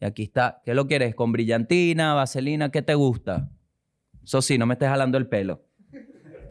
y 0.00 0.04
aquí 0.04 0.24
está. 0.24 0.62
¿Qué 0.64 0.74
lo 0.74 0.86
quieres? 0.86 1.14
¿Con 1.14 1.32
brillantina, 1.32 2.14
vaselina? 2.14 2.70
¿Qué 2.70 2.82
te 2.82 2.94
gusta? 2.94 3.50
Eso 4.22 4.42
sí, 4.42 4.58
no 4.58 4.66
me 4.66 4.74
estés 4.74 4.88
jalando 4.88 5.18
el 5.18 5.28
pelo. 5.28 5.64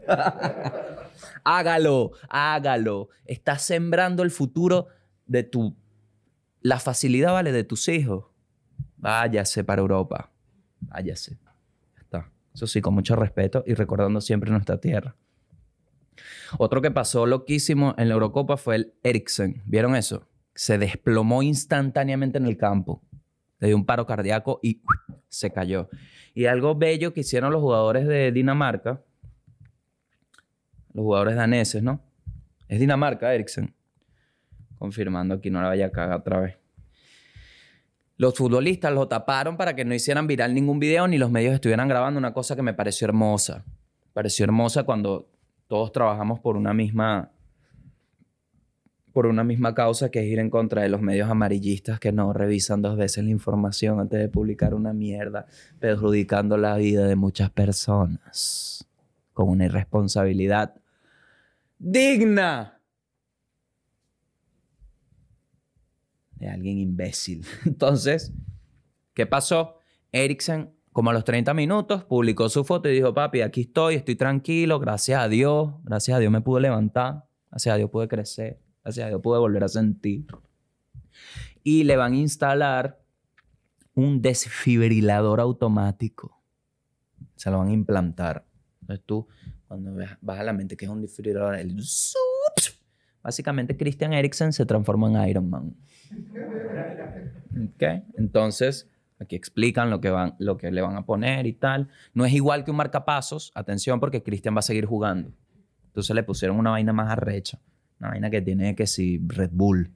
hágalo, 1.44 2.12
hágalo. 2.28 3.08
Estás 3.24 3.62
sembrando 3.62 4.22
el 4.22 4.30
futuro 4.30 4.88
de 5.26 5.42
tu... 5.42 5.76
La 6.60 6.80
facilidad, 6.80 7.32
¿vale? 7.32 7.52
De 7.52 7.64
tus 7.64 7.88
hijos. 7.88 8.26
Váyase 8.96 9.62
para 9.62 9.80
Europa. 9.80 10.30
Váyase. 10.80 11.38
Ya 11.94 12.00
está. 12.02 12.30
Eso 12.52 12.66
sí, 12.66 12.80
con 12.80 12.94
mucho 12.94 13.14
respeto 13.14 13.62
y 13.66 13.74
recordando 13.74 14.20
siempre 14.20 14.50
nuestra 14.50 14.80
tierra. 14.80 15.14
Otro 16.56 16.80
que 16.80 16.90
pasó 16.90 17.26
loquísimo 17.26 17.94
en 17.98 18.08
la 18.08 18.14
Eurocopa 18.14 18.56
fue 18.56 18.76
el 18.76 18.94
Eriksen. 19.02 19.62
¿Vieron 19.66 19.96
eso? 19.96 20.28
Se 20.54 20.78
desplomó 20.78 21.42
instantáneamente 21.42 22.38
en 22.38 22.46
el 22.46 22.56
campo. 22.56 23.02
Le 23.60 23.68
dio 23.68 23.76
un 23.76 23.84
paro 23.84 24.06
cardíaco 24.06 24.60
y 24.62 24.82
se 25.28 25.52
cayó. 25.52 25.88
Y 26.34 26.46
algo 26.46 26.74
bello 26.74 27.12
que 27.12 27.20
hicieron 27.20 27.52
los 27.52 27.60
jugadores 27.60 28.06
de 28.06 28.32
Dinamarca, 28.32 29.02
los 30.92 31.02
jugadores 31.02 31.36
daneses, 31.36 31.82
¿no? 31.82 32.00
Es 32.68 32.80
Dinamarca, 32.80 33.34
Eriksen. 33.34 33.74
Confirmando 34.78 35.34
aquí, 35.34 35.50
no 35.50 35.60
la 35.60 35.68
vaya 35.68 35.86
a 35.86 35.90
cagar 35.90 36.18
otra 36.18 36.40
vez. 36.40 36.56
Los 38.16 38.34
futbolistas 38.34 38.92
lo 38.92 39.06
taparon 39.06 39.56
para 39.56 39.76
que 39.76 39.84
no 39.84 39.94
hicieran 39.94 40.26
viral 40.26 40.52
ningún 40.52 40.80
video 40.80 41.06
ni 41.06 41.18
los 41.18 41.30
medios 41.30 41.54
estuvieran 41.54 41.88
grabando 41.88 42.18
una 42.18 42.32
cosa 42.34 42.56
que 42.56 42.62
me 42.62 42.74
pareció 42.74 43.06
hermosa. 43.06 43.64
Pareció 44.12 44.44
hermosa 44.44 44.82
cuando 44.82 45.30
todos 45.68 45.92
trabajamos 45.92 46.40
por 46.40 46.56
una 46.56 46.74
misma 46.74 47.30
por 49.12 49.26
una 49.26 49.42
misma 49.42 49.74
causa 49.74 50.10
que 50.10 50.20
es 50.20 50.26
ir 50.26 50.38
en 50.38 50.48
contra 50.48 50.82
de 50.82 50.88
los 50.88 51.00
medios 51.00 51.28
amarillistas 51.28 51.98
que 51.98 52.12
no 52.12 52.32
revisan 52.32 52.82
dos 52.82 52.96
veces 52.96 53.24
la 53.24 53.30
información 53.30 53.98
antes 53.98 54.20
de 54.20 54.28
publicar 54.28 54.74
una 54.74 54.92
mierda, 54.92 55.46
perjudicando 55.80 56.56
la 56.56 56.76
vida 56.76 57.04
de 57.06 57.16
muchas 57.16 57.50
personas 57.50 58.86
con 59.32 59.48
una 59.48 59.64
irresponsabilidad 59.64 60.80
digna 61.78 62.80
de 66.36 66.48
alguien 66.48 66.78
imbécil. 66.78 67.44
Entonces, 67.64 68.32
¿qué 69.14 69.26
pasó? 69.26 69.78
Eriksen, 70.12 70.77
como 70.98 71.10
a 71.10 71.12
los 71.12 71.22
30 71.22 71.54
minutos, 71.54 72.02
publicó 72.02 72.48
su 72.48 72.64
foto 72.64 72.88
y 72.88 72.92
dijo, 72.92 73.14
papi, 73.14 73.42
aquí 73.42 73.60
estoy, 73.60 73.94
estoy 73.94 74.16
tranquilo, 74.16 74.80
gracias 74.80 75.22
a 75.22 75.28
Dios, 75.28 75.74
gracias 75.84 76.16
a 76.16 76.18
Dios 76.18 76.32
me 76.32 76.40
pude 76.40 76.62
levantar, 76.62 77.24
gracias 77.52 77.72
a 77.72 77.76
Dios 77.76 77.88
pude 77.88 78.08
crecer, 78.08 78.60
gracias 78.82 79.06
a 79.06 79.08
Dios 79.08 79.20
pude 79.22 79.38
volver 79.38 79.62
a 79.62 79.68
sentir. 79.68 80.26
Y 81.62 81.84
le 81.84 81.96
van 81.96 82.14
a 82.14 82.16
instalar 82.16 83.00
un 83.94 84.20
desfibrilador 84.20 85.38
automático. 85.38 86.42
Se 87.36 87.48
lo 87.52 87.58
van 87.58 87.68
a 87.68 87.74
implantar. 87.74 88.44
Entonces 88.80 89.06
tú, 89.06 89.28
cuando 89.68 89.94
vas 90.20 90.40
a 90.40 90.42
la 90.42 90.52
mente 90.52 90.76
que 90.76 90.86
es 90.86 90.90
un 90.90 91.00
desfibrilador, 91.00 91.54
el... 91.60 91.80
Básicamente 93.22 93.76
Christian 93.76 94.14
Eriksen 94.14 94.52
se 94.52 94.66
transforma 94.66 95.06
en 95.06 95.28
Iron 95.28 95.48
Man. 95.48 95.76
¿Ok? 97.52 97.84
Entonces, 98.16 98.90
aquí 99.20 99.36
explican 99.36 99.90
lo 99.90 100.00
que, 100.00 100.10
van, 100.10 100.34
lo 100.38 100.56
que 100.56 100.70
le 100.70 100.80
van 100.80 100.96
a 100.96 101.04
poner 101.04 101.46
y 101.46 101.52
tal. 101.52 101.88
No 102.14 102.24
es 102.24 102.32
igual 102.32 102.64
que 102.64 102.70
un 102.70 102.76
marcapasos, 102.76 103.52
atención, 103.54 104.00
porque 104.00 104.22
Christian 104.22 104.54
va 104.54 104.60
a 104.60 104.62
seguir 104.62 104.86
jugando. 104.86 105.32
Entonces 105.86 106.14
le 106.14 106.22
pusieron 106.22 106.58
una 106.58 106.70
vaina 106.70 106.92
más 106.92 107.10
arrecha. 107.10 107.58
Una 108.00 108.10
vaina 108.10 108.30
que 108.30 108.40
tiene 108.40 108.74
que 108.74 108.86
si 108.86 109.20
Red 109.26 109.50
Bull. 109.52 109.90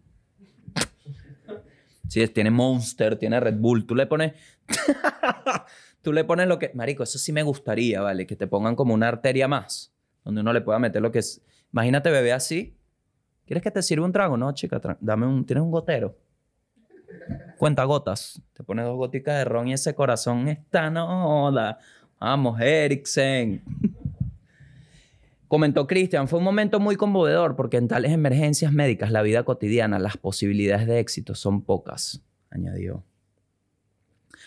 Sí, 2.09 2.27
tiene 2.29 2.51
Monster, 2.51 3.17
tiene 3.17 3.41
Red 3.41 3.57
Bull. 3.59 3.87
Tú 3.87 3.95
le 3.95 4.07
pones. 4.07 4.33
tú 6.03 6.13
le 6.13 6.25
pones 6.25 6.47
lo 6.47 6.59
que. 6.59 6.71
Marico, 6.75 7.05
eso 7.05 7.19
sí 7.19 7.33
me 7.33 7.43
gustaría, 7.43 8.03
¿vale? 8.03 8.27
Que 8.27 8.37
te 8.37 8.47
pongan 8.47 8.77
como 8.77 8.93
una 8.93 9.09
arteria 9.09 9.49
más. 9.49 9.95
Donde 10.25 10.43
uno 10.43 10.53
le 10.53 10.61
pueda 10.61 10.79
meter 10.79 11.01
lo 11.01 11.11
que 11.11 11.21
es. 11.21 11.43
Imagínate, 11.73 12.11
bebé, 12.11 12.33
así. 12.33 12.77
¿Quieres 13.47 13.63
que 13.63 13.71
te 13.71 13.83
sirva 13.83 14.05
un 14.05 14.13
trago? 14.13 14.37
No, 14.37 14.53
chica, 14.53 14.81
dame 15.01 15.27
un. 15.27 15.47
¿Tienes 15.47 15.63
un 15.63 15.71
gotero? 15.71 16.19
Cuenta 17.59 17.85
gotas. 17.85 18.43
Te 18.53 18.65
pones 18.65 18.85
dos 18.85 18.97
goticas 18.97 19.39
de 19.39 19.45
ron 19.45 19.69
y 19.69 19.73
ese 19.73 19.95
corazón 19.95 20.49
está 20.49 20.91
no 20.91 21.07
joda. 21.07 21.79
Vamos, 22.19 22.61
Eriksen. 22.61 23.63
Comentó 25.49 25.87
Cristian, 25.87 26.29
fue 26.29 26.39
un 26.39 26.45
momento 26.45 26.81
muy 26.81 26.97
conmovedor 26.97 27.57
porque 27.57 27.77
en 27.77 27.87
tales 27.87 28.13
emergencias 28.13 28.73
médicas, 28.73 29.11
la 29.11 29.21
vida 29.21 29.43
cotidiana, 29.43 29.99
las 29.99 30.17
posibilidades 30.17 30.87
de 30.87 30.99
éxito 30.99 31.35
son 31.35 31.63
pocas, 31.63 32.25
añadió. 32.51 33.05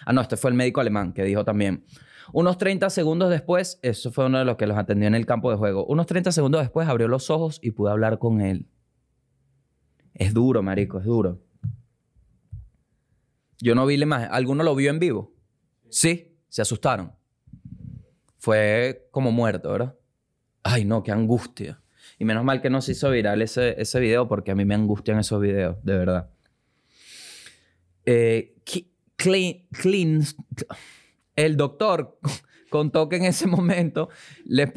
Ah, 0.04 0.14
no, 0.14 0.22
este 0.22 0.36
fue 0.36 0.50
el 0.50 0.58
médico 0.58 0.82
alemán 0.82 1.14
que 1.14 1.24
dijo 1.24 1.46
también. 1.46 1.86
Unos 2.34 2.58
30 2.58 2.90
segundos 2.90 3.30
después, 3.30 3.80
eso 3.84 4.12
fue 4.12 4.26
uno 4.26 4.40
de 4.40 4.46
los 4.46 4.58
que 4.58 4.66
los 4.66 4.78
atendió 4.78 5.08
en 5.08 5.14
el 5.14 5.28
campo 5.28 5.52
de 5.52 5.58
juego. 5.58 5.86
Unos 5.86 6.08
30 6.08 6.32
segundos 6.32 6.62
después 6.62 6.88
abrió 6.88 7.08
los 7.08 7.30
ojos 7.30 7.60
y 7.62 7.72
pude 7.72 7.92
hablar 7.92 8.18
con 8.18 8.42
él. 8.42 8.66
Es 10.16 10.34
duro, 10.34 10.64
marico, 10.64 10.98
es 10.98 11.06
duro. 11.06 11.45
Yo 13.60 13.76
no 13.76 13.86
vi 13.86 13.98
la 13.98 14.04
imagen. 14.04 14.30
¿Alguno 14.32 14.64
lo 14.64 14.76
vio 14.76 14.90
en 14.90 15.00
vivo? 15.00 15.34
Sí, 15.90 16.36
se 16.50 16.62
asustaron. 16.62 17.14
Fue 18.38 19.08
como 19.12 19.32
muerto, 19.32 19.72
¿verdad? 19.72 19.96
Ay, 20.64 20.86
no, 20.86 21.04
qué 21.04 21.12
angustia. 21.12 21.82
Y 22.20 22.26
menos 22.26 22.44
mal 22.44 22.62
que 22.62 22.70
no 22.70 22.82
se 22.82 22.92
hizo 22.94 23.10
viral 23.10 23.42
ese, 23.42 23.80
ese 23.82 24.00
video 24.00 24.28
porque 24.28 24.52
a 24.52 24.56
mí 24.56 24.66
me 24.66 24.76
angustian 24.76 25.20
esos 25.20 25.42
videos, 25.42 25.78
de 25.84 25.98
verdad. 25.98 26.30
Eh, 28.06 28.56
Ki- 28.64 28.92
Clean, 29.16 29.66
Clean- 29.72 30.24
el 31.36 31.58
doctor 31.58 32.20
contó 32.70 33.10
que 33.10 33.16
en 33.18 33.26
ese 33.26 33.48
momento 33.48 34.10
le, 34.46 34.72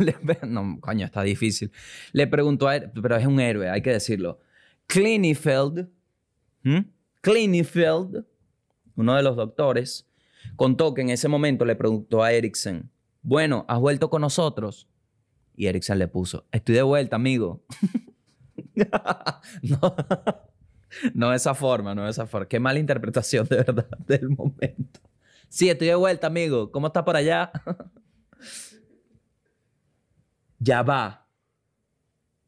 no, 0.46 0.78
coño, 0.80 1.04
está 1.06 1.22
difícil. 1.22 1.72
Le 2.12 2.26
preguntó 2.26 2.68
a 2.68 2.76
él, 2.76 2.90
pero 3.00 3.16
es 3.16 3.26
un 3.26 3.40
héroe, 3.40 3.68
hay 3.68 3.82
que 3.82 3.90
decirlo. 3.90 4.40
Klinefeld, 4.86 5.88
¿m? 6.64 6.86
Klinefeld, 7.20 8.24
uno 8.96 9.16
de 9.16 9.22
los 9.22 9.36
doctores, 9.36 10.08
contó 10.56 10.94
que 10.94 11.02
en 11.02 11.10
ese 11.10 11.28
momento 11.28 11.64
le 11.64 11.76
preguntó 11.76 12.22
a 12.22 12.32
Eriksen, 12.32 12.90
bueno, 13.22 13.64
¿has 13.68 13.78
vuelto 13.78 14.08
con 14.08 14.22
nosotros? 14.22 14.88
Y 15.54 15.66
Eriksen 15.66 15.98
le 15.98 16.08
puso, 16.08 16.46
estoy 16.52 16.76
de 16.76 16.82
vuelta, 16.82 17.16
amigo. 17.16 17.62
no, 19.62 19.96
no 21.14 21.34
esa 21.34 21.54
forma, 21.54 21.94
no 21.94 22.04
de 22.04 22.10
esa 22.10 22.26
forma. 22.26 22.48
Qué 22.48 22.60
mala 22.60 22.78
interpretación 22.78 23.46
de 23.46 23.56
verdad 23.56 23.88
del 24.06 24.30
momento. 24.30 25.00
Sí, 25.48 25.68
estoy 25.68 25.88
de 25.88 25.96
vuelta, 25.96 26.28
amigo. 26.28 26.70
¿Cómo 26.70 26.86
está 26.86 27.04
por 27.04 27.16
allá? 27.16 27.50
ya 30.58 30.82
va. 30.82 31.26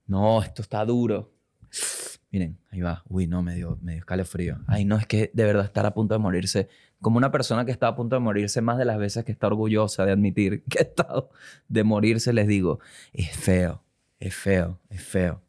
No, 0.06 0.42
esto 0.42 0.62
está 0.62 0.84
duro. 0.84 1.32
Miren, 2.32 2.56
ahí 2.70 2.80
va. 2.80 3.02
Uy, 3.10 3.26
no, 3.26 3.42
me 3.42 3.54
dio, 3.54 3.78
me 3.82 3.98
escalofrío. 3.98 4.58
Ay, 4.66 4.86
no, 4.86 4.96
es 4.96 5.06
que 5.06 5.30
de 5.34 5.44
verdad 5.44 5.66
estar 5.66 5.84
a 5.84 5.92
punto 5.92 6.14
de 6.14 6.18
morirse. 6.18 6.68
Como 7.02 7.18
una 7.18 7.30
persona 7.30 7.66
que 7.66 7.72
está 7.72 7.88
a 7.88 7.94
punto 7.94 8.16
de 8.16 8.20
morirse 8.20 8.62
más 8.62 8.78
de 8.78 8.86
las 8.86 8.96
veces 8.96 9.24
que 9.24 9.32
está 9.32 9.48
orgullosa 9.48 10.06
de 10.06 10.12
admitir 10.12 10.62
que 10.64 10.78
ha 10.78 10.82
estado 10.82 11.30
de 11.68 11.84
morirse, 11.84 12.32
les 12.32 12.48
digo, 12.48 12.80
es 13.12 13.36
feo, 13.36 13.82
es 14.18 14.34
feo, 14.34 14.80
es 14.88 15.02
feo. 15.02 15.42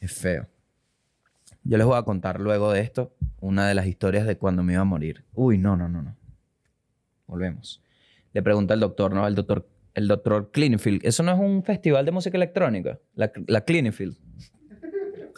Es 0.00 0.12
feo. 0.12 0.46
Yo 1.64 1.78
les 1.78 1.86
voy 1.86 1.96
a 1.96 2.02
contar 2.02 2.38
luego 2.38 2.70
de 2.72 2.80
esto 2.80 3.16
una 3.40 3.66
de 3.66 3.74
las 3.74 3.86
historias 3.86 4.26
de 4.26 4.36
cuando 4.36 4.62
me 4.62 4.74
iba 4.74 4.82
a 4.82 4.84
morir. 4.84 5.24
Uy, 5.32 5.56
no, 5.56 5.76
no, 5.76 5.88
no, 5.88 6.02
no. 6.02 6.14
Volvemos. 7.26 7.82
Le 8.34 8.42
pregunta 8.42 8.74
al 8.74 8.80
doctor, 8.80 9.14
¿no? 9.14 9.26
El 9.26 9.34
doctor, 9.34 9.66
el 9.94 10.08
doctor 10.08 10.50
Cleanfield. 10.52 11.06
¿Eso 11.06 11.22
no 11.22 11.32
es 11.32 11.38
un 11.38 11.62
festival 11.62 12.04
de 12.04 12.12
música 12.12 12.36
electrónica? 12.36 12.98
La, 13.14 13.32
la 13.46 13.62
Cleanfield. 13.62 14.18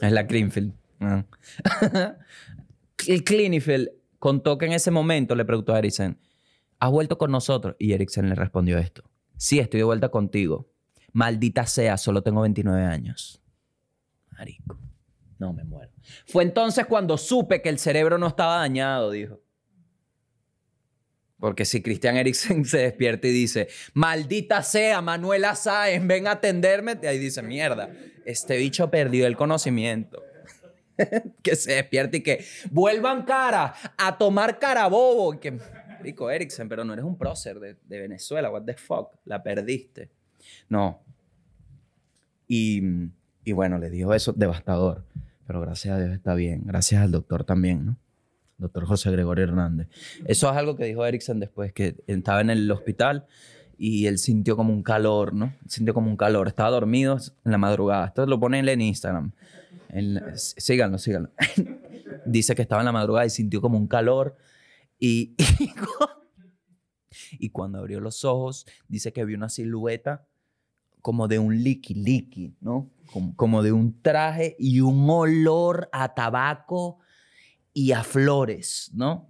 Es 0.00 0.12
la 0.12 0.26
Cleanfield. 0.26 0.74
Ah. 1.00 1.24
el 3.06 3.24
Cleanfield 3.24 3.90
contó 4.18 4.58
que 4.58 4.66
en 4.66 4.72
ese 4.72 4.90
momento 4.90 5.34
le 5.34 5.44
preguntó 5.44 5.74
a 5.74 5.78
Eriksen, 5.78 6.18
¿has 6.78 6.90
vuelto 6.90 7.18
con 7.18 7.30
nosotros? 7.30 7.76
Y 7.78 7.92
Eriksen 7.92 8.28
le 8.28 8.34
respondió 8.34 8.78
esto. 8.78 9.04
Sí, 9.36 9.58
estoy 9.58 9.78
de 9.78 9.84
vuelta 9.84 10.10
contigo. 10.10 10.68
Maldita 11.12 11.66
sea, 11.66 11.96
solo 11.96 12.22
tengo 12.22 12.42
29 12.42 12.84
años. 12.84 13.40
Marico. 14.30 14.78
No, 15.38 15.52
me 15.52 15.64
muero. 15.64 15.92
Fue 16.26 16.42
entonces 16.42 16.86
cuando 16.86 17.16
supe 17.16 17.62
que 17.62 17.68
el 17.68 17.78
cerebro 17.78 18.18
no 18.18 18.26
estaba 18.26 18.56
dañado, 18.56 19.10
dijo. 19.10 19.40
Porque 21.38 21.64
si 21.64 21.82
Christian 21.82 22.16
Eriksen 22.16 22.64
se 22.64 22.78
despierta 22.78 23.28
y 23.28 23.32
dice, 23.32 23.68
maldita 23.94 24.62
sea, 24.62 25.00
Manuela 25.00 25.54
Sáenz, 25.54 26.06
ven 26.06 26.26
a 26.26 26.32
atenderme, 26.32 26.98
y 27.02 27.06
ahí 27.06 27.18
dice, 27.18 27.42
mierda, 27.42 27.90
este 28.24 28.56
bicho 28.56 28.90
perdió 28.90 29.26
el 29.26 29.36
conocimiento. 29.36 30.22
que 31.42 31.54
se 31.54 31.74
despierte 31.74 32.16
y 32.16 32.22
que 32.22 32.44
vuelvan 32.70 33.24
cara 33.24 33.72
a 33.96 34.18
tomar 34.18 34.58
cara 34.58 34.88
bobo. 34.88 35.34
Y 35.34 35.38
que, 35.38 35.58
Rico 36.00 36.30
Eriksen, 36.30 36.68
pero 36.68 36.84
no 36.84 36.92
eres 36.92 37.04
un 37.04 37.16
prócer 37.16 37.60
de, 37.60 37.76
de 37.84 38.00
Venezuela, 38.00 38.50
what 38.50 38.64
the 38.64 38.74
fuck, 38.74 39.14
la 39.24 39.42
perdiste. 39.42 40.10
No. 40.68 41.02
Y, 42.46 42.82
y 43.44 43.52
bueno, 43.52 43.78
le 43.78 43.90
dijo 43.90 44.14
eso 44.14 44.32
devastador. 44.32 45.04
Pero 45.46 45.60
gracias 45.60 45.94
a 45.94 45.98
Dios 45.98 46.12
está 46.12 46.34
bien. 46.34 46.62
Gracias 46.64 47.00
al 47.00 47.10
doctor 47.10 47.44
también, 47.44 47.86
¿no? 47.86 47.98
Doctor 48.58 48.86
José 48.86 49.10
Gregorio 49.12 49.44
Hernández. 49.44 49.88
Eso 50.26 50.50
es 50.50 50.56
algo 50.56 50.76
que 50.76 50.84
dijo 50.84 51.04
Eriksen 51.06 51.40
después, 51.40 51.72
que 51.72 51.96
estaba 52.06 52.40
en 52.40 52.50
el 52.50 52.70
hospital 52.70 53.26
y 53.78 54.06
él 54.06 54.18
sintió 54.18 54.56
como 54.56 54.72
un 54.72 54.82
calor, 54.82 55.32
¿no? 55.32 55.54
Sintió 55.68 55.94
como 55.94 56.10
un 56.10 56.16
calor. 56.16 56.48
Estaba 56.48 56.70
dormido 56.70 57.16
en 57.44 57.52
la 57.52 57.58
madrugada. 57.58 58.06
Esto 58.06 58.26
lo 58.26 58.40
pone 58.40 58.58
él 58.60 58.68
en 58.68 58.80
Instagram. 58.80 59.32
En- 59.90 60.20
síganlo, 60.36 60.98
síganlo. 60.98 61.30
Dice 62.26 62.54
que 62.56 62.62
estaba 62.62 62.80
en 62.82 62.86
la 62.86 62.92
madrugada 62.92 63.24
y 63.26 63.30
sintió 63.30 63.60
como 63.60 63.78
un 63.78 63.86
calor. 63.86 64.36
Y, 64.98 65.34
y, 65.60 65.68
cu- 65.74 66.08
y 67.38 67.50
cuando 67.50 67.78
abrió 67.78 68.00
los 68.00 68.24
ojos, 68.24 68.66
dice 68.88 69.12
que 69.12 69.24
vio 69.24 69.36
una 69.36 69.48
silueta 69.48 70.26
como 71.00 71.28
de 71.28 71.38
un 71.38 71.62
liqui 71.62 71.94
liqui, 71.94 72.56
¿no? 72.60 72.90
Como 73.36 73.62
de 73.62 73.70
un 73.72 74.02
traje 74.02 74.56
y 74.58 74.80
un 74.80 75.08
olor 75.08 75.88
a 75.92 76.12
tabaco 76.14 76.98
y 77.72 77.92
a 77.92 78.02
flores, 78.02 78.90
¿no? 78.94 79.28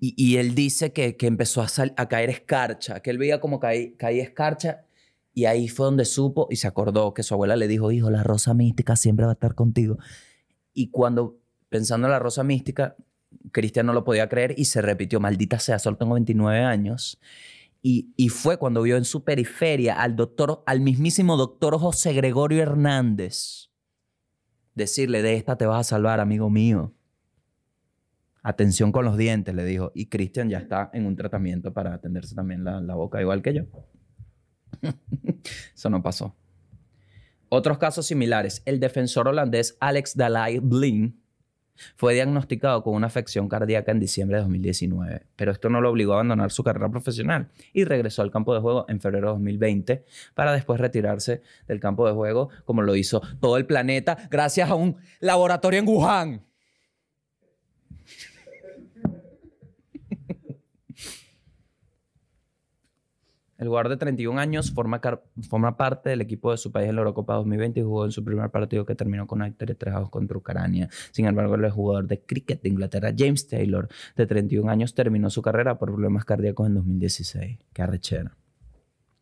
Y, 0.00 0.36
él 0.36 0.54
dice 0.54 0.92
que, 0.92 1.16
que 1.16 1.26
empezó 1.26 1.62
a, 1.62 1.68
sal- 1.68 1.94
a 1.96 2.08
caer 2.08 2.28
escarcha, 2.28 3.00
que 3.00 3.08
él 3.10 3.16
veía 3.16 3.40
como 3.40 3.58
caí- 3.58 3.96
caía 3.96 4.22
escarcha 4.22 4.84
y 5.32 5.46
ahí 5.46 5.68
fue 5.68 5.86
donde 5.86 6.04
supo 6.04 6.46
y 6.50 6.56
se 6.56 6.66
acordó 6.66 7.14
que 7.14 7.22
su 7.22 7.32
abuela 7.32 7.56
le 7.56 7.68
dijo, 7.68 7.90
hijo, 7.90 8.10
la 8.10 8.22
rosa 8.22 8.52
mística 8.52 8.96
siempre 8.96 9.24
va 9.24 9.32
a 9.32 9.34
estar 9.34 9.54
contigo. 9.54 9.96
Y 10.74 10.90
cuando, 10.90 11.38
pensando 11.70 12.06
en 12.06 12.12
la 12.12 12.18
rosa 12.18 12.44
mística, 12.44 12.96
Cristian 13.50 13.86
no 13.86 13.94
lo 13.94 14.04
podía 14.04 14.28
creer 14.28 14.54
y 14.58 14.66
se 14.66 14.82
repitió, 14.82 15.20
maldita 15.20 15.58
sea, 15.58 15.78
solo 15.78 15.96
tengo 15.96 16.14
29 16.14 16.60
años. 16.60 17.18
Y, 17.80 18.12
y 18.16 18.28
fue 18.28 18.58
cuando 18.58 18.82
vio 18.82 18.98
en 18.98 19.04
su 19.06 19.24
periferia 19.24 20.00
al 20.02 20.16
doctor, 20.16 20.62
al 20.66 20.80
mismísimo 20.80 21.38
doctor 21.38 21.78
José 21.78 22.12
Gregorio 22.12 22.62
Hernández 22.62 23.70
decirle, 24.74 25.22
de 25.22 25.36
esta 25.36 25.56
te 25.56 25.66
vas 25.66 25.86
a 25.86 25.90
salvar, 25.90 26.20
amigo 26.20 26.50
mío. 26.50 26.92
Atención 28.44 28.92
con 28.92 29.04
los 29.04 29.16
dientes, 29.16 29.54
le 29.54 29.64
dijo. 29.64 29.90
Y 29.94 30.06
Cristian 30.06 30.48
ya 30.48 30.58
está 30.58 30.90
en 30.92 31.06
un 31.06 31.16
tratamiento 31.16 31.72
para 31.72 31.94
atenderse 31.94 32.34
también 32.34 32.62
la, 32.62 32.80
la 32.80 32.94
boca, 32.94 33.20
igual 33.20 33.42
que 33.42 33.54
yo. 33.54 33.62
Eso 35.74 35.90
no 35.90 36.02
pasó. 36.02 36.36
Otros 37.48 37.78
casos 37.78 38.06
similares. 38.06 38.62
El 38.66 38.80
defensor 38.80 39.28
holandés 39.28 39.76
Alex 39.80 40.16
Dalai 40.16 40.58
Blin 40.58 41.20
fue 41.96 42.14
diagnosticado 42.14 42.82
con 42.82 42.94
una 42.94 43.06
afección 43.06 43.48
cardíaca 43.48 43.92
en 43.92 43.98
diciembre 43.98 44.36
de 44.36 44.42
2019, 44.42 45.26
pero 45.36 45.52
esto 45.52 45.68
no 45.68 45.80
lo 45.80 45.90
obligó 45.90 46.12
a 46.12 46.16
abandonar 46.16 46.50
su 46.52 46.62
carrera 46.62 46.90
profesional 46.90 47.48
y 47.72 47.84
regresó 47.84 48.22
al 48.22 48.30
campo 48.30 48.54
de 48.54 48.60
juego 48.60 48.84
en 48.88 49.00
febrero 49.00 49.28
de 49.28 49.32
2020 49.32 50.04
para 50.34 50.52
después 50.52 50.80
retirarse 50.80 51.42
del 51.66 51.80
campo 51.80 52.06
de 52.06 52.12
juego 52.12 52.50
como 52.64 52.82
lo 52.82 52.94
hizo 52.94 53.22
todo 53.40 53.56
el 53.56 53.66
planeta 53.66 54.28
gracias 54.30 54.70
a 54.70 54.74
un 54.74 54.96
laboratorio 55.20 55.80
en 55.80 55.88
Wuhan. 55.88 56.53
El 63.56 63.68
jugador 63.68 63.88
de 63.88 63.96
31 63.96 64.40
años 64.40 64.72
forma, 64.72 65.00
forma 65.48 65.76
parte 65.76 66.10
del 66.10 66.20
equipo 66.20 66.50
de 66.50 66.56
su 66.56 66.72
país 66.72 66.88
en 66.88 66.96
la 66.96 67.02
Eurocopa 67.02 67.34
2020 67.34 67.80
y 67.80 67.82
jugó 67.82 68.04
en 68.04 68.10
su 68.10 68.24
primer 68.24 68.50
partido 68.50 68.84
que 68.84 68.94
terminó 68.94 69.26
con 69.26 69.38
una 69.38 69.46
victoria 69.46 69.74
de 69.74 69.78
3 69.78 69.94
a 69.94 70.00
2 70.00 70.10
contra 70.10 70.36
Ucrania. 70.36 70.88
Sin 71.12 71.26
embargo, 71.26 71.54
el 71.54 71.70
jugador 71.70 72.08
de 72.08 72.20
cricket 72.20 72.62
de 72.62 72.68
Inglaterra, 72.68 73.12
James 73.16 73.46
Taylor, 73.46 73.88
de 74.16 74.26
31 74.26 74.70
años, 74.70 74.94
terminó 74.94 75.30
su 75.30 75.40
carrera 75.40 75.78
por 75.78 75.90
problemas 75.90 76.24
cardíacos 76.24 76.66
en 76.66 76.74
2016. 76.74 77.58
Qué 77.72 77.82
arrechera. 77.82 78.36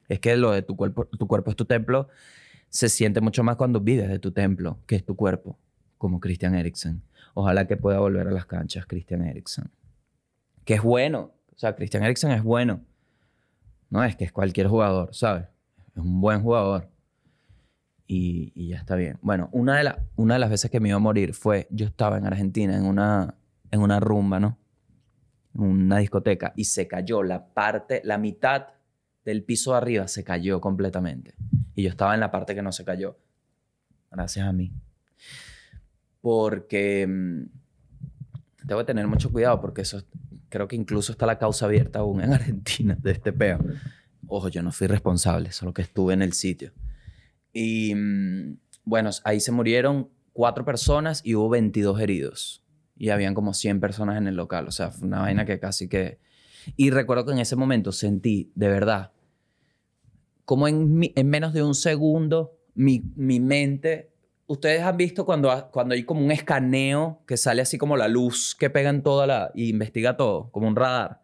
Es 0.09 0.21
que 0.21 0.37
lo 0.37 0.53
de 0.53 0.63
tu 0.63 0.77
cuerpo, 0.77 1.05
tu 1.05 1.27
cuerpo 1.27 1.51
es 1.51 1.57
tu 1.57 1.67
templo 1.67 2.09
se 2.73 2.89
siente 2.89 3.21
mucho 3.21 3.45
más 3.45 3.57
cuando 3.57 3.81
vives 3.81 4.09
de 4.09 4.19
tu 4.19 4.33
templo, 4.33 4.79
que 4.87 4.97
es 4.97 5.05
tu 5.05 5.15
cuerpo, 5.15 5.59
como 5.99 6.21
Christian 6.21 6.55
Eriksen. 6.55 7.03
Ojalá 7.35 7.67
que 7.67 7.77
pueda 7.77 7.99
volver 7.99 8.27
a 8.27 8.31
las 8.31 8.47
canchas, 8.47 8.87
Christian 8.87 9.27
Eriksen. 9.27 9.71
Que 10.65 10.75
es 10.75 10.83
bueno. 10.83 11.35
O 11.55 11.59
sea, 11.59 11.77
Christian 11.77 12.03
Eriksen 12.03 12.31
es 12.31 12.43
bueno. 12.43 12.81
No 13.93 14.03
es 14.03 14.17
que 14.17 14.25
es 14.25 14.33
cualquier 14.33 14.69
jugador, 14.69 15.15
¿sabes? 15.15 15.45
Es 15.95 15.99
un 16.03 16.19
buen 16.23 16.41
jugador. 16.43 16.89
Y, 18.07 18.51
y 18.55 18.69
ya 18.69 18.79
está 18.79 18.97
bien. 18.97 19.19
Bueno, 19.21 19.51
una 19.53 19.77
de, 19.77 19.85
la- 19.85 20.03
una 20.17 20.35
de 20.35 20.41
las 20.41 20.49
veces 20.49 20.71
que 20.71 20.81
me 20.81 20.89
iba 20.89 20.97
a 20.97 20.99
morir 20.99 21.35
fue, 21.35 21.67
yo 21.71 21.85
estaba 21.85 22.17
en 22.17 22.27
Argentina 22.27 22.75
en 22.75 22.87
una, 22.87 23.35
en 23.71 23.81
una 23.83 24.01
rumba, 24.01 24.41
¿no? 24.41 24.57
En 25.55 25.61
una 25.65 25.99
discoteca 25.99 26.55
y 26.57 26.65
se 26.65 26.89
cayó 26.89 27.23
la 27.23 27.45
parte, 27.53 28.01
la 28.03 28.17
mitad 28.17 28.69
del 29.27 29.45
piso 29.45 29.73
de 29.73 29.77
arriba 29.77 30.09
se 30.09 30.25
cayó 30.25 30.59
completamente. 30.59 31.35
Y 31.75 31.83
yo 31.83 31.91
estaba 31.91 32.15
en 32.15 32.21
la 32.21 32.31
parte 32.31 32.55
que 32.55 32.63
no 32.63 32.73
se 32.73 32.87
cayó. 32.87 33.19
Gracias 34.11 34.47
a 34.47 34.53
mí. 34.55 34.73
Porque 36.23 37.07
mm, 37.07 38.67
tengo 38.67 38.81
que 38.81 38.87
tener 38.87 39.07
mucho 39.07 39.31
cuidado 39.31 39.61
porque 39.61 39.83
eso 39.83 40.03
creo 40.53 40.69
que 40.69 40.77
incluso 40.77 41.13
está 41.13 41.25
la 41.25 41.39
causa 41.39 41.65
abierta 41.65 42.01
aún 42.01 42.21
en 42.21 42.33
Argentina 42.35 42.97
de 43.01 43.13
este 43.13 43.33
peo. 43.33 43.59
Ojo, 44.29 44.49
yo 44.49 44.63
no 44.63 44.71
fui 44.71 44.87
responsable, 44.87 45.51
solo 45.51 45.73
que 45.73 45.83
estuve 45.83 46.13
en 46.13 46.23
el 46.23 46.35
sitio. 46.35 46.73
Y 47.53 47.95
mm, 47.95 48.59
bueno, 48.85 49.11
ahí 49.25 49.41
se 49.41 49.51
murieron 49.51 50.11
cuatro 50.33 50.65
personas 50.65 51.23
y 51.25 51.35
hubo 51.35 51.49
22 51.49 51.99
heridos. 52.01 52.65
Y 52.97 53.09
habían 53.09 53.35
como 53.35 53.55
100 53.55 53.81
personas 53.81 54.19
en 54.19 54.29
el 54.29 54.37
local. 54.37 54.69
O 54.69 54.71
sea, 54.71 54.91
fue 54.91 55.09
una 55.09 55.21
vaina 55.21 55.45
que 55.47 55.59
casi 55.59 55.89
que... 55.89 56.21
Y 56.77 56.91
recuerdo 56.91 57.27
que 57.27 57.33
en 57.33 57.39
ese 57.39 57.57
momento 57.57 57.91
sentí, 57.91 58.53
de 58.55 58.69
verdad, 58.69 59.11
como 60.45 60.69
en, 60.69 61.01
en 61.15 61.29
menos 61.29 61.53
de 61.55 61.63
un 61.63 61.75
segundo, 61.75 62.59
mi, 62.75 63.03
mi 63.17 63.41
mente... 63.41 64.12
Ustedes 64.47 64.83
han 64.83 64.97
visto 64.97 65.25
cuando, 65.25 65.71
cuando 65.71 65.95
hay 65.95 66.05
como 66.05 66.25
un 66.25 66.31
escaneo 66.31 67.23
que 67.27 67.37
sale 67.37 67.63
así 67.63 67.79
como 67.79 67.97
la 67.97 68.09
luz 68.09 68.55
que 68.55 68.71
pega 68.71 68.91
en 68.91 69.03
toda 69.03 69.27
la... 69.27 69.51
y 69.55 69.71
investiga 69.71 70.17
todo, 70.17 70.51
como 70.51 70.69
un 70.69 70.77
radar. 70.77 71.23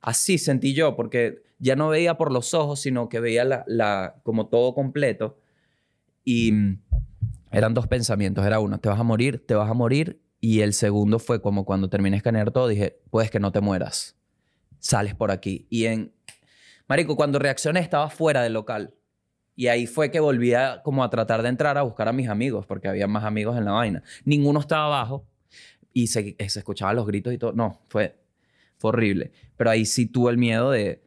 Así 0.00 0.38
sentí 0.38 0.74
yo, 0.74 0.96
porque 0.96 1.42
ya 1.58 1.76
no 1.76 1.88
veía 1.88 2.16
por 2.16 2.32
los 2.32 2.52
ojos, 2.52 2.80
sino 2.80 3.08
que 3.08 3.20
veía 3.20 3.44
la, 3.44 3.64
la, 3.66 4.16
como 4.22 4.48
todo 4.48 4.74
completo. 4.74 5.38
Y 6.24 6.52
mm, 6.52 6.82
eran 7.52 7.74
dos 7.74 7.86
pensamientos. 7.86 8.44
Era 8.44 8.60
uno, 8.60 8.78
te 8.80 8.88
vas 8.88 8.98
a 8.98 9.04
morir, 9.04 9.44
te 9.46 9.54
vas 9.54 9.70
a 9.70 9.74
morir. 9.74 10.20
Y 10.40 10.60
el 10.60 10.74
segundo 10.74 11.18
fue 11.18 11.40
como 11.40 11.64
cuando 11.64 11.88
terminé 11.88 12.16
de 12.16 12.18
escanear 12.18 12.50
todo, 12.50 12.68
dije, 12.68 13.00
puedes 13.10 13.30
que 13.30 13.40
no 13.40 13.52
te 13.52 13.60
mueras. 13.60 14.16
Sales 14.78 15.14
por 15.14 15.30
aquí. 15.30 15.66
Y 15.70 15.86
en... 15.86 16.12
Marico, 16.86 17.16
cuando 17.16 17.38
reaccioné 17.38 17.80
estaba 17.80 18.10
fuera 18.10 18.42
del 18.42 18.52
local. 18.52 18.92
Y 19.56 19.68
ahí 19.68 19.86
fue 19.86 20.10
que 20.10 20.20
volví 20.20 20.52
a, 20.54 20.82
como 20.82 21.04
a 21.04 21.10
tratar 21.10 21.42
de 21.42 21.48
entrar 21.48 21.78
a 21.78 21.82
buscar 21.82 22.08
a 22.08 22.12
mis 22.12 22.28
amigos, 22.28 22.66
porque 22.66 22.88
había 22.88 23.06
más 23.06 23.24
amigos 23.24 23.56
en 23.56 23.64
la 23.64 23.72
vaina. 23.72 24.02
Ninguno 24.24 24.60
estaba 24.60 24.86
abajo 24.86 25.26
y 25.92 26.08
se, 26.08 26.36
se 26.48 26.58
escuchaban 26.58 26.96
los 26.96 27.06
gritos 27.06 27.32
y 27.32 27.38
todo. 27.38 27.52
No, 27.52 27.80
fue, 27.88 28.16
fue 28.78 28.88
horrible. 28.88 29.32
Pero 29.56 29.70
ahí 29.70 29.86
sí 29.86 30.06
tuve 30.06 30.32
el 30.32 30.38
miedo 30.38 30.70
de... 30.70 31.02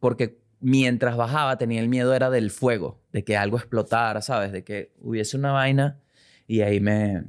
Porque 0.00 0.40
mientras 0.60 1.16
bajaba 1.16 1.56
tenía 1.58 1.80
el 1.80 1.88
miedo 1.88 2.14
era 2.14 2.30
del 2.30 2.50
fuego, 2.50 3.00
de 3.12 3.24
que 3.24 3.36
algo 3.36 3.56
explotara, 3.56 4.20
¿sabes? 4.22 4.52
De 4.52 4.64
que 4.64 4.92
hubiese 5.00 5.36
una 5.36 5.52
vaina 5.52 6.00
y 6.46 6.62
ahí 6.62 6.80
me, 6.80 7.24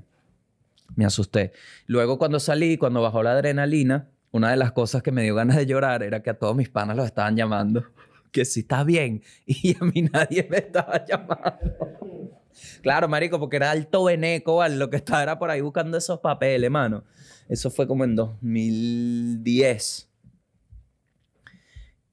me 0.96 1.06
asusté. 1.06 1.52
Luego 1.86 2.18
cuando 2.18 2.40
salí, 2.40 2.78
cuando 2.78 3.02
bajó 3.02 3.24
la 3.24 3.34
adrenalina, 3.34 4.10
una 4.32 4.50
de 4.50 4.58
las 4.58 4.72
cosas 4.72 5.04
que 5.04 5.12
me 5.12 5.24
dio 5.24 5.36
ganas 5.36 5.58
de 5.58 5.66
llorar 5.66 6.04
era 6.04 6.24
que 6.24 6.30
a 6.30 6.40
todos 6.40 6.56
mis 6.56 6.70
panas 6.70 6.96
los 6.96 7.06
estaban 7.06 7.36
llamando. 7.36 7.84
Que 8.32 8.46
si 8.46 8.62
estás 8.62 8.86
bien. 8.86 9.22
Y 9.46 9.76
a 9.80 9.84
mí 9.84 10.04
nadie 10.04 10.48
me 10.50 10.58
estaba 10.58 11.04
llamando. 11.06 12.42
Claro, 12.82 13.08
marico, 13.08 13.40
porque 13.40 13.58
era 13.58 13.72
alto 13.72 14.06
veneco. 14.06 14.66
Lo 14.70 14.90
que 14.90 14.98
estaba 14.98 15.24
era 15.24 15.38
por 15.40 15.50
ahí 15.50 15.62
buscando 15.62 15.98
esos 15.98 16.20
papeles, 16.20 16.70
mano. 16.72 17.04
Eso 17.50 17.70
fue 17.70 17.88
como 17.88 18.04
en 18.04 18.16
2010. 18.16 20.10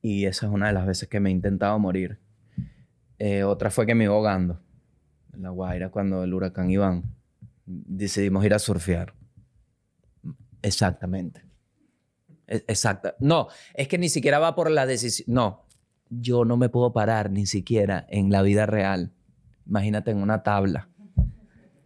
Y 0.02 0.26
esa 0.26 0.46
es 0.46 0.52
una 0.52 0.68
de 0.68 0.72
las 0.72 0.86
veces 0.86 1.08
que 1.08 1.20
me 1.20 1.28
he 1.28 1.32
intentado 1.32 1.78
morir. 1.78 2.18
Eh, 3.18 3.42
otra 3.42 3.70
fue 3.70 3.84
que 3.86 3.94
me 3.94 4.04
iba 4.04 4.14
ahogando. 4.14 4.60
En 5.32 5.42
La 5.42 5.50
Guaira, 5.50 5.90
cuando 5.90 6.22
el 6.24 6.32
huracán 6.34 6.70
Iván. 6.70 7.14
Decidimos 7.66 8.44
ir 8.44 8.54
a 8.54 8.58
surfear. 8.58 9.12
Exactamente. 10.62 11.44
E- 12.46 12.64
Exacta. 12.66 13.14
No, 13.20 13.48
es 13.74 13.88
que 13.88 13.98
ni 13.98 14.08
siquiera 14.08 14.38
va 14.38 14.54
por 14.54 14.70
la 14.70 14.86
decisión. 14.86 15.26
No, 15.34 15.66
yo 16.10 16.44
no 16.44 16.56
me 16.56 16.68
puedo 16.68 16.92
parar 16.92 17.30
ni 17.30 17.46
siquiera 17.46 18.06
en 18.08 18.30
la 18.30 18.42
vida 18.42 18.66
real. 18.66 19.12
Imagínate 19.66 20.10
en 20.10 20.18
una 20.18 20.42
tabla. 20.42 20.88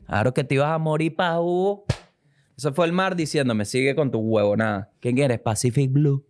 Claro 0.07 0.35
que 0.35 0.45
te 0.45 0.57
ibas 0.57 0.71
a 0.71 0.79
morir, 0.79 1.17
Pau. 1.17 1.85
Eso 2.57 2.73
fue 2.73 2.87
el 2.87 2.93
mar 2.93 3.17
diciéndome, 3.17 3.65
sigue 3.65 3.95
con 3.95 4.11
tu 4.11 4.19
huevo, 4.19 4.57
nada. 4.57 4.91
¿Quién 5.01 5.19
eres? 5.19 5.41
Pacific 5.41 5.91
Blue. 5.91 6.25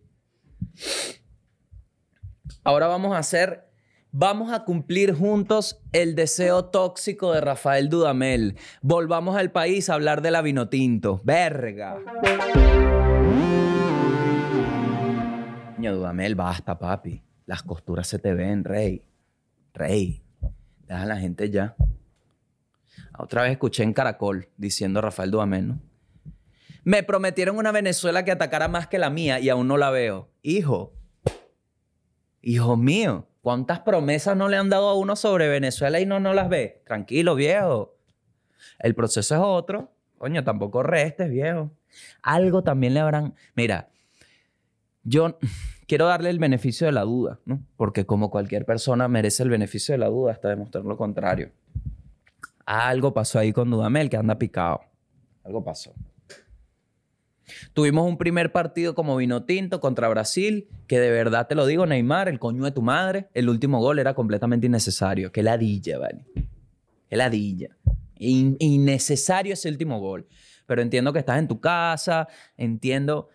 Ahora 2.63 2.87
vamos 2.87 3.13
a 3.13 3.17
hacer, 3.17 3.69
vamos 4.11 4.51
a 4.53 4.63
cumplir 4.63 5.13
juntos 5.13 5.81
el 5.91 6.15
deseo 6.15 6.65
tóxico 6.65 7.33
de 7.33 7.41
Rafael 7.41 7.89
Dudamel. 7.89 8.55
Volvamos 8.81 9.35
al 9.35 9.51
país 9.51 9.89
a 9.89 9.95
hablar 9.95 10.21
de 10.21 10.31
la 10.31 10.41
vinotinto. 10.41 11.21
Verga. 11.23 11.97
Dudamel, 15.91 16.35
basta, 16.35 16.79
papi. 16.79 17.21
Las 17.45 17.63
costuras 17.63 18.07
se 18.07 18.19
te 18.19 18.33
ven, 18.33 18.63
rey. 18.63 19.05
Rey. 19.73 20.23
Deja 20.87 21.01
a 21.01 21.05
la 21.05 21.17
gente 21.17 21.49
ya. 21.49 21.75
Otra 23.17 23.43
vez 23.43 23.51
escuché 23.51 23.83
en 23.83 23.93
Caracol 23.93 24.49
diciendo 24.57 25.01
Rafael 25.01 25.31
Dudamel, 25.31 25.67
¿no? 25.67 25.79
Me 26.83 27.01
prometieron 27.01 27.57
una 27.57 27.71
Venezuela 27.71 28.25
que 28.25 28.31
atacara 28.31 28.67
más 28.67 28.87
que 28.87 28.99
la 28.99 29.09
mía 29.09 29.39
y 29.39 29.49
aún 29.49 29.67
no 29.67 29.77
la 29.77 29.89
veo. 29.89 30.29
Hijo. 30.41 30.93
Hijo 32.41 32.75
mío. 32.75 33.27
¿Cuántas 33.41 33.79
promesas 33.79 34.35
no 34.35 34.49
le 34.49 34.57
han 34.57 34.69
dado 34.69 34.89
a 34.89 34.97
uno 34.97 35.15
sobre 35.15 35.47
Venezuela 35.47 35.99
y 35.99 36.05
no, 36.05 36.19
no 36.19 36.33
las 36.33 36.49
ve? 36.49 36.81
Tranquilo, 36.85 37.35
viejo. 37.35 37.97
El 38.79 38.95
proceso 38.95 39.35
es 39.35 39.41
otro. 39.41 39.93
Coño, 40.17 40.43
tampoco 40.43 40.83
restes, 40.83 41.29
viejo. 41.29 41.71
Algo 42.21 42.63
también 42.63 42.93
le 42.93 42.99
habrán... 42.99 43.35
Mira, 43.55 43.89
yo 45.03 45.37
quiero 45.87 46.07
darle 46.07 46.29
el 46.29 46.39
beneficio 46.39 46.85
de 46.87 46.93
la 46.93 47.01
duda, 47.01 47.39
¿no? 47.45 47.63
Porque 47.77 48.05
como 48.05 48.29
cualquier 48.29 48.65
persona 48.65 49.07
merece 49.07 49.43
el 49.43 49.49
beneficio 49.49 49.93
de 49.93 49.99
la 49.99 50.07
duda 50.07 50.31
hasta 50.31 50.49
demostrar 50.49 50.85
lo 50.85 50.97
contrario. 50.97 51.51
Algo 52.65 53.13
pasó 53.13 53.39
ahí 53.39 53.51
con 53.51 53.69
Dudamel 53.69 54.09
que 54.09 54.17
anda 54.17 54.37
picado. 54.37 54.81
Algo 55.43 55.63
pasó. 55.63 55.93
Tuvimos 57.73 58.07
un 58.07 58.17
primer 58.17 58.51
partido 58.51 58.95
como 58.95 59.17
vino 59.17 59.43
tinto 59.43 59.79
contra 59.81 60.07
Brasil, 60.07 60.69
que 60.87 60.99
de 60.99 61.11
verdad 61.11 61.47
te 61.47 61.55
lo 61.55 61.65
digo, 61.65 61.85
Neymar, 61.85 62.29
el 62.29 62.39
coño 62.39 62.63
de 62.63 62.71
tu 62.71 62.81
madre, 62.81 63.27
el 63.33 63.49
último 63.49 63.79
gol 63.79 63.99
era 63.99 64.13
completamente 64.13 64.67
innecesario. 64.67 65.31
Qué 65.31 65.43
ladilla, 65.43 65.99
¿vale? 65.99 66.25
Qué 67.09 67.17
ladilla. 67.17 67.75
In- 68.17 68.55
innecesario 68.59 69.53
ese 69.53 69.69
último 69.69 69.99
gol. 69.99 70.25
Pero 70.65 70.81
entiendo 70.81 71.11
que 71.11 71.19
estás 71.19 71.39
en 71.39 71.47
tu 71.49 71.59
casa, 71.59 72.29
entiendo, 72.55 73.27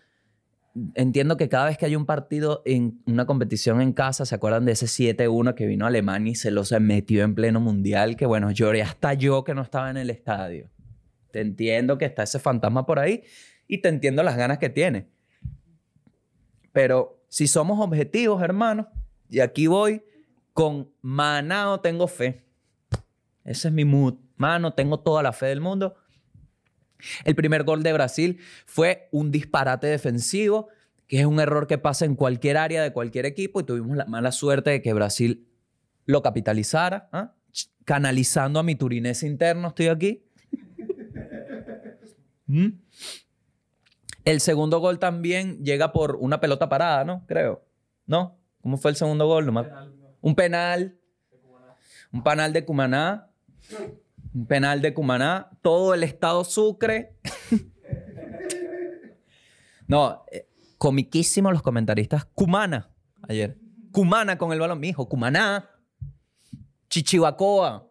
entiendo 0.95 1.37
que 1.37 1.49
cada 1.49 1.65
vez 1.65 1.77
que 1.77 1.85
hay 1.85 1.95
un 1.95 2.05
partido 2.05 2.61
en 2.65 3.01
una 3.05 3.25
competición 3.25 3.81
en 3.81 3.93
casa, 3.93 4.25
¿se 4.25 4.35
acuerdan 4.35 4.65
de 4.65 4.73
ese 4.73 4.85
7-1 4.85 5.55
que 5.55 5.65
vino 5.65 5.85
a 5.85 5.87
Alemania 5.89 6.31
y 6.31 6.35
se 6.35 6.51
los 6.51 6.71
metió 6.79 7.23
en 7.23 7.35
pleno 7.35 7.59
mundial? 7.59 8.15
Que 8.15 8.25
bueno, 8.25 8.51
lloré 8.51 8.81
hasta 8.81 9.13
yo 9.13 9.43
que 9.43 9.53
no 9.53 9.61
estaba 9.61 9.89
en 9.89 9.97
el 9.97 10.09
estadio. 10.09 10.69
Te 11.31 11.41
entiendo 11.41 11.97
que 11.97 12.05
está 12.05 12.23
ese 12.23 12.39
fantasma 12.39 12.85
por 12.85 12.99
ahí 12.99 13.23
y 13.67 13.79
te 13.79 13.89
entiendo 13.89 14.23
las 14.23 14.37
ganas 14.37 14.57
que 14.57 14.69
tiene. 14.69 15.07
Pero 16.71 17.23
si 17.27 17.47
somos 17.47 17.79
objetivos, 17.79 18.41
hermano, 18.41 18.87
y 19.29 19.39
aquí 19.39 19.67
voy 19.67 20.03
con 20.53 20.91
manao 21.01 21.79
tengo 21.79 22.07
fe. 22.07 22.43
Ese 23.45 23.69
es 23.69 23.73
mi 23.73 23.85
mood. 23.85 24.15
Mano, 24.37 24.73
tengo 24.73 24.99
toda 24.99 25.23
la 25.23 25.33
fe 25.33 25.47
del 25.47 25.61
mundo. 25.61 25.95
El 27.23 27.35
primer 27.35 27.63
gol 27.63 27.83
de 27.83 27.93
Brasil 27.93 28.39
fue 28.65 29.07
un 29.11 29.31
disparate 29.31 29.87
defensivo, 29.87 30.67
que 31.07 31.19
es 31.21 31.25
un 31.25 31.39
error 31.39 31.65
que 31.67 31.77
pasa 31.77 32.05
en 32.05 32.15
cualquier 32.15 32.57
área 32.57 32.83
de 32.83 32.91
cualquier 32.93 33.25
equipo 33.25 33.59
y 33.59 33.63
tuvimos 33.63 33.95
la 33.97 34.05
mala 34.05 34.31
suerte 34.31 34.69
de 34.69 34.81
que 34.81 34.93
Brasil 34.93 35.47
lo 36.05 36.21
capitalizara, 36.21 37.09
¿ah? 37.11 37.33
Canalizando 37.85 38.59
a 38.59 38.63
mi 38.63 38.75
turinés 38.75 39.23
interno, 39.23 39.69
estoy 39.69 39.87
aquí. 39.87 40.23
¿Mm? 42.47 42.67
El 44.25 44.41
segundo 44.41 44.79
gol 44.79 44.99
también 44.99 45.63
llega 45.63 45.91
por 45.91 46.15
una 46.17 46.39
pelota 46.39 46.69
parada, 46.69 47.03
¿no? 47.03 47.25
Creo. 47.27 47.63
¿No? 48.05 48.37
¿Cómo 48.61 48.77
fue 48.77 48.91
el 48.91 48.97
segundo 48.97 49.25
gol? 49.27 49.45
No 49.45 49.51
me- 49.53 49.61
Un 50.21 50.35
penal. 50.35 50.97
Un 52.11 52.23
penal 52.23 52.53
de 52.53 52.65
Cumaná. 52.65 53.29
Un 54.33 54.45
penal 54.45 54.81
de 54.81 54.93
Cumaná. 54.93 55.49
Todo 55.61 55.93
el 55.93 56.03
estado 56.03 56.43
Sucre. 56.43 57.15
no, 59.87 60.23
eh, 60.31 60.47
los 60.79 61.61
comentaristas. 61.61 62.25
Cumana, 62.25 62.89
ayer. 63.27 63.57
Cumana 63.91 64.37
con 64.37 64.53
el 64.53 64.59
balón. 64.59 64.79
Mijo, 64.79 65.09
Cumaná. 65.09 65.69
Chichibacoa. 66.89 67.87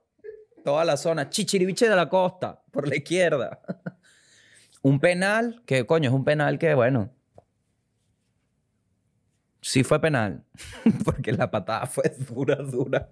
Toda 0.64 0.84
la 0.84 0.96
zona. 0.96 1.28
Chichiribiche 1.28 1.88
de 1.88 1.96
la 1.96 2.08
costa. 2.08 2.62
Por 2.70 2.88
la 2.88 2.96
izquierda. 2.96 3.60
un 4.82 5.00
penal, 5.00 5.62
que 5.66 5.86
coño, 5.86 6.08
es 6.08 6.14
un 6.14 6.24
penal 6.24 6.58
que, 6.58 6.74
bueno. 6.74 7.12
Sí 9.60 9.84
fue 9.84 10.00
penal. 10.00 10.44
Porque 11.04 11.32
la 11.32 11.50
patada 11.50 11.86
fue 11.86 12.14
dura, 12.28 12.56
dura. 12.56 13.10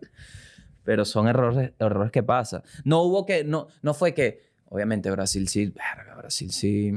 Pero 0.87 1.05
son 1.05 1.29
errores, 1.29 1.73
errores 1.79 2.13
que 2.13 2.23
pasan. 2.23 2.63
No 2.85 3.03
hubo 3.03 3.27
que, 3.27 3.45
no, 3.45 3.67
no 3.83 3.93
fue 3.93 4.15
que, 4.15 4.41
obviamente 4.71 5.11
Brasil 5.11 5.49
sí, 5.49 5.75
Brasil 6.17 6.53
sí, 6.53 6.93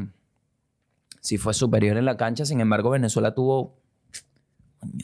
sí 1.20 1.38
fue 1.38 1.54
superior 1.54 1.98
en 1.98 2.06
la 2.06 2.16
cancha, 2.16 2.46
sin 2.46 2.62
embargo 2.62 2.92
Venezuela 2.92 3.34
tuvo, 3.34 3.78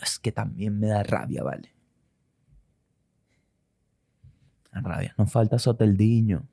es 0.01 0.19
que 0.19 0.31
también 0.31 0.79
me 0.79 0.87
da 0.87 1.03
rabia, 1.03 1.43
¿vale? 1.43 1.73
Da 4.71 4.81
rabia. 4.81 5.15
Nos 5.17 5.31
falta 5.31 5.59
Soteldiño. 5.59 6.47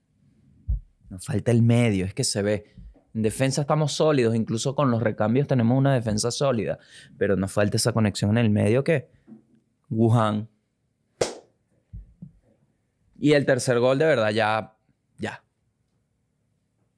Nos 1.11 1.27
falta 1.27 1.51
el 1.51 1.63
medio, 1.63 2.07
es 2.07 2.15
que 2.15 2.25
se 2.25 2.41
ve. 2.41 2.75
En 3.15 3.21
defensa 3.21 3.61
estamos 3.61 3.93
sólidos, 3.93 4.35
incluso 4.35 4.75
con 4.75 4.91
los 4.91 5.03
recambios 5.03 5.47
tenemos 5.47 5.77
una 5.77 5.93
defensa 5.93 6.31
sólida, 6.31 6.79
pero 7.19 7.37
nos 7.37 7.53
falta 7.53 7.77
esa 7.77 7.93
conexión 7.93 8.31
en 8.31 8.39
el 8.39 8.49
medio 8.51 8.83
que 8.83 9.11
Wuhan. 9.91 10.49
Y 13.23 13.35
el 13.35 13.47
tercer 13.47 13.79
gol, 13.79 14.01
de 14.01 14.05
verdad, 14.05 14.31
ya. 14.31 14.75
Ya. 15.17 15.45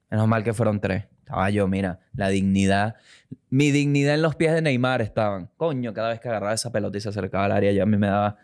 Menos 0.09 0.27
mal 0.27 0.43
que 0.43 0.55
fueron 0.55 0.81
tres. 0.81 1.05
Estaba 1.19 1.51
yo, 1.51 1.67
mira, 1.67 1.99
la 2.15 2.29
dignidad. 2.29 2.95
Mi 3.51 3.69
dignidad 3.69 4.15
en 4.15 4.23
los 4.23 4.35
pies 4.35 4.51
de 4.55 4.63
Neymar 4.63 5.03
estaban. 5.03 5.51
Coño, 5.55 5.93
cada 5.93 6.09
vez 6.09 6.19
que 6.19 6.27
agarraba 6.27 6.55
esa 6.55 6.71
pelota 6.71 6.97
y 6.97 7.01
se 7.01 7.09
acercaba 7.09 7.45
al 7.45 7.51
área, 7.51 7.71
ya 7.73 7.83
a 7.83 7.85
mí 7.85 7.95
me 7.97 8.07
daba. 8.07 8.37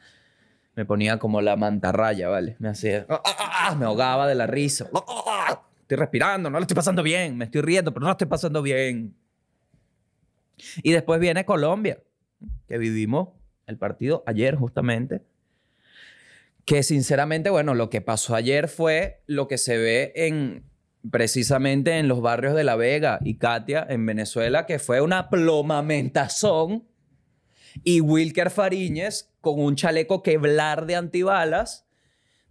Me 0.75 0.86
ponía 0.86 1.17
como 1.17 1.41
la 1.41 1.55
mantarraya, 1.55 2.29
¿vale? 2.29 2.55
Me 2.59 2.69
hacía. 2.69 3.07
¡ah, 3.09 3.19
ah, 3.25 3.69
ah! 3.69 3.75
Me 3.75 3.86
ahogaba 3.86 4.27
de 4.27 4.36
la 4.36 4.45
risa. 4.45 4.88
Estoy 5.82 5.97
respirando, 5.97 6.51
no 6.51 6.59
lo 6.59 6.61
estoy 6.61 6.75
pasando 6.75 7.01
bien. 7.01 7.36
Me 7.36 7.45
estoy 7.45 7.61
riendo, 7.61 7.91
pero 7.91 8.01
no 8.01 8.09
lo 8.09 8.11
estoy 8.11 8.27
pasando 8.27 8.61
bien. 8.61 9.15
Y 10.84 10.91
después 10.91 11.19
viene 11.19 11.45
Colombia, 11.45 11.97
que 12.67 12.77
vivimos 12.77 13.29
el 13.65 13.79
partido 13.79 14.23
ayer 14.27 14.55
justamente. 14.55 15.23
Que 16.72 16.84
sinceramente, 16.84 17.49
bueno, 17.49 17.74
lo 17.74 17.89
que 17.89 17.99
pasó 17.99 18.34
ayer 18.34 18.69
fue 18.69 19.24
lo 19.28 19.49
que 19.49 19.57
se 19.57 19.78
ve 19.78 20.13
en 20.15 20.63
precisamente 21.11 21.97
en 21.97 22.07
los 22.07 22.22
barrios 22.22 22.55
de 22.55 22.63
La 22.63 22.78
Vega 22.78 23.19
y 23.26 23.38
Katia 23.39 23.86
en 23.89 24.05
Venezuela, 24.05 24.65
que 24.65 24.80
fue 24.80 25.01
una 25.01 25.30
plomamentazón. 25.30 26.88
Y 27.84 27.99
Wilker 27.99 28.49
Fariñez 28.49 29.34
con 29.41 29.59
un 29.59 29.76
chaleco 29.76 30.24
queblar 30.24 30.86
de 30.86 30.95
antibalas, 30.95 31.89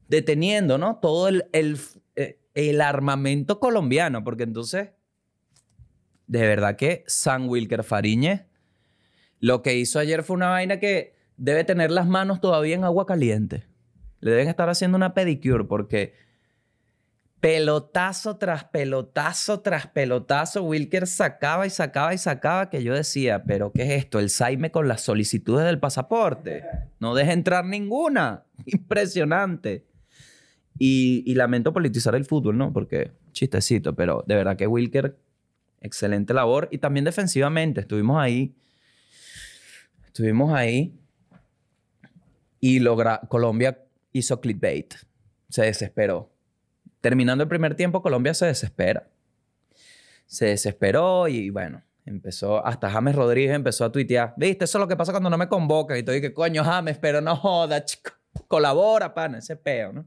deteniendo, 0.06 0.76
¿no? 0.76 0.98
Todo 1.00 1.28
el, 1.28 1.46
el, 1.54 1.80
eh, 2.16 2.42
el 2.52 2.82
armamento 2.82 3.58
colombiano, 3.58 4.22
porque 4.22 4.42
entonces, 4.42 4.90
de 6.26 6.42
verdad 6.42 6.76
que 6.76 7.04
San 7.06 7.48
Wilker 7.48 7.84
Fariñez, 7.84 8.42
lo 9.38 9.62
que 9.62 9.76
hizo 9.76 9.98
ayer 9.98 10.22
fue 10.22 10.36
una 10.36 10.50
vaina 10.50 10.78
que 10.78 11.14
debe 11.38 11.64
tener 11.64 11.90
las 11.90 12.06
manos 12.06 12.42
todavía 12.42 12.74
en 12.74 12.84
agua 12.84 13.06
caliente. 13.06 13.69
Le 14.20 14.30
deben 14.30 14.48
estar 14.48 14.68
haciendo 14.68 14.96
una 14.96 15.14
pedicure 15.14 15.64
porque 15.64 16.14
pelotazo 17.40 18.36
tras 18.36 18.64
pelotazo 18.64 19.60
tras 19.60 19.86
pelotazo, 19.86 20.62
Wilker 20.62 21.06
sacaba 21.06 21.66
y 21.66 21.70
sacaba 21.70 22.12
y 22.12 22.18
sacaba 22.18 22.68
que 22.68 22.82
yo 22.82 22.94
decía, 22.94 23.44
pero 23.44 23.72
¿qué 23.72 23.82
es 23.82 24.04
esto? 24.04 24.18
El 24.18 24.28
Saime 24.28 24.70
con 24.70 24.88
las 24.88 25.00
solicitudes 25.00 25.64
del 25.64 25.80
pasaporte. 25.80 26.64
No 26.98 27.14
deja 27.14 27.32
entrar 27.32 27.64
ninguna. 27.64 28.44
Impresionante. 28.66 29.86
Y, 30.78 31.24
y 31.26 31.34
lamento 31.34 31.72
politizar 31.72 32.14
el 32.14 32.24
fútbol, 32.24 32.56
¿no? 32.56 32.72
Porque 32.72 33.12
chistecito, 33.32 33.94
pero 33.94 34.24
de 34.26 34.34
verdad 34.34 34.56
que 34.56 34.66
Wilker, 34.66 35.18
excelente 35.80 36.34
labor. 36.34 36.68
Y 36.70 36.78
también 36.78 37.04
defensivamente, 37.04 37.80
estuvimos 37.80 38.20
ahí. 38.20 38.54
Estuvimos 40.06 40.52
ahí. 40.52 40.98
Y 42.60 42.80
logra, 42.80 43.20
Colombia 43.28 43.78
hizo 44.12 44.40
clickbait. 44.40 44.94
Se 45.48 45.62
desesperó. 45.62 46.30
Terminando 47.00 47.42
el 47.42 47.48
primer 47.48 47.74
tiempo, 47.74 48.02
Colombia 48.02 48.34
se 48.34 48.46
desespera. 48.46 49.08
Se 50.26 50.46
desesperó 50.46 51.28
y 51.28 51.50
bueno, 51.50 51.82
empezó, 52.04 52.64
hasta 52.64 52.90
James 52.90 53.14
Rodríguez 53.14 53.54
empezó 53.54 53.84
a 53.84 53.92
tuitear, 53.92 54.34
viste, 54.36 54.64
eso 54.64 54.78
es 54.78 54.80
lo 54.80 54.88
que 54.88 54.96
pasa 54.96 55.12
cuando 55.12 55.30
no 55.30 55.38
me 55.38 55.48
convocan. 55.48 55.96
Y 55.98 56.02
todo, 56.02 56.20
que 56.20 56.32
coño, 56.32 56.62
James, 56.62 56.98
pero 56.98 57.20
no 57.20 57.36
joda, 57.36 57.84
chico. 57.84 58.12
Colabora, 58.46 59.12
pana, 59.12 59.38
ese 59.38 59.56
peo, 59.56 59.92
¿no? 59.92 60.06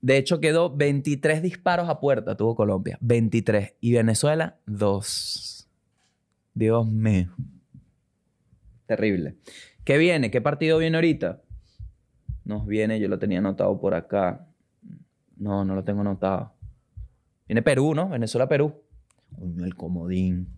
De 0.00 0.18
hecho, 0.18 0.38
quedó 0.38 0.68
23 0.68 1.40
disparos 1.40 1.88
a 1.88 1.98
puerta, 1.98 2.36
tuvo 2.36 2.54
Colombia. 2.54 2.98
23. 3.00 3.76
Y 3.80 3.94
Venezuela, 3.94 4.58
2. 4.66 5.66
Dios 6.52 6.86
mío. 6.86 7.34
Terrible. 8.86 9.36
¿Qué 9.82 9.96
viene? 9.96 10.30
¿Qué 10.30 10.42
partido 10.42 10.76
viene 10.76 10.98
ahorita? 10.98 11.40
Nos 12.44 12.66
viene, 12.66 13.00
yo 13.00 13.08
lo 13.08 13.18
tenía 13.18 13.38
anotado 13.38 13.80
por 13.80 13.94
acá. 13.94 14.46
No, 15.36 15.64
no 15.64 15.74
lo 15.74 15.84
tengo 15.84 16.02
anotado. 16.02 16.52
Viene 17.46 17.62
Perú, 17.62 17.94
¿no? 17.94 18.08
Venezuela-Perú. 18.08 18.74
El 19.58 19.74
comodín. 19.74 20.48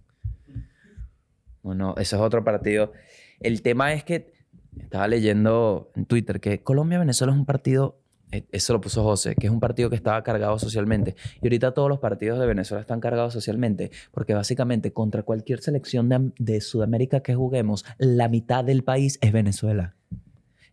Bueno, 1.62 1.94
ese 1.96 2.16
es 2.16 2.22
otro 2.22 2.44
partido. 2.44 2.92
El 3.40 3.62
tema 3.62 3.92
es 3.92 4.04
que 4.04 4.32
estaba 4.78 5.08
leyendo 5.08 5.90
en 5.96 6.06
Twitter 6.06 6.40
que 6.40 6.62
Colombia-Venezuela 6.62 7.32
es 7.32 7.38
un 7.38 7.46
partido 7.46 8.00
eh, 8.32 8.44
eso 8.50 8.72
lo 8.72 8.80
puso 8.80 9.02
José, 9.04 9.36
que 9.36 9.46
es 9.46 9.52
un 9.52 9.60
partido 9.60 9.88
que 9.88 9.96
estaba 9.96 10.22
cargado 10.22 10.58
socialmente. 10.58 11.14
Y 11.40 11.46
ahorita 11.46 11.72
todos 11.72 11.88
los 11.88 12.00
partidos 12.00 12.38
de 12.38 12.46
Venezuela 12.46 12.80
están 12.80 13.00
cargados 13.00 13.32
socialmente, 13.32 13.90
porque 14.12 14.34
básicamente 14.34 14.92
contra 14.92 15.22
cualquier 15.22 15.60
selección 15.60 16.34
de 16.38 16.60
Sudamérica 16.60 17.20
que 17.20 17.34
juguemos, 17.34 17.84
la 17.98 18.28
mitad 18.28 18.64
del 18.64 18.82
país 18.82 19.18
es 19.22 19.32
Venezuela. 19.32 19.94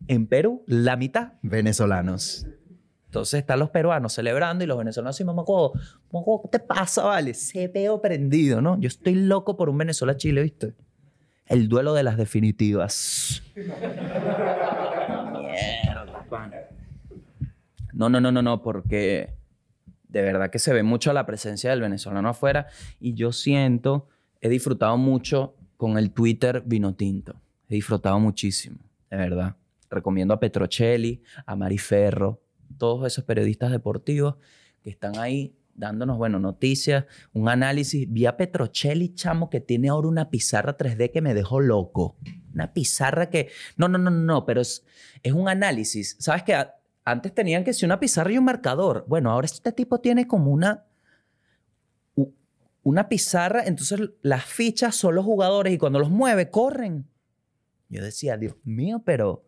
En 0.06 0.26
Perú, 0.26 0.62
la 0.66 0.96
mitad 0.96 1.34
venezolanos. 1.42 2.46
Entonces 3.06 3.40
están 3.40 3.60
los 3.60 3.70
peruanos 3.70 4.12
celebrando 4.12 4.64
y 4.64 4.66
los 4.66 4.76
venezolanos 4.76 5.20
mamacuevo, 5.24 5.72
¿qué 6.42 6.48
te 6.50 6.58
pasa, 6.58 7.04
vale? 7.04 7.32
Se 7.34 7.68
veo 7.68 8.02
prendido, 8.02 8.60
¿no? 8.60 8.76
Yo 8.80 8.88
estoy 8.88 9.14
loco 9.14 9.56
por 9.56 9.68
un 9.68 9.78
Venezuela-Chile, 9.78 10.42
¿viste? 10.42 10.74
El 11.46 11.68
duelo 11.68 11.94
de 11.94 12.02
las 12.02 12.16
definitivas. 12.16 13.42
Mierda. 13.54 14.24
No, 17.92 18.08
no, 18.08 18.20
no, 18.20 18.32
no, 18.32 18.42
no, 18.42 18.62
porque 18.62 19.34
de 20.08 20.22
verdad 20.22 20.50
que 20.50 20.58
se 20.58 20.72
ve 20.72 20.82
mucho 20.82 21.12
la 21.12 21.24
presencia 21.26 21.70
del 21.70 21.80
venezolano 21.80 22.28
afuera 22.28 22.66
y 22.98 23.14
yo 23.14 23.30
siento, 23.30 24.08
he 24.40 24.48
disfrutado 24.48 24.96
mucho 24.96 25.54
con 25.76 25.98
el 25.98 26.10
Twitter 26.10 26.62
Vino 26.66 26.94
Tinto. 26.94 27.40
He 27.68 27.76
disfrutado 27.76 28.18
muchísimo, 28.18 28.78
de 29.10 29.16
verdad. 29.16 29.56
Recomiendo 29.94 30.34
a 30.34 30.40
Petrocelli, 30.40 31.22
a 31.46 31.56
Mariferro, 31.56 32.42
todos 32.78 33.06
esos 33.06 33.24
periodistas 33.24 33.70
deportivos 33.70 34.36
que 34.82 34.90
están 34.90 35.18
ahí 35.18 35.56
dándonos, 35.74 36.16
bueno, 36.16 36.38
noticias, 36.38 37.04
un 37.32 37.48
análisis. 37.48 38.10
Vi 38.10 38.26
a 38.26 38.36
Petrocelli, 38.36 39.14
chamo, 39.14 39.50
que 39.50 39.60
tiene 39.60 39.88
ahora 39.88 40.08
una 40.08 40.30
pizarra 40.30 40.76
3D 40.76 41.10
que 41.10 41.20
me 41.20 41.34
dejó 41.34 41.60
loco. 41.60 42.16
Una 42.52 42.72
pizarra 42.72 43.30
que... 43.30 43.50
No, 43.76 43.88
no, 43.88 43.98
no, 43.98 44.10
no, 44.10 44.46
pero 44.46 44.60
es, 44.60 44.84
es 45.22 45.32
un 45.32 45.48
análisis. 45.48 46.16
¿Sabes 46.20 46.44
qué? 46.44 46.56
Antes 47.04 47.34
tenían 47.34 47.64
que 47.64 47.72
ser 47.72 47.86
una 47.86 48.00
pizarra 48.00 48.32
y 48.32 48.38
un 48.38 48.44
marcador. 48.44 49.04
Bueno, 49.08 49.30
ahora 49.30 49.46
este 49.46 49.72
tipo 49.72 50.00
tiene 50.00 50.26
como 50.26 50.50
una... 50.50 50.84
Una 52.82 53.08
pizarra, 53.08 53.64
entonces 53.64 53.98
las 54.20 54.44
fichas 54.44 54.94
son 54.94 55.14
los 55.14 55.24
jugadores 55.24 55.72
y 55.72 55.78
cuando 55.78 55.98
los 55.98 56.10
mueve, 56.10 56.50
corren. 56.50 57.08
Yo 57.88 58.04
decía, 58.04 58.36
Dios 58.36 58.56
mío, 58.62 59.00
pero 59.06 59.42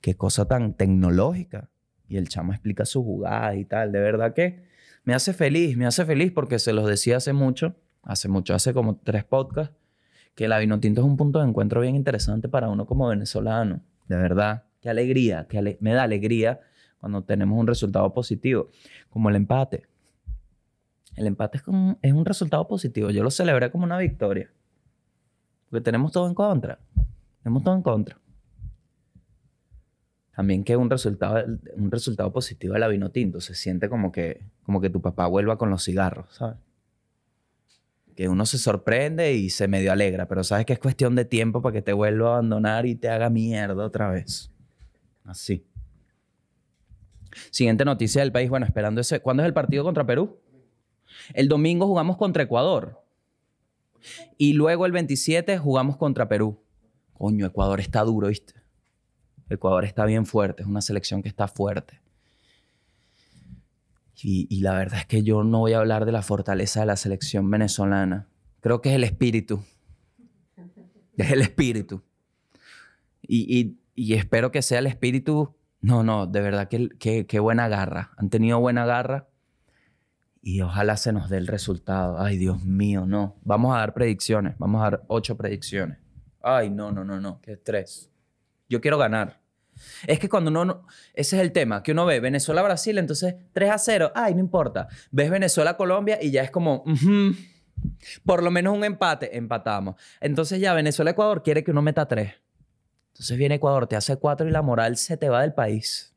qué 0.00 0.16
cosa 0.16 0.46
tan 0.46 0.74
tecnológica. 0.74 1.68
Y 2.08 2.16
el 2.16 2.28
chamo 2.28 2.52
explica 2.52 2.84
sus 2.86 3.04
jugadas 3.04 3.56
y 3.56 3.64
tal. 3.64 3.92
De 3.92 4.00
verdad 4.00 4.32
que 4.34 4.64
me 5.04 5.14
hace 5.14 5.32
feliz, 5.32 5.76
me 5.76 5.86
hace 5.86 6.04
feliz 6.06 6.32
porque 6.32 6.58
se 6.58 6.72
los 6.72 6.86
decía 6.86 7.18
hace 7.18 7.32
mucho, 7.32 7.74
hace 8.02 8.28
mucho, 8.28 8.54
hace 8.54 8.72
como 8.72 8.96
tres 8.96 9.24
podcasts, 9.24 9.74
que 10.34 10.48
la 10.48 10.58
vino 10.58 10.80
tinto 10.80 11.00
es 11.02 11.06
un 11.06 11.16
punto 11.16 11.40
de 11.40 11.48
encuentro 11.48 11.80
bien 11.80 11.96
interesante 11.96 12.48
para 12.48 12.68
uno 12.68 12.86
como 12.86 13.08
venezolano. 13.08 13.80
De 14.06 14.16
verdad, 14.16 14.64
qué 14.80 14.88
alegría, 14.88 15.46
ale- 15.52 15.76
me 15.80 15.92
da 15.92 16.04
alegría 16.04 16.60
cuando 17.00 17.22
tenemos 17.24 17.58
un 17.58 17.66
resultado 17.66 18.12
positivo, 18.14 18.68
como 19.10 19.28
el 19.28 19.36
empate. 19.36 19.86
El 21.16 21.26
empate 21.26 21.58
es, 21.58 21.62
como- 21.62 21.98
es 22.00 22.12
un 22.12 22.24
resultado 22.24 22.66
positivo. 22.68 23.10
Yo 23.10 23.22
lo 23.22 23.30
celebré 23.30 23.70
como 23.70 23.84
una 23.84 23.98
victoria. 23.98 24.50
Porque 25.68 25.82
tenemos 25.84 26.12
todo 26.12 26.26
en 26.28 26.34
contra. 26.34 26.78
Tenemos 27.42 27.62
todo 27.62 27.74
en 27.74 27.82
contra. 27.82 28.18
También 30.38 30.62
que 30.62 30.76
un 30.76 30.88
resultado, 30.88 31.44
un 31.74 31.90
resultado 31.90 32.32
positivo 32.32 32.74
de 32.74 32.78
la 32.78 32.86
vino 32.86 33.10
tinto 33.10 33.40
se 33.40 33.56
siente 33.56 33.88
como 33.88 34.12
que, 34.12 34.40
como 34.62 34.80
que 34.80 34.88
tu 34.88 35.02
papá 35.02 35.26
vuelva 35.26 35.58
con 35.58 35.68
los 35.68 35.82
cigarros, 35.82 36.32
¿sabes? 36.32 36.58
Que 38.14 38.28
uno 38.28 38.46
se 38.46 38.56
sorprende 38.56 39.32
y 39.32 39.50
se 39.50 39.66
medio 39.66 39.90
alegra, 39.90 40.28
pero 40.28 40.44
sabes 40.44 40.64
que 40.64 40.74
es 40.74 40.78
cuestión 40.78 41.16
de 41.16 41.24
tiempo 41.24 41.60
para 41.60 41.72
que 41.72 41.82
te 41.82 41.92
vuelva 41.92 42.28
a 42.28 42.32
abandonar 42.34 42.86
y 42.86 42.94
te 42.94 43.08
haga 43.08 43.30
mierda 43.30 43.84
otra 43.84 44.10
vez. 44.10 44.52
Así. 45.24 45.66
Siguiente 47.50 47.84
noticia 47.84 48.20
del 48.20 48.30
país. 48.30 48.48
Bueno, 48.48 48.64
esperando 48.64 49.00
ese. 49.00 49.18
¿Cuándo 49.18 49.42
es 49.42 49.48
el 49.48 49.54
partido 49.54 49.82
contra 49.82 50.06
Perú? 50.06 50.38
El 51.34 51.48
domingo 51.48 51.84
jugamos 51.88 52.16
contra 52.16 52.44
Ecuador. 52.44 53.02
Y 54.36 54.52
luego 54.52 54.86
el 54.86 54.92
27 54.92 55.58
jugamos 55.58 55.96
contra 55.96 56.28
Perú. 56.28 56.62
Coño, 57.12 57.44
Ecuador 57.44 57.80
está 57.80 58.04
duro, 58.04 58.28
¿viste? 58.28 58.54
Ecuador 59.50 59.84
está 59.84 60.04
bien 60.04 60.26
fuerte, 60.26 60.62
es 60.62 60.68
una 60.68 60.80
selección 60.80 61.22
que 61.22 61.28
está 61.28 61.48
fuerte. 61.48 62.00
Y, 64.20 64.60
la 64.62 64.72
verdad 64.74 64.98
es 65.00 65.06
que 65.06 65.22
yo 65.22 65.44
no 65.44 65.60
voy 65.60 65.74
a 65.74 65.78
hablar 65.78 66.04
de 66.04 66.10
la 66.10 66.22
fortaleza 66.22 66.80
de 66.80 66.86
la 66.86 66.96
selección 66.96 67.48
venezolana. 67.50 68.26
Creo 68.60 68.80
que 68.80 68.88
es 68.88 68.96
el 68.96 69.04
espíritu. 69.04 69.62
Es 71.16 71.30
el 71.30 71.40
espíritu. 71.40 72.02
Y, 73.22 73.58
y- 73.60 73.78
y 73.94 74.14
espero 74.14 74.50
que 74.50 74.62
sea 74.62 74.80
el 74.80 74.86
espíritu. 74.88 75.54
No, 75.80 76.02
no, 76.02 76.26
de 76.26 76.40
verdad 76.40 76.68
que, 76.68 76.88
que, 76.88 77.26
que 77.26 77.38
buena 77.40 77.68
garra. 77.68 78.10
Han 78.16 78.28
tenido 78.28 78.58
buena 78.58 78.86
garra. 78.86 79.28
Y 80.42 80.60
ojalá 80.62 80.96
se 80.96 81.12
nos 81.12 81.28
dé 81.30 81.36
el 81.36 81.46
resultado. 81.46 82.20
Ay, 82.20 82.38
Dios 82.38 82.64
mío, 82.64 83.06
no. 83.06 83.36
Vamos 83.44 83.74
a 83.76 83.78
dar 83.80 83.94
predicciones. 83.94 84.56
Vamos 84.58 84.80
a 84.80 84.90
dar 84.90 85.04
ocho 85.08 85.36
predicciones. 85.36 85.98
Ay, 86.42 86.70
no, 86.70 86.90
no, 86.90 87.04
no, 87.04 87.20
no. 87.20 87.40
Qué 87.40 87.52
estrés. 87.52 88.10
Yo 88.68 88.80
quiero 88.80 88.98
ganar. 88.98 89.40
Es 90.06 90.18
que 90.18 90.28
cuando 90.28 90.50
uno... 90.50 90.64
no- 90.64 90.86
ese 91.14 91.36
es 91.36 91.42
el 91.42 91.52
tema, 91.52 91.82
que 91.82 91.92
uno 91.92 92.04
ve 92.04 92.20
Venezuela-Brasil, 92.20 92.98
entonces 92.98 93.36
3 93.52 93.70
a 93.70 93.78
0. 93.78 94.12
Ay, 94.14 94.34
no 94.34 94.40
importa. 94.40 94.88
Ves 95.10 95.30
Venezuela-Colombia 95.30 96.18
y 96.20 96.30
ya 96.30 96.42
es 96.42 96.50
como... 96.50 96.84
por 98.24 98.42
lo 98.42 98.50
menos 98.50 98.76
un 98.76 98.84
empate. 98.84 99.36
Empatamos. 99.36 99.94
Entonces 100.20 100.60
ya 100.60 100.74
Venezuela-Ecuador 100.74 101.42
quiere 101.42 101.62
que 101.64 101.70
uno 101.70 101.82
meta 101.82 102.06
3. 102.06 102.32
Entonces 103.12 103.36
viene 103.38 103.56
Ecuador, 103.56 103.86
te 103.86 103.96
hace 103.96 104.16
4 104.16 104.48
y 104.48 104.50
la 104.50 104.62
moral 104.62 104.96
se 104.96 105.16
te 105.16 105.28
va 105.28 105.42
del 105.42 105.54
país. 105.54 106.14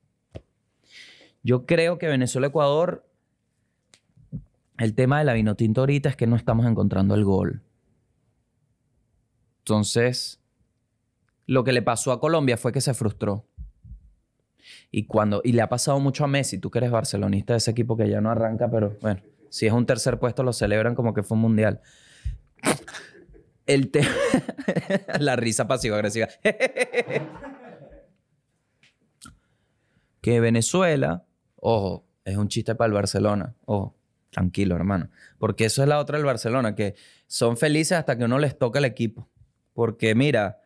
Yo 1.43 1.66
creo 1.66 1.97
que 1.97 2.08
Venezuela-Ecuador... 2.08 3.08
El 4.78 4.95
tema 4.95 5.20
de 5.20 5.26
la 5.26 5.34
vinotinto 5.34 5.82
ahorita 5.82 6.10
es 6.10 6.16
que 6.16 6.26
no 6.26 6.36
estamos 6.36 6.66
encontrando 6.66 7.14
el 7.14 7.24
gol. 7.24 7.62
Entonces, 9.60 10.41
lo 11.52 11.66
que 11.66 11.74
le 11.74 11.82
pasó 11.82 12.14
a 12.14 12.20
Colombia 12.22 12.56
fue 12.56 12.72
que 12.72 12.80
se 12.80 12.93
frustró. 12.93 13.45
Y, 14.89 15.06
cuando, 15.06 15.41
y 15.43 15.52
le 15.52 15.62
ha 15.62 15.68
pasado 15.68 15.99
mucho 15.99 16.24
a 16.24 16.28
Messi, 16.28 16.60
tú 16.60 16.72
que 16.72 16.80
eres 16.80 16.91
barcelonista 16.91 17.52
de 17.52 17.58
ese 17.58 17.72
equipo 17.72 17.97
que 17.97 18.08
ya 18.08 18.22
no 18.22 18.32
arranca, 18.32 18.72
pero 18.72 18.97
bueno, 19.02 19.22
si 19.49 19.68
es 19.68 19.74
un 19.74 19.86
tercer 19.86 20.18
puesto 20.18 20.43
lo 20.43 20.54
celebran 20.54 20.95
como 20.95 21.14
que 21.14 21.24
fue 21.24 21.36
un 21.36 21.41
mundial. 21.41 21.82
El 23.66 23.91
tema... 23.91 24.08
La 25.20 25.36
risa 25.36 25.68
pasivo-agresiva. 25.68 26.30
que 30.22 30.39
Venezuela, 30.39 31.26
ojo, 31.58 32.06
es 32.24 32.38
un 32.38 32.47
chiste 32.47 32.76
para 32.76 32.88
el 32.88 32.93
Barcelona. 32.93 33.56
Ojo, 33.66 33.97
tranquilo, 34.30 34.78
hermano. 34.78 35.10
Porque 35.38 35.66
eso 35.66 35.82
es 35.82 35.89
la 35.89 35.99
otra 35.99 36.18
del 36.18 36.26
Barcelona, 36.26 36.76
que 36.76 36.95
son 37.28 37.58
felices 37.58 37.97
hasta 37.97 38.18
que 38.18 38.24
uno 38.24 38.39
les 38.39 38.58
toca 38.58 38.80
el 38.80 38.86
equipo. 38.86 39.28
Porque 39.74 40.16
mira, 40.16 40.61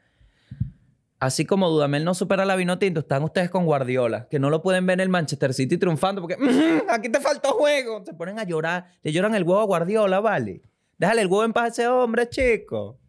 así 1.19 1.45
como 1.45 1.69
Dudamel 1.69 2.03
no 2.05 2.13
supera 2.13 2.45
la 2.45 2.55
Vinotinto, 2.55 3.01
están 3.01 3.23
ustedes 3.23 3.49
con 3.49 3.65
Guardiola, 3.65 4.27
que 4.29 4.39
no 4.39 4.49
lo 4.49 4.61
pueden 4.61 4.85
ver 4.85 4.95
en 4.95 5.01
el 5.01 5.09
Manchester 5.09 5.53
City 5.53 5.77
triunfando 5.77 6.21
porque 6.21 6.35
"Ujú, 6.35 6.85
aquí 6.89 7.09
te 7.09 7.19
faltó 7.19 7.53
juego. 7.53 8.03
Se 8.05 8.13
ponen 8.13 8.39
a 8.39 8.43
llorar, 8.43 8.85
le 9.03 9.11
lloran 9.11 9.35
el 9.35 9.43
huevo 9.43 9.61
a 9.61 9.65
Guardiola, 9.65 10.19
vale. 10.19 10.61
Déjale 10.97 11.21
el 11.21 11.27
huevo 11.27 11.43
en 11.43 11.53
paz 11.53 11.63
a 11.63 11.67
ese 11.67 11.87
hombre, 11.87 12.29
chico. 12.29 12.97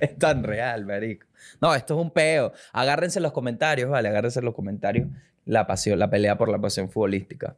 Es 0.00 0.18
tan 0.18 0.42
real, 0.42 0.86
marico. 0.86 1.26
No, 1.60 1.74
esto 1.74 1.94
es 1.94 2.00
un 2.00 2.10
peo. 2.10 2.52
Agárrense 2.72 3.20
los 3.20 3.32
comentarios, 3.32 3.90
vale, 3.90 4.08
agárrense 4.08 4.42
los 4.42 4.54
comentarios. 4.54 5.08
La 5.44 5.66
pasión, 5.66 5.98
la 5.98 6.10
pelea 6.10 6.36
por 6.36 6.48
la 6.48 6.58
pasión 6.58 6.90
futbolística. 6.90 7.56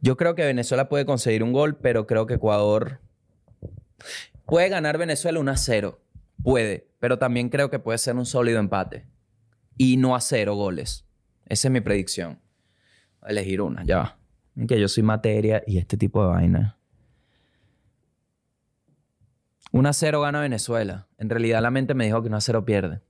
Yo 0.00 0.16
creo 0.16 0.34
que 0.34 0.44
Venezuela 0.44 0.88
puede 0.88 1.06
conseguir 1.06 1.42
un 1.42 1.52
gol, 1.52 1.76
pero 1.76 2.06
creo 2.06 2.26
que 2.26 2.34
Ecuador 2.34 3.00
puede 4.44 4.68
ganar 4.68 4.98
Venezuela 4.98 5.40
1 5.40 5.50
a 5.50 5.56
0. 5.56 6.00
Puede, 6.42 6.88
pero 7.00 7.18
también 7.18 7.48
creo 7.48 7.70
que 7.70 7.78
puede 7.78 7.98
ser 7.98 8.14
un 8.16 8.26
sólido 8.26 8.58
empate. 8.58 9.06
Y 9.76 9.96
no 9.96 10.14
a 10.14 10.20
cero 10.20 10.54
goles. 10.54 11.06
Esa 11.46 11.68
es 11.68 11.72
mi 11.72 11.80
predicción. 11.80 12.40
Voy 13.20 13.28
a 13.28 13.32
elegir 13.32 13.60
una, 13.60 13.84
ya 13.84 13.98
va. 13.98 14.18
Que 14.66 14.80
yo 14.80 14.88
soy 14.88 15.02
materia 15.02 15.62
y 15.66 15.78
este 15.78 15.96
tipo 15.96 16.22
de 16.22 16.28
vaina. 16.28 16.78
1 19.72 19.88
a 19.88 19.92
0 19.92 20.20
gana 20.20 20.40
Venezuela. 20.40 21.08
En 21.18 21.28
realidad 21.28 21.60
la 21.60 21.70
mente 21.70 21.94
me 21.94 22.06
dijo 22.06 22.22
que 22.22 22.28
1 22.28 22.36
a 22.36 22.40
0 22.40 22.64
pierde. 22.64 23.02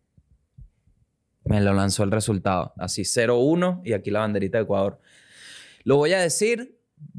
Me 1.45 1.61
lo 1.61 1.73
lanzó 1.75 2.03
el 2.03 2.11
resultado. 2.11 2.73
Así 2.77 3.03
0-1 3.03 3.83
y 3.85 3.93
aquí 3.93 4.11
la 4.11 4.21
banderita 4.21 4.59
de 4.59 4.65
Ecuador. 4.65 5.01
Lo 5.85 5.97
voy 5.97 6.13
a 6.13 6.21
decir 6.21 6.76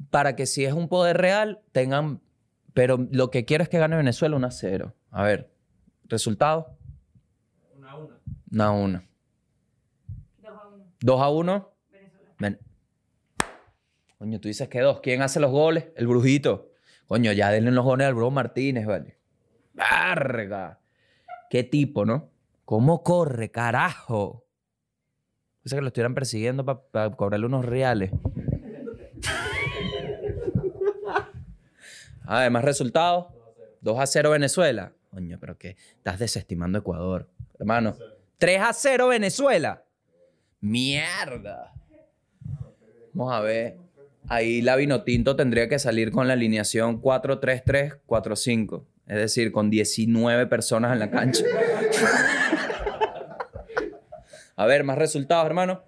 para 0.10 0.36
que 0.36 0.46
si 0.46 0.66
es 0.66 0.74
un 0.74 0.88
poder 0.88 1.18
real, 1.18 1.62
tengan... 1.72 2.22
Pero 2.74 3.08
lo 3.12 3.32
que 3.32 3.46
quiero 3.46 3.64
es 3.64 3.70
que 3.70 3.80
gane 3.80 3.96
Venezuela 3.96 4.36
1 4.36 4.48
a 4.48 4.52
0. 4.52 4.96
A 5.12 5.24
ver, 5.24 5.52
resultado. 6.06 6.78
1 7.76 7.90
a 7.90 7.96
1. 7.98 8.20
1 8.52 8.64
a 8.64 8.72
1. 8.72 9.04
2 11.00 11.22
a 11.22 11.30
1. 11.30 11.74
Ven. 12.40 12.60
Coño, 14.18 14.40
tú 14.40 14.48
dices 14.48 14.68
que 14.68 14.80
dos. 14.82 15.00
¿Quién 15.02 15.22
hace 15.22 15.40
los 15.40 15.52
goles? 15.52 15.88
El 15.96 16.08
brujito. 16.08 16.72
Coño, 17.08 17.32
ya 17.32 17.52
denle 17.52 17.72
los 17.72 17.86
goles 17.86 18.08
al 18.08 18.16
Brujo 18.16 18.32
Martínez, 18.32 18.86
vale. 18.86 19.18
¡Verga! 19.74 20.80
Qué 21.50 21.64
tipo, 21.64 22.06
¿no? 22.06 22.30
¿Cómo 22.66 23.02
corre, 23.02 23.50
carajo? 23.50 24.46
Pensé 25.64 25.78
que 25.78 25.82
lo 25.82 25.88
estuvieran 25.88 26.16
persiguiendo 26.16 26.66
para 26.66 27.12
cobrarle 27.12 27.46
unos 27.46 27.64
reales. 27.64 28.12
Además, 32.28 32.64
resultados. 32.64 33.28
2 33.82 34.00
a 34.00 34.06
0 34.06 34.30
Venezuela. 34.32 34.94
Coño, 35.10 35.38
pero 35.40 35.58
que 35.58 35.78
estás 35.96 36.20
desestimando 36.20 36.80
Ecuador. 36.80 37.30
Hermano. 37.58 37.96
3 38.38 38.62
a 38.62 38.74
0 38.74 39.08
Venezuela. 39.08 39.84
Mierda. 40.60 41.74
Vamos 43.14 43.34
a 43.34 43.40
ver. 43.40 43.78
Ahí 44.28 44.62
la 44.62 44.76
Vinotinto 44.76 45.38
tendría 45.38 45.70
que 45.70 45.80
salir 45.80 46.12
con 46.12 46.28
la 46.28 46.34
alineación 46.34 47.02
4-3-3-4-5. 47.02 48.84
Es 49.08 49.16
decir, 49.16 49.54
con 49.54 49.70
19 49.70 50.48
personas 50.48 50.92
en 50.92 51.00
la 51.00 51.10
cancha. 51.10 51.46
a 54.58 54.66
ver, 54.66 54.84
más 54.84 54.98
resultados, 54.98 55.46
hermano. 55.46 55.84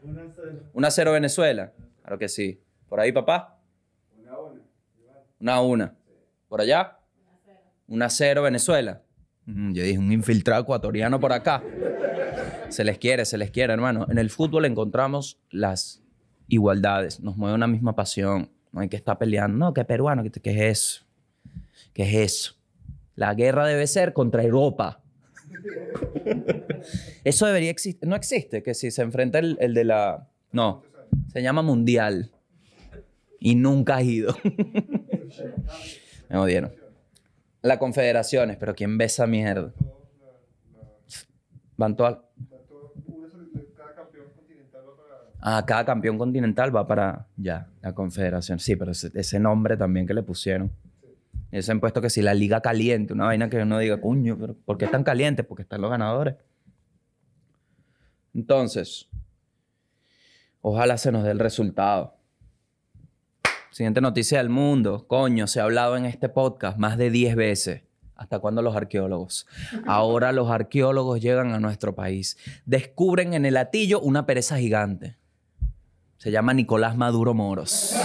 1 0.74 0.88
a 0.88 0.92
0 0.92 1.12
Venezuela. 1.12 1.74
Claro 2.02 2.18
que 2.18 2.30
sí. 2.30 2.62
¿Por 2.88 3.02
ahí, 3.02 3.12
papá? 3.12 3.60
1 5.42 5.52
a 5.52 5.62
1. 5.62 5.99
¿Por 6.50 6.62
allá? 6.62 6.98
1 7.88 8.06
a 8.06 8.10
0 8.10 8.42
Venezuela. 8.42 9.04
Yo 9.46 9.84
dije, 9.84 9.98
un 9.98 10.12
infiltrado 10.12 10.62
ecuatoriano 10.62 11.20
por 11.20 11.32
acá. 11.32 11.64
Se 12.70 12.84
les 12.84 12.98
quiere, 12.98 13.26
se 13.26 13.38
les 13.38 13.50
quiere, 13.50 13.74
hermano. 13.74 14.06
En 14.10 14.18
el 14.20 14.30
fútbol 14.30 14.66
encontramos 14.66 15.40
las 15.50 16.04
igualdades. 16.48 17.20
Nos 17.20 17.38
mueve 17.38 17.56
una 17.56 17.68
misma 17.68 17.96
pasión. 17.96 18.52
No 18.72 18.82
hay 18.82 18.90
que 18.90 18.98
estar 18.98 19.18
peleando. 19.18 19.58
No, 19.58 19.74
que 19.74 19.86
peruano, 19.86 20.22
¿qué, 20.24 20.30
qué 20.30 20.52
es 20.52 20.80
eso? 20.80 21.06
¿Qué 21.94 22.04
es 22.04 22.16
eso? 22.16 22.56
La 23.16 23.34
guerra 23.34 23.66
debe 23.66 23.88
ser 23.88 24.14
contra 24.14 24.44
Europa. 24.44 25.02
Eso 27.24 27.48
debería 27.48 27.72
existir. 27.72 28.08
No 28.08 28.16
existe, 28.16 28.62
que 28.62 28.74
si 28.74 28.92
se 28.92 29.02
enfrenta 29.02 29.40
el, 29.40 29.58
el 29.60 29.74
de 29.74 29.84
la... 29.84 30.30
No, 30.52 30.84
se 31.34 31.42
llama 31.42 31.64
Mundial. 31.64 32.32
Y 33.40 33.56
nunca 33.56 33.98
ha 33.98 34.04
ido. 34.04 34.36
Me 36.30 36.38
odiaron. 36.38 36.72
La 37.62 37.78
Confederaciones, 37.78 38.58
pero 38.58 38.74
¿quién 38.74 38.98
ve 38.98 39.06
esa 39.06 39.28
mierda? 39.28 39.74
Van 41.76 41.96
todas... 41.96 42.20
Ah, 45.42 45.64
cada 45.66 45.86
campeón 45.86 46.18
continental 46.18 46.76
va 46.76 46.86
para... 46.86 47.28
Ya, 47.38 47.70
la 47.82 47.94
Confederación. 47.94 48.60
Sí, 48.60 48.76
pero 48.76 48.92
ese, 48.92 49.40
nombre 49.40 49.78
también 49.78 50.06
que 50.06 50.14
le 50.14 50.22
pusieron. 50.22 50.72
Y 51.52 51.62
se 51.62 51.72
han 51.72 51.80
puesto 51.80 52.02
que 52.02 52.10
si 52.10 52.22
la 52.22 52.34
liga 52.34 52.62
caliente, 52.62 53.14
una 53.14 53.26
vaina 53.26 53.50
que 53.50 53.58
uno 53.58 53.80
diga, 53.80 53.98
cuño, 53.98 54.38
pero 54.38 54.56
¿por 54.66 54.78
qué 54.78 54.86
están 54.86 55.04
calientes? 55.04 55.46
Porque 55.46 55.64
están 55.64 55.82
los 55.82 55.90
ganadores. 55.90 56.36
Entonces, 58.36 59.10
ojalá 60.62 60.98
se 60.98 61.12
nos 61.12 61.24
dé 61.24 61.32
el 61.32 61.40
resultado. 61.40 62.19
Siguiente 63.80 64.02
noticia 64.02 64.40
del 64.40 64.50
mundo. 64.50 65.08
Coño, 65.08 65.48
se 65.48 65.62
ha 65.62 65.64
hablado 65.64 65.96
en 65.96 66.04
este 66.04 66.28
podcast 66.28 66.78
más 66.78 66.98
de 66.98 67.10
10 67.10 67.38
veces. 67.38 67.84
¿Hasta 68.14 68.40
cuándo 68.40 68.62
los 68.62 68.76
arqueólogos? 68.76 69.48
Ahora 69.88 70.34
los 70.34 70.52
arqueólogos 70.52 71.22
llegan 71.22 71.54
a 71.54 71.62
nuestro 71.62 71.96
país. 71.96 72.38
Descubren 72.66 73.34
en 73.34 73.46
el 73.46 73.54
latillo 73.54 74.02
una 74.02 74.26
pereza 74.26 74.58
gigante. 74.58 75.16
Se 76.18 76.30
llama 76.30 76.54
Nicolás 76.54 76.98
Maduro 76.98 77.34
Moros. 77.34 77.96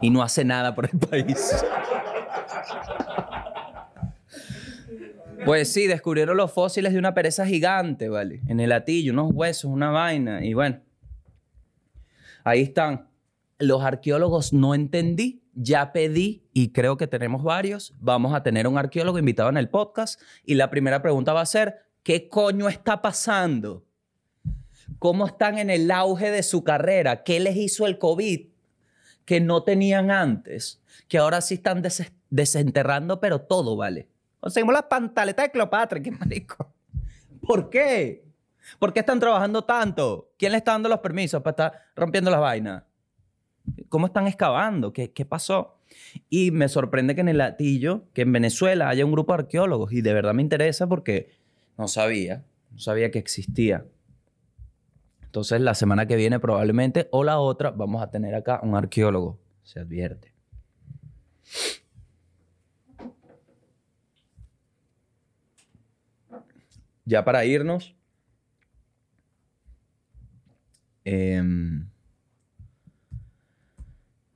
Y 0.00 0.10
no 0.10 0.24
hace 0.24 0.44
nada 0.44 0.74
por 0.74 0.90
el 0.92 0.98
país. 0.98 1.64
Pues 5.44 5.72
sí, 5.72 5.86
descubrieron 5.86 6.36
los 6.36 6.50
fósiles 6.50 6.92
de 6.94 6.98
una 6.98 7.14
pereza 7.14 7.46
gigante, 7.46 8.08
¿vale? 8.08 8.40
En 8.48 8.58
el 8.58 8.70
latillo, 8.70 9.12
unos 9.12 9.30
huesos, 9.32 9.70
una 9.70 9.92
vaina. 9.92 10.44
Y 10.44 10.52
bueno, 10.52 10.80
ahí 12.42 12.62
están. 12.62 13.11
Los 13.62 13.82
arqueólogos 13.82 14.52
no 14.52 14.74
entendí, 14.74 15.44
ya 15.54 15.92
pedí 15.92 16.42
y 16.52 16.72
creo 16.72 16.96
que 16.96 17.06
tenemos 17.06 17.44
varios. 17.44 17.94
Vamos 18.00 18.34
a 18.34 18.42
tener 18.42 18.66
un 18.66 18.76
arqueólogo 18.76 19.18
invitado 19.20 19.50
en 19.50 19.56
el 19.56 19.68
podcast 19.68 20.20
y 20.44 20.54
la 20.54 20.68
primera 20.68 21.00
pregunta 21.00 21.32
va 21.32 21.42
a 21.42 21.46
ser, 21.46 21.76
¿qué 22.02 22.28
coño 22.28 22.68
está 22.68 23.00
pasando? 23.00 23.84
¿Cómo 24.98 25.26
están 25.26 25.58
en 25.58 25.70
el 25.70 25.90
auge 25.92 26.32
de 26.32 26.42
su 26.42 26.64
carrera? 26.64 27.22
¿Qué 27.22 27.38
les 27.38 27.56
hizo 27.56 27.86
el 27.86 27.98
COVID 27.98 28.48
que 29.24 29.40
no 29.40 29.62
tenían 29.62 30.10
antes? 30.10 30.82
Que 31.06 31.18
ahora 31.18 31.40
sí 31.40 31.54
están 31.54 31.82
des- 31.82 32.12
desenterrando, 32.30 33.20
pero 33.20 33.42
todo 33.42 33.76
vale. 33.76 34.08
Conseguimos 34.40 34.74
las 34.74 34.84
pantaletas 34.84 35.46
de 35.46 35.52
Cleopatra, 35.52 36.02
qué 36.02 36.10
marico. 36.10 36.72
¿Por 37.46 37.70
qué? 37.70 38.24
¿Por 38.80 38.92
qué 38.92 39.00
están 39.00 39.20
trabajando 39.20 39.62
tanto? 39.62 40.32
¿Quién 40.36 40.50
le 40.50 40.58
está 40.58 40.72
dando 40.72 40.88
los 40.88 40.98
permisos 40.98 41.40
para 41.42 41.50
estar 41.52 41.72
rompiendo 41.94 42.28
las 42.28 42.40
vainas? 42.40 42.82
¿Cómo 43.88 44.06
están 44.06 44.26
excavando? 44.26 44.92
¿Qué, 44.92 45.12
qué 45.12 45.24
pasó? 45.24 45.78
Y 46.28 46.50
me 46.50 46.68
sorprende 46.68 47.14
que 47.14 47.20
en 47.20 47.28
el 47.28 47.38
latillo, 47.38 48.04
que 48.12 48.22
en 48.22 48.32
Venezuela 48.32 48.88
haya 48.88 49.04
un 49.04 49.12
grupo 49.12 49.32
de 49.32 49.42
arqueólogos. 49.42 49.92
Y 49.92 50.00
de 50.02 50.14
verdad 50.14 50.34
me 50.34 50.42
interesa 50.42 50.86
porque 50.86 51.30
no 51.78 51.88
sabía, 51.88 52.44
no 52.70 52.78
sabía 52.78 53.10
que 53.10 53.18
existía. 53.18 53.84
Entonces 55.24 55.60
la 55.60 55.74
semana 55.74 56.06
que 56.06 56.16
viene 56.16 56.38
probablemente 56.40 57.08
o 57.10 57.24
la 57.24 57.38
otra 57.38 57.70
vamos 57.70 58.02
a 58.02 58.10
tener 58.10 58.34
acá 58.34 58.60
un 58.62 58.74
arqueólogo. 58.74 59.38
Se 59.62 59.80
advierte. 59.80 60.32
Ya 67.04 67.24
para 67.24 67.44
irnos. 67.44 67.94
em, 71.04 71.91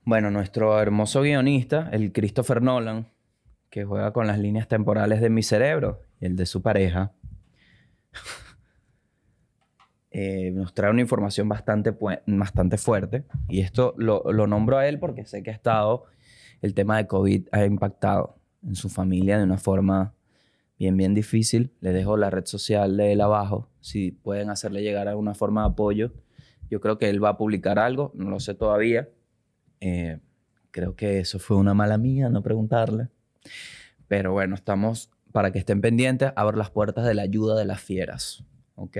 bueno, 0.07 0.31
nuestro 0.31 0.81
hermoso 0.81 1.23
guionista, 1.23 1.89
el 1.91 2.13
Christopher 2.13 2.63
Nolan, 2.63 3.09
que 3.71 3.85
juega 3.85 4.13
con 4.13 4.29
las 4.29 4.39
líneas 4.39 4.69
temporales 4.69 5.21
de 5.21 5.31
mi 5.31 5.43
cerebro 5.43 6.01
y 6.21 6.27
el 6.27 6.37
de 6.37 6.47
su 6.47 6.63
pareja, 6.63 7.13
eh, 10.13 10.53
nos 10.53 10.75
trae 10.75 10.93
una 10.93 11.01
información 11.01 11.49
bastante, 11.49 11.93
bastante 12.25 12.79
fuerte. 12.79 13.25
Y 13.49 13.63
esto 13.63 13.95
lo, 13.99 14.23
lo 14.33 14.47
nombro 14.47 14.79
a 14.79 14.87
él 14.87 15.01
porque 15.01 15.27
sé 15.27 15.43
que 15.43 15.51
ha 15.51 15.55
estado, 15.55 16.05
el 16.63 16.73
tema 16.73 16.99
de 16.99 17.09
COVID 17.09 17.49
ha 17.51 17.65
impactado 17.65 18.39
en 18.65 18.77
su 18.77 18.89
familia 18.89 19.39
de 19.39 19.45
una 19.45 19.59
forma 19.59 20.15
bien, 20.79 20.97
bien 20.97 21.15
difícil. 21.15 21.73
Le 21.81 21.93
dejo 21.93 22.17
la 22.17 22.31
red 22.31 22.47
social 22.47 22.97
de 22.97 23.11
él 23.11 23.21
abajo. 23.21 23.71
Si 23.81 24.13
pueden 24.13 24.51
hacerle 24.51 24.83
llegar 24.83 25.09
alguna 25.09 25.35
forma 25.35 25.63
de 25.63 25.71
apoyo. 25.71 26.13
Yo 26.71 26.81
creo 26.81 26.97
que 26.97 27.11
él 27.11 27.23
va 27.23 27.31
a 27.31 27.37
publicar 27.37 27.81
algo, 27.81 28.13
no 28.15 28.31
lo 28.31 28.39
sé 28.39 28.55
todavía. 28.55 29.09
Eh, 29.81 30.19
creo 30.71 30.95
que 30.97 31.21
eso 31.21 31.39
fue 31.39 31.57
una 31.57 31.75
mala 31.75 31.99
mía, 31.99 32.29
no 32.29 32.43
preguntarle. 32.43 33.09
Pero 34.09 34.33
bueno, 34.33 34.55
estamos, 34.55 35.11
para 35.33 35.53
que 35.53 35.59
estén 35.59 35.81
pendientes, 35.81 36.33
abro 36.37 36.57
las 36.57 36.71
puertas 36.71 37.05
de 37.07 37.15
la 37.15 37.23
ayuda 37.23 37.57
de 37.57 37.65
las 37.65 37.81
fieras. 37.81 38.45
¿Ok? 38.75 38.99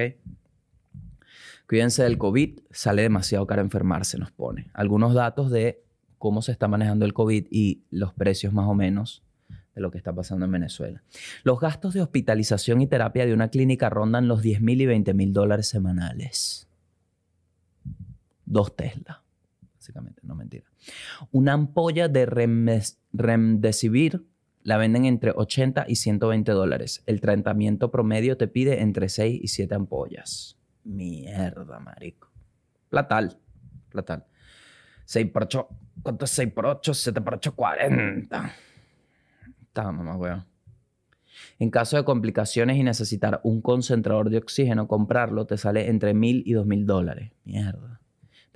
Cuídense 1.69 2.05
del 2.05 2.17
COVID, 2.17 2.61
sale 2.71 3.03
demasiado 3.03 3.47
caro 3.47 3.61
enfermarse, 3.61 4.19
nos 4.19 4.31
pone. 4.31 4.71
Algunos 4.73 5.15
datos 5.15 5.51
de 5.51 5.83
cómo 6.19 6.43
se 6.43 6.53
está 6.53 6.69
manejando 6.69 7.05
el 7.05 7.13
COVID 7.13 7.47
y 7.51 7.83
los 7.91 8.15
precios 8.15 8.53
más 8.53 8.69
o 8.69 8.75
menos 8.75 9.23
de 9.75 9.83
lo 9.83 9.91
que 9.91 9.99
está 9.99 10.13
pasando 10.13 10.47
en 10.47 10.53
Venezuela. 10.53 11.03
Los 11.45 11.61
gastos 11.61 11.93
de 11.93 12.01
hospitalización 12.01 12.81
y 12.81 12.87
terapia 12.87 13.27
de 13.27 13.35
una 13.35 13.49
clínica 13.49 13.91
rondan 13.91 14.27
los 14.29 14.43
10 14.43 14.63
mil 14.63 14.81
y 14.81 14.87
20 14.87 15.13
mil 15.13 15.33
dólares 15.33 15.69
semanales. 15.69 16.69
Dos 18.47 18.75
Tesla, 18.75 19.23
básicamente, 19.87 20.21
no 20.25 20.35
mentira. 20.35 20.65
Una 21.31 21.53
ampolla 21.53 22.09
de 22.09 22.27
Remes- 22.27 22.99
Remdesivir 23.13 24.25
la 24.63 24.77
venden 24.79 25.05
entre 25.05 25.31
80 25.31 25.85
y 25.89 25.95
120 25.97 26.51
dólares. 26.53 27.03
El 27.07 27.21
tratamiento 27.21 27.91
promedio 27.93 28.37
te 28.37 28.49
pide 28.49 28.81
entre 28.83 29.09
6 29.09 29.41
y 29.43 29.49
7 29.49 29.75
ampollas. 29.77 30.59
Mierda, 30.83 31.79
marico. 31.79 32.29
Platal, 32.89 33.39
platal. 33.91 34.25
6 35.05 35.31
por 35.31 35.45
8, 35.45 35.69
¿cuánto 36.03 36.25
es 36.25 36.31
6 36.33 36.53
por 36.53 36.67
8? 36.67 36.95
7 36.95 37.21
por 37.21 37.35
8, 37.35 37.55
40. 37.55 38.53
Está, 39.63 39.93
mamá, 39.93 40.17
weón. 40.17 40.45
En 41.59 41.71
caso 41.71 41.97
de 41.97 42.05
complicaciones 42.05 42.77
y 42.77 42.83
necesitar 42.83 43.41
un 43.45 43.61
concentrador 43.61 44.31
de 44.31 44.39
oxígeno, 44.39 44.89
comprarlo 44.89 45.47
te 45.47 45.57
sale 45.59 45.89
entre 45.89 46.13
1000 46.13 46.43
y 46.45 46.55
2000 46.55 46.87
dólares. 46.87 47.31
Mierda. 47.45 48.01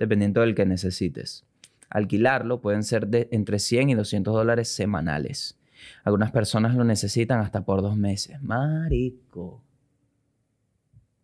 Dependiendo 0.01 0.41
del 0.41 0.55
que 0.55 0.65
necesites. 0.65 1.45
Alquilarlo 1.87 2.59
pueden 2.59 2.81
ser 2.83 3.05
de 3.05 3.27
entre 3.29 3.59
100 3.59 3.89
y 3.89 3.93
200 3.93 4.33
dólares 4.33 4.67
semanales. 4.67 5.59
Algunas 6.03 6.31
personas 6.31 6.73
lo 6.73 6.83
necesitan 6.83 7.39
hasta 7.39 7.61
por 7.65 7.83
dos 7.83 7.95
meses. 7.95 8.41
Marico. 8.41 9.61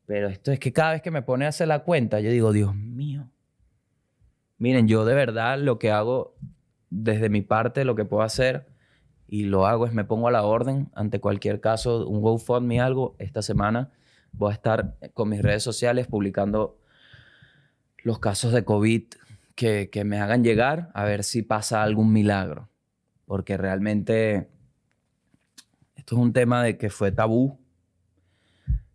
Pero 0.05 0.27
esto 0.27 0.51
es 0.51 0.59
que 0.59 0.71
cada 0.71 0.91
vez 0.91 1.01
que 1.01 1.09
me 1.09 1.23
pone 1.23 1.45
a 1.45 1.47
hacer 1.47 1.67
la 1.67 1.79
cuenta, 1.79 2.19
yo 2.19 2.29
digo, 2.29 2.53
Dios 2.53 2.75
mío. 2.75 3.31
Miren, 4.59 4.87
yo 4.87 5.05
de 5.05 5.15
verdad 5.15 5.57
lo 5.57 5.79
que 5.79 5.89
hago 5.89 6.35
desde 6.91 7.29
mi 7.29 7.41
parte, 7.41 7.83
lo 7.83 7.95
que 7.95 8.05
puedo 8.05 8.21
hacer 8.21 8.67
y 9.27 9.45
lo 9.45 9.65
hago 9.65 9.87
es 9.87 9.93
me 9.93 10.03
pongo 10.03 10.27
a 10.27 10.31
la 10.31 10.43
orden 10.43 10.91
ante 10.93 11.19
cualquier 11.19 11.61
caso, 11.61 12.07
un 12.07 12.21
GoFundMe, 12.21 12.79
algo. 12.79 13.15
Esta 13.17 13.41
semana 13.41 13.89
voy 14.33 14.51
a 14.51 14.53
estar 14.53 14.97
con 15.15 15.29
mis 15.29 15.41
redes 15.41 15.63
sociales 15.63 16.05
publicando 16.05 16.77
los 18.03 18.19
casos 18.19 18.53
de 18.53 18.63
COVID 18.63 19.03
que, 19.55 19.89
que 19.91 20.03
me 20.03 20.19
hagan 20.19 20.43
llegar 20.43 20.91
a 20.93 21.03
ver 21.03 21.23
si 21.23 21.41
pasa 21.41 21.83
algún 21.83 22.13
milagro. 22.13 22.69
Porque 23.25 23.57
realmente 23.57 24.49
esto 25.95 26.15
es 26.15 26.21
un 26.21 26.33
tema 26.33 26.63
de 26.63 26.77
que 26.77 26.89
fue 26.89 27.11
tabú 27.11 27.59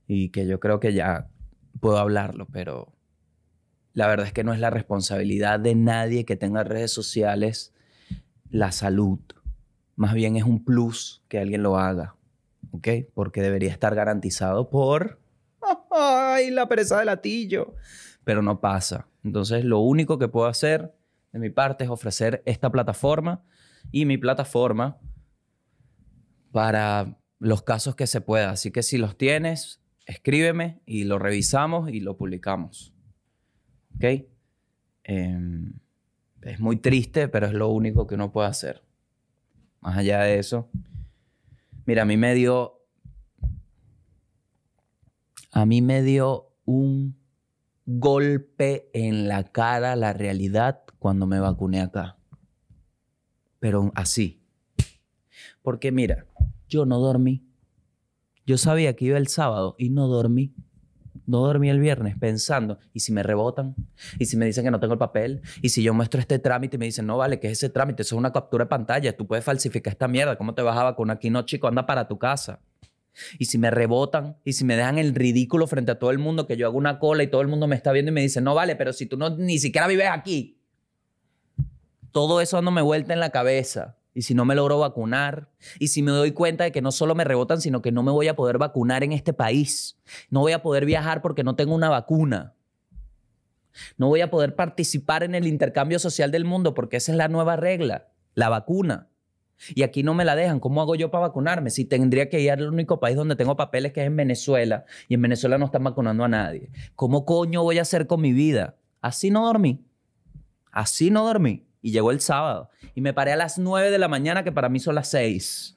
y 0.06 0.30
que 0.30 0.46
yo 0.46 0.60
creo 0.60 0.80
que 0.80 0.92
ya 0.92 1.28
puedo 1.80 1.98
hablarlo, 1.98 2.46
pero 2.52 2.92
la 3.92 4.06
verdad 4.06 4.26
es 4.26 4.32
que 4.32 4.44
no 4.44 4.54
es 4.54 4.60
la 4.60 4.70
responsabilidad 4.70 5.60
de 5.60 5.74
nadie 5.74 6.24
que 6.24 6.36
tenga 6.36 6.64
redes 6.64 6.92
sociales 6.92 7.72
la 8.50 8.72
salud. 8.72 9.18
Más 9.96 10.14
bien 10.14 10.36
es 10.36 10.44
un 10.44 10.64
plus 10.64 11.22
que 11.28 11.38
alguien 11.38 11.62
lo 11.62 11.76
haga, 11.76 12.16
¿ok? 12.70 12.88
Porque 13.14 13.42
debería 13.42 13.70
estar 13.70 13.94
garantizado 13.94 14.70
por... 14.70 15.20
¡Ay, 15.90 16.50
la 16.50 16.68
pereza 16.68 16.98
de 16.98 17.04
latillo! 17.04 17.74
Pero 18.24 18.42
no 18.42 18.60
pasa. 18.60 19.08
Entonces, 19.24 19.64
lo 19.64 19.80
único 19.80 20.18
que 20.18 20.28
puedo 20.28 20.46
hacer 20.46 20.94
de 21.32 21.38
mi 21.38 21.50
parte 21.50 21.84
es 21.84 21.90
ofrecer 21.90 22.42
esta 22.46 22.70
plataforma 22.70 23.42
y 23.90 24.04
mi 24.04 24.18
plataforma 24.18 24.98
para 26.52 27.18
los 27.38 27.62
casos 27.62 27.96
que 27.96 28.06
se 28.06 28.20
pueda. 28.20 28.50
Así 28.50 28.70
que 28.70 28.82
si 28.82 28.98
los 28.98 29.16
tienes, 29.16 29.82
escríbeme 30.06 30.80
y 30.86 31.04
lo 31.04 31.18
revisamos 31.18 31.90
y 31.90 32.00
lo 32.00 32.16
publicamos. 32.16 32.94
¿Ok? 33.96 34.26
Em, 35.04 35.72
es 36.42 36.60
muy 36.60 36.76
triste, 36.76 37.28
pero 37.28 37.46
es 37.46 37.52
lo 37.52 37.68
único 37.68 38.06
que 38.06 38.14
uno 38.14 38.30
puede 38.30 38.48
hacer. 38.48 38.82
Más 39.80 39.96
allá 39.96 40.20
de 40.20 40.38
eso. 40.38 40.70
Mira, 41.86 42.02
a 42.02 42.04
mí 42.04 42.16
me 42.16 42.34
dio. 42.34 42.78
A 45.50 45.66
mí 45.66 45.82
me 45.82 46.02
dio 46.02 46.52
un 46.64 47.21
golpe 47.86 48.90
en 48.92 49.28
la 49.28 49.44
cara 49.44 49.96
la 49.96 50.12
realidad 50.12 50.82
cuando 50.98 51.26
me 51.26 51.40
vacuné 51.40 51.80
acá. 51.80 52.16
Pero 53.58 53.92
así. 53.94 54.42
Porque 55.62 55.92
mira, 55.92 56.26
yo 56.68 56.86
no 56.86 56.98
dormí. 56.98 57.44
Yo 58.46 58.58
sabía 58.58 58.94
que 58.96 59.06
iba 59.06 59.18
el 59.18 59.28
sábado 59.28 59.76
y 59.78 59.90
no 59.90 60.08
dormí. 60.08 60.54
No 61.26 61.40
dormí 61.40 61.70
el 61.70 61.78
viernes 61.78 62.16
pensando, 62.18 62.78
¿y 62.92 63.00
si 63.00 63.12
me 63.12 63.22
rebotan? 63.22 63.76
¿Y 64.18 64.26
si 64.26 64.36
me 64.36 64.44
dicen 64.44 64.64
que 64.64 64.72
no 64.72 64.80
tengo 64.80 64.94
el 64.94 64.98
papel? 64.98 65.40
¿Y 65.60 65.68
si 65.68 65.82
yo 65.82 65.94
muestro 65.94 66.20
este 66.20 66.40
trámite 66.40 66.76
y 66.76 66.78
me 66.78 66.86
dicen, 66.86 67.06
no 67.06 67.16
vale, 67.16 67.38
que 67.38 67.46
es 67.46 67.52
ese 67.52 67.68
trámite? 67.68 68.02
Eso 68.02 68.16
es 68.16 68.18
una 68.18 68.32
captura 68.32 68.64
de 68.64 68.68
pantalla, 68.68 69.16
tú 69.16 69.26
puedes 69.26 69.44
falsificar 69.44 69.92
esta 69.92 70.08
mierda, 70.08 70.36
¿cómo 70.36 70.54
te 70.54 70.62
vas 70.62 70.76
a 70.76 70.82
vacunar 70.82 71.16
aquí? 71.16 71.30
No, 71.30 71.42
chico, 71.42 71.68
anda 71.68 71.86
para 71.86 72.08
tu 72.08 72.18
casa. 72.18 72.60
Y 73.38 73.46
si 73.46 73.58
me 73.58 73.70
rebotan 73.70 74.36
y 74.44 74.54
si 74.54 74.64
me 74.64 74.76
dejan 74.76 74.98
el 74.98 75.14
ridículo 75.14 75.66
frente 75.66 75.92
a 75.92 75.98
todo 75.98 76.10
el 76.10 76.18
mundo, 76.18 76.46
que 76.46 76.56
yo 76.56 76.66
hago 76.66 76.78
una 76.78 76.98
cola 76.98 77.22
y 77.22 77.26
todo 77.26 77.40
el 77.40 77.48
mundo 77.48 77.66
me 77.66 77.76
está 77.76 77.92
viendo 77.92 78.10
y 78.10 78.14
me 78.14 78.22
dice, 78.22 78.40
no 78.40 78.54
vale, 78.54 78.76
pero 78.76 78.92
si 78.92 79.06
tú 79.06 79.16
no, 79.16 79.30
ni 79.30 79.58
siquiera 79.58 79.86
vives 79.86 80.08
aquí. 80.10 80.58
Todo 82.10 82.40
eso 82.40 82.56
dándome 82.56 82.82
vuelta 82.82 83.12
en 83.12 83.20
la 83.20 83.30
cabeza. 83.30 83.96
Y 84.14 84.22
si 84.22 84.34
no 84.34 84.44
me 84.44 84.54
logro 84.54 84.78
vacunar, 84.78 85.48
y 85.78 85.88
si 85.88 86.02
me 86.02 86.10
doy 86.10 86.32
cuenta 86.32 86.64
de 86.64 86.72
que 86.72 86.82
no 86.82 86.92
solo 86.92 87.14
me 87.14 87.24
rebotan, 87.24 87.62
sino 87.62 87.80
que 87.80 87.92
no 87.92 88.02
me 88.02 88.12
voy 88.12 88.28
a 88.28 88.36
poder 88.36 88.58
vacunar 88.58 89.02
en 89.04 89.12
este 89.12 89.32
país, 89.32 89.98
no 90.28 90.40
voy 90.40 90.52
a 90.52 90.62
poder 90.62 90.84
viajar 90.84 91.22
porque 91.22 91.44
no 91.44 91.56
tengo 91.56 91.74
una 91.74 91.88
vacuna, 91.88 92.54
no 93.96 94.08
voy 94.08 94.20
a 94.20 94.30
poder 94.30 94.54
participar 94.54 95.22
en 95.22 95.34
el 95.34 95.46
intercambio 95.46 95.98
social 95.98 96.30
del 96.30 96.44
mundo 96.44 96.74
porque 96.74 96.98
esa 96.98 97.12
es 97.12 97.18
la 97.18 97.28
nueva 97.28 97.56
regla, 97.56 98.08
la 98.34 98.48
vacuna. 98.48 99.08
Y 99.74 99.82
aquí 99.82 100.02
no 100.02 100.14
me 100.14 100.24
la 100.24 100.36
dejan. 100.36 100.60
¿Cómo 100.60 100.80
hago 100.82 100.94
yo 100.94 101.10
para 101.10 101.28
vacunarme? 101.28 101.70
Si 101.70 101.84
tendría 101.84 102.28
que 102.28 102.40
ir 102.40 102.50
al 102.50 102.68
único 102.68 103.00
país 103.00 103.16
donde 103.16 103.36
tengo 103.36 103.56
papeles, 103.56 103.92
que 103.92 104.00
es 104.00 104.06
en 104.06 104.16
Venezuela, 104.16 104.84
y 105.08 105.14
en 105.14 105.22
Venezuela 105.22 105.58
no 105.58 105.66
están 105.66 105.84
vacunando 105.84 106.24
a 106.24 106.28
nadie. 106.28 106.70
¿Cómo 106.94 107.24
coño 107.24 107.62
voy 107.62 107.78
a 107.78 107.82
hacer 107.82 108.06
con 108.06 108.20
mi 108.20 108.32
vida? 108.32 108.76
Así 109.00 109.30
no 109.30 109.46
dormí. 109.46 109.84
Así 110.70 111.10
no 111.10 111.24
dormí. 111.24 111.66
Y 111.80 111.90
llegó 111.90 112.10
el 112.10 112.20
sábado. 112.20 112.70
Y 112.94 113.00
me 113.00 113.12
paré 113.12 113.32
a 113.32 113.36
las 113.36 113.58
9 113.58 113.90
de 113.90 113.98
la 113.98 114.08
mañana, 114.08 114.44
que 114.44 114.52
para 114.52 114.68
mí 114.68 114.78
son 114.78 114.94
las 114.94 115.08
6. 115.08 115.76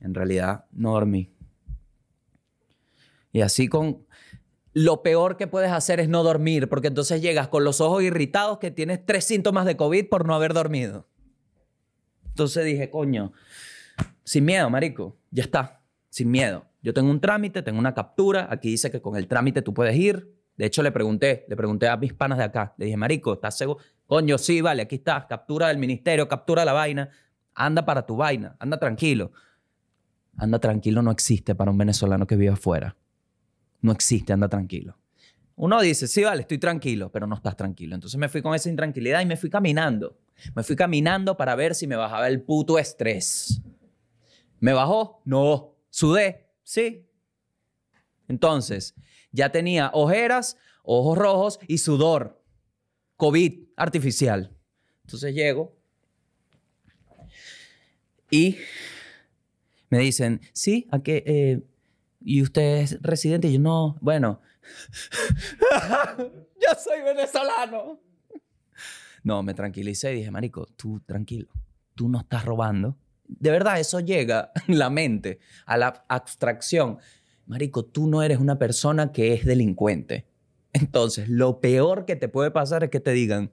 En 0.00 0.14
realidad, 0.14 0.64
no 0.72 0.92
dormí. 0.92 1.32
Y 3.32 3.42
así 3.42 3.68
con... 3.68 4.06
Lo 4.72 5.02
peor 5.02 5.36
que 5.36 5.48
puedes 5.48 5.72
hacer 5.72 5.98
es 5.98 6.08
no 6.08 6.22
dormir, 6.22 6.68
porque 6.68 6.86
entonces 6.86 7.20
llegas 7.20 7.48
con 7.48 7.64
los 7.64 7.80
ojos 7.80 8.04
irritados 8.04 8.58
que 8.58 8.70
tienes 8.70 9.04
tres 9.04 9.24
síntomas 9.24 9.66
de 9.66 9.76
COVID 9.76 10.08
por 10.08 10.26
no 10.26 10.34
haber 10.34 10.54
dormido. 10.54 11.08
Entonces 12.40 12.64
dije, 12.64 12.88
coño, 12.88 13.34
sin 14.24 14.46
miedo, 14.46 14.70
marico, 14.70 15.18
ya 15.30 15.42
está, 15.42 15.82
sin 16.08 16.30
miedo. 16.30 16.64
Yo 16.80 16.94
tengo 16.94 17.10
un 17.10 17.20
trámite, 17.20 17.60
tengo 17.60 17.78
una 17.78 17.92
captura, 17.92 18.48
aquí 18.50 18.70
dice 18.70 18.90
que 18.90 19.02
con 19.02 19.14
el 19.16 19.28
trámite 19.28 19.60
tú 19.60 19.74
puedes 19.74 19.94
ir. 19.94 20.34
De 20.56 20.64
hecho, 20.64 20.82
le 20.82 20.90
pregunté, 20.90 21.44
le 21.50 21.54
pregunté 21.54 21.86
a 21.88 21.98
mis 21.98 22.14
panas 22.14 22.38
de 22.38 22.44
acá, 22.44 22.72
le 22.78 22.86
dije, 22.86 22.96
marico, 22.96 23.34
¿estás 23.34 23.58
seguro? 23.58 23.78
Coño, 24.06 24.38
sí, 24.38 24.62
vale, 24.62 24.80
aquí 24.80 24.94
está, 24.94 25.26
captura 25.26 25.68
del 25.68 25.76
ministerio, 25.76 26.26
captura 26.28 26.64
la 26.64 26.72
vaina, 26.72 27.10
anda 27.54 27.84
para 27.84 28.06
tu 28.06 28.16
vaina, 28.16 28.56
anda 28.58 28.78
tranquilo. 28.78 29.32
Anda 30.38 30.60
tranquilo 30.60 31.02
no 31.02 31.10
existe 31.10 31.54
para 31.54 31.70
un 31.70 31.76
venezolano 31.76 32.26
que 32.26 32.36
vive 32.36 32.54
afuera. 32.54 32.96
No 33.82 33.92
existe, 33.92 34.32
anda 34.32 34.48
tranquilo. 34.48 34.96
Uno 35.62 35.78
dice, 35.82 36.08
sí, 36.08 36.24
vale, 36.24 36.40
estoy 36.40 36.56
tranquilo, 36.56 37.12
pero 37.12 37.26
no 37.26 37.34
estás 37.34 37.54
tranquilo. 37.54 37.94
Entonces 37.94 38.18
me 38.18 38.30
fui 38.30 38.40
con 38.40 38.54
esa 38.54 38.70
intranquilidad 38.70 39.20
y 39.20 39.26
me 39.26 39.36
fui 39.36 39.50
caminando. 39.50 40.18
Me 40.54 40.62
fui 40.62 40.74
caminando 40.74 41.36
para 41.36 41.54
ver 41.54 41.74
si 41.74 41.86
me 41.86 41.96
bajaba 41.96 42.28
el 42.28 42.40
puto 42.40 42.78
estrés. 42.78 43.60
¿Me 44.58 44.72
bajó? 44.72 45.20
No. 45.26 45.76
¿Sudé? 45.90 46.48
Sí. 46.62 47.06
Entonces, 48.26 48.94
ya 49.32 49.52
tenía 49.52 49.90
ojeras, 49.92 50.56
ojos 50.82 51.18
rojos 51.18 51.60
y 51.68 51.76
sudor. 51.76 52.42
COVID 53.16 53.64
artificial. 53.76 54.56
Entonces 55.02 55.34
llego 55.34 55.76
y 58.30 58.56
me 59.90 59.98
dicen, 59.98 60.40
sí, 60.54 60.88
¿a 60.90 61.02
qué? 61.02 61.22
Eh, 61.26 61.60
¿Y 62.22 62.40
usted 62.40 62.78
es 62.78 63.02
residente? 63.02 63.48
Y 63.48 63.54
yo, 63.54 63.60
no, 63.60 63.98
bueno, 64.00 64.40
yo 66.18 66.68
soy 66.78 67.02
venezolano. 67.02 68.00
No, 69.22 69.42
me 69.42 69.54
tranquilicé 69.54 70.12
y 70.12 70.16
dije, 70.16 70.30
Marico, 70.30 70.66
tú 70.76 71.00
tranquilo, 71.00 71.48
tú 71.94 72.08
no 72.08 72.20
estás 72.20 72.44
robando. 72.44 72.96
De 73.26 73.50
verdad, 73.50 73.78
eso 73.78 74.00
llega 74.00 74.52
la 74.66 74.90
mente, 74.90 75.38
a 75.66 75.76
la 75.76 76.04
abstracción. 76.08 76.98
Marico, 77.46 77.84
tú 77.84 78.06
no 78.06 78.22
eres 78.22 78.38
una 78.38 78.58
persona 78.58 79.12
que 79.12 79.34
es 79.34 79.44
delincuente. 79.44 80.26
Entonces, 80.72 81.28
lo 81.28 81.60
peor 81.60 82.04
que 82.06 82.16
te 82.16 82.28
puede 82.28 82.50
pasar 82.50 82.84
es 82.84 82.90
que 82.90 83.00
te 83.00 83.12
digan, 83.12 83.52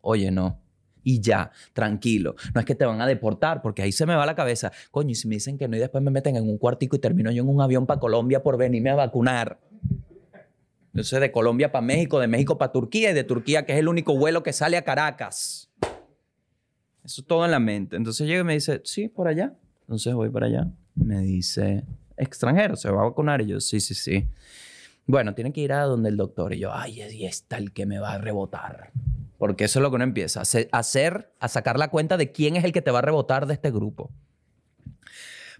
oye, 0.00 0.30
no. 0.30 0.60
Y 1.02 1.20
ya, 1.20 1.52
tranquilo. 1.72 2.34
No 2.52 2.60
es 2.60 2.66
que 2.66 2.74
te 2.74 2.84
van 2.84 3.00
a 3.00 3.06
deportar, 3.06 3.62
porque 3.62 3.82
ahí 3.82 3.92
se 3.92 4.06
me 4.06 4.16
va 4.16 4.26
la 4.26 4.34
cabeza. 4.34 4.72
Coño, 4.90 5.10
y 5.10 5.14
si 5.14 5.28
me 5.28 5.36
dicen 5.36 5.56
que 5.56 5.68
no 5.68 5.76
y 5.76 5.78
después 5.78 6.02
me 6.02 6.10
meten 6.10 6.34
en 6.34 6.48
un 6.48 6.58
cuartico 6.58 6.96
y 6.96 6.98
termino 6.98 7.30
yo 7.30 7.44
en 7.44 7.48
un 7.48 7.60
avión 7.60 7.86
para 7.86 8.00
Colombia 8.00 8.42
por 8.42 8.56
venirme 8.58 8.90
a 8.90 8.96
vacunar. 8.96 9.60
Entonces, 10.96 11.20
de 11.20 11.30
Colombia 11.30 11.70
para 11.70 11.84
México, 11.84 12.18
de 12.18 12.26
México 12.26 12.56
para 12.56 12.72
Turquía 12.72 13.10
y 13.10 13.12
de 13.12 13.22
Turquía, 13.22 13.66
que 13.66 13.74
es 13.74 13.80
el 13.80 13.86
único 13.86 14.16
vuelo 14.16 14.42
que 14.42 14.54
sale 14.54 14.78
a 14.78 14.82
Caracas. 14.82 15.70
Eso 17.04 17.22
todo 17.22 17.44
en 17.44 17.50
la 17.50 17.58
mente. 17.58 17.96
Entonces 17.96 18.26
llega 18.26 18.40
y 18.40 18.44
me 18.44 18.54
dice, 18.54 18.80
sí, 18.82 19.06
por 19.08 19.28
allá. 19.28 19.52
Entonces 19.82 20.14
voy 20.14 20.30
para 20.30 20.46
allá. 20.46 20.70
Me 20.94 21.20
dice, 21.20 21.84
extranjero, 22.16 22.76
¿se 22.76 22.90
va 22.90 23.02
a 23.02 23.04
vacunar? 23.04 23.42
Y 23.42 23.48
yo, 23.48 23.60
sí, 23.60 23.78
sí, 23.78 23.92
sí. 23.92 24.26
Bueno, 25.04 25.34
tiene 25.34 25.52
que 25.52 25.60
ir 25.60 25.74
a 25.74 25.82
donde 25.82 26.08
el 26.08 26.16
doctor. 26.16 26.54
Y 26.54 26.60
yo, 26.60 26.72
ay, 26.72 27.02
y 27.02 27.26
está 27.26 27.58
el 27.58 27.74
que 27.74 27.84
me 27.84 27.98
va 27.98 28.14
a 28.14 28.18
rebotar. 28.18 28.90
Porque 29.36 29.64
eso 29.64 29.80
es 29.80 29.82
lo 29.82 29.90
que 29.90 29.96
uno 29.96 30.04
empieza. 30.04 30.40
A 30.40 30.78
hacer, 30.78 31.30
a 31.40 31.48
sacar 31.48 31.78
la 31.78 31.88
cuenta 31.88 32.16
de 32.16 32.32
quién 32.32 32.56
es 32.56 32.64
el 32.64 32.72
que 32.72 32.80
te 32.80 32.90
va 32.90 33.00
a 33.00 33.02
rebotar 33.02 33.46
de 33.46 33.52
este 33.52 33.70
grupo. 33.70 34.10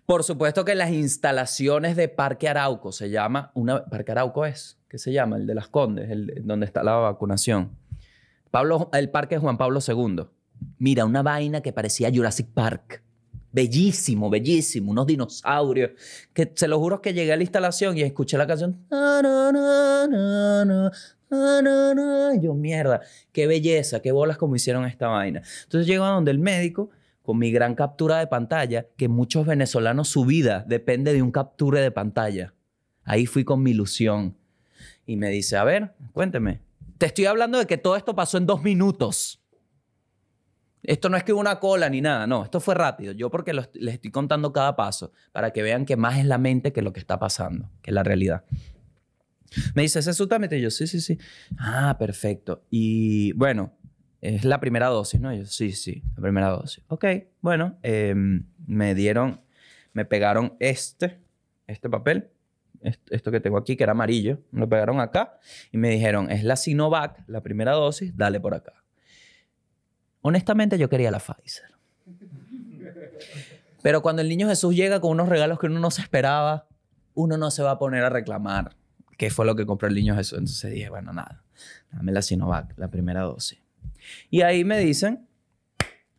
Por 0.06 0.24
supuesto 0.24 0.64
que 0.64 0.74
las 0.74 0.92
instalaciones 0.92 1.94
de 1.94 2.08
Parque 2.08 2.48
Arauco 2.48 2.90
se 2.90 3.10
llama, 3.10 3.50
una, 3.52 3.84
Parque 3.84 4.12
Arauco 4.12 4.46
es, 4.46 4.75
¿qué 4.88 4.98
se 4.98 5.12
llama? 5.12 5.36
El 5.36 5.46
de 5.46 5.54
las 5.54 5.68
Condes, 5.68 6.10
el, 6.10 6.42
donde 6.44 6.66
está 6.66 6.82
la 6.82 6.94
vacunación. 6.94 7.70
Pablo, 8.50 8.90
el 8.92 9.10
Parque 9.10 9.38
Juan 9.38 9.58
Pablo 9.58 9.80
II. 9.86 10.24
Mira, 10.78 11.04
una 11.04 11.22
vaina 11.22 11.60
que 11.60 11.72
parecía 11.72 12.10
Jurassic 12.12 12.48
Park. 12.48 13.02
Bellísimo, 13.52 14.28
bellísimo, 14.28 14.92
unos 14.92 15.06
dinosaurios. 15.06 15.90
Que 16.32 16.52
se 16.54 16.68
lo 16.68 16.78
juro 16.78 17.00
que 17.00 17.14
llegué 17.14 17.32
a 17.32 17.36
la 17.36 17.42
instalación 17.42 17.96
y 17.96 18.02
escuché 18.02 18.36
la 18.38 18.46
canción. 18.46 18.84
Yo, 22.40 22.54
mierda, 22.54 23.00
qué 23.32 23.46
belleza, 23.46 24.00
qué 24.00 24.12
bolas 24.12 24.36
como 24.36 24.56
hicieron 24.56 24.84
esta 24.84 25.08
vaina. 25.08 25.42
Entonces 25.64 25.86
llego 25.86 26.04
a 26.04 26.10
donde 26.10 26.30
el 26.30 26.38
médico, 26.38 26.90
con 27.22 27.38
mi 27.38 27.50
gran 27.50 27.74
captura 27.74 28.18
de 28.18 28.26
pantalla, 28.26 28.86
que 28.96 29.08
muchos 29.08 29.46
venezolanos 29.46 30.08
su 30.08 30.24
vida 30.24 30.64
depende 30.68 31.12
de 31.12 31.22
un 31.22 31.32
capture 31.32 31.80
de 31.80 31.90
pantalla. 31.90 32.54
Ahí 33.04 33.26
fui 33.26 33.44
con 33.44 33.62
mi 33.62 33.72
ilusión. 33.72 34.36
Y 35.06 35.16
me 35.16 35.30
dice, 35.30 35.56
a 35.56 35.64
ver, 35.64 35.94
cuénteme. 36.12 36.60
Te 36.98 37.06
estoy 37.06 37.26
hablando 37.26 37.58
de 37.58 37.66
que 37.66 37.78
todo 37.78 37.96
esto 37.96 38.14
pasó 38.14 38.38
en 38.38 38.46
dos 38.46 38.62
minutos. 38.62 39.40
Esto 40.82 41.08
no 41.08 41.16
es 41.16 41.24
que 41.24 41.32
hubo 41.32 41.40
una 41.40 41.58
cola 41.58 41.88
ni 41.90 42.00
nada, 42.00 42.26
no, 42.26 42.44
esto 42.44 42.60
fue 42.60 42.74
rápido. 42.74 43.12
Yo 43.12 43.28
porque 43.30 43.52
les 43.52 43.94
estoy 43.94 44.10
contando 44.10 44.52
cada 44.52 44.76
paso 44.76 45.12
para 45.32 45.52
que 45.52 45.62
vean 45.62 45.84
que 45.84 45.96
más 45.96 46.18
es 46.18 46.26
la 46.26 46.38
mente 46.38 46.72
que 46.72 46.80
lo 46.80 46.92
que 46.92 47.00
está 47.00 47.18
pasando, 47.18 47.70
que 47.82 47.90
la 47.90 48.04
realidad. 48.04 48.44
Me 49.74 49.82
dice, 49.82 49.98
¿ese 49.98 50.10
es 50.10 50.18
yo, 50.18 50.70
sí, 50.70 50.86
sí, 50.86 51.00
sí. 51.00 51.18
Ah, 51.58 51.96
perfecto. 51.98 52.64
Y 52.70 53.32
bueno, 53.32 53.72
es 54.20 54.44
la 54.44 54.60
primera 54.60 54.86
dosis, 54.86 55.20
¿no? 55.20 55.34
Yo, 55.34 55.44
sí, 55.46 55.72
sí, 55.72 56.02
la 56.14 56.22
primera 56.22 56.48
dosis. 56.48 56.84
Ok, 56.88 57.04
bueno, 57.40 57.78
em, 57.82 58.44
me 58.66 58.94
dieron, 58.94 59.40
me 59.92 60.04
pegaron 60.04 60.56
este, 60.60 61.18
este 61.66 61.88
papel, 61.88 62.30
esto 62.82 63.30
que 63.30 63.40
tengo 63.40 63.58
aquí, 63.58 63.76
que 63.76 63.82
era 63.82 63.92
amarillo, 63.92 64.40
me 64.50 64.60
lo 64.60 64.68
pegaron 64.68 65.00
acá 65.00 65.38
y 65.72 65.78
me 65.78 65.90
dijeron, 65.90 66.30
es 66.30 66.44
la 66.44 66.56
Sinovac, 66.56 67.22
la 67.26 67.42
primera 67.42 67.72
dosis, 67.72 68.16
dale 68.16 68.40
por 68.40 68.54
acá. 68.54 68.72
Honestamente, 70.22 70.78
yo 70.78 70.88
quería 70.88 71.10
la 71.10 71.20
Pfizer. 71.20 71.70
Pero 73.82 74.02
cuando 74.02 74.22
el 74.22 74.28
niño 74.28 74.48
Jesús 74.48 74.74
llega 74.74 75.00
con 75.00 75.12
unos 75.12 75.28
regalos 75.28 75.58
que 75.58 75.66
uno 75.66 75.78
no 75.78 75.90
se 75.90 76.02
esperaba, 76.02 76.66
uno 77.14 77.38
no 77.38 77.50
se 77.50 77.62
va 77.62 77.72
a 77.72 77.78
poner 77.78 78.04
a 78.04 78.10
reclamar 78.10 78.76
qué 79.16 79.30
fue 79.30 79.46
lo 79.46 79.56
que 79.56 79.66
compró 79.66 79.88
el 79.88 79.94
niño 79.94 80.14
Jesús. 80.16 80.38
Entonces 80.38 80.72
dije, 80.72 80.88
bueno, 80.90 81.12
nada, 81.12 81.44
dame 81.92 82.12
la 82.12 82.22
Sinovac, 82.22 82.76
la 82.76 82.88
primera 82.88 83.22
dosis. 83.22 83.60
Y 84.30 84.42
ahí 84.42 84.64
me 84.64 84.78
dicen, 84.78 85.26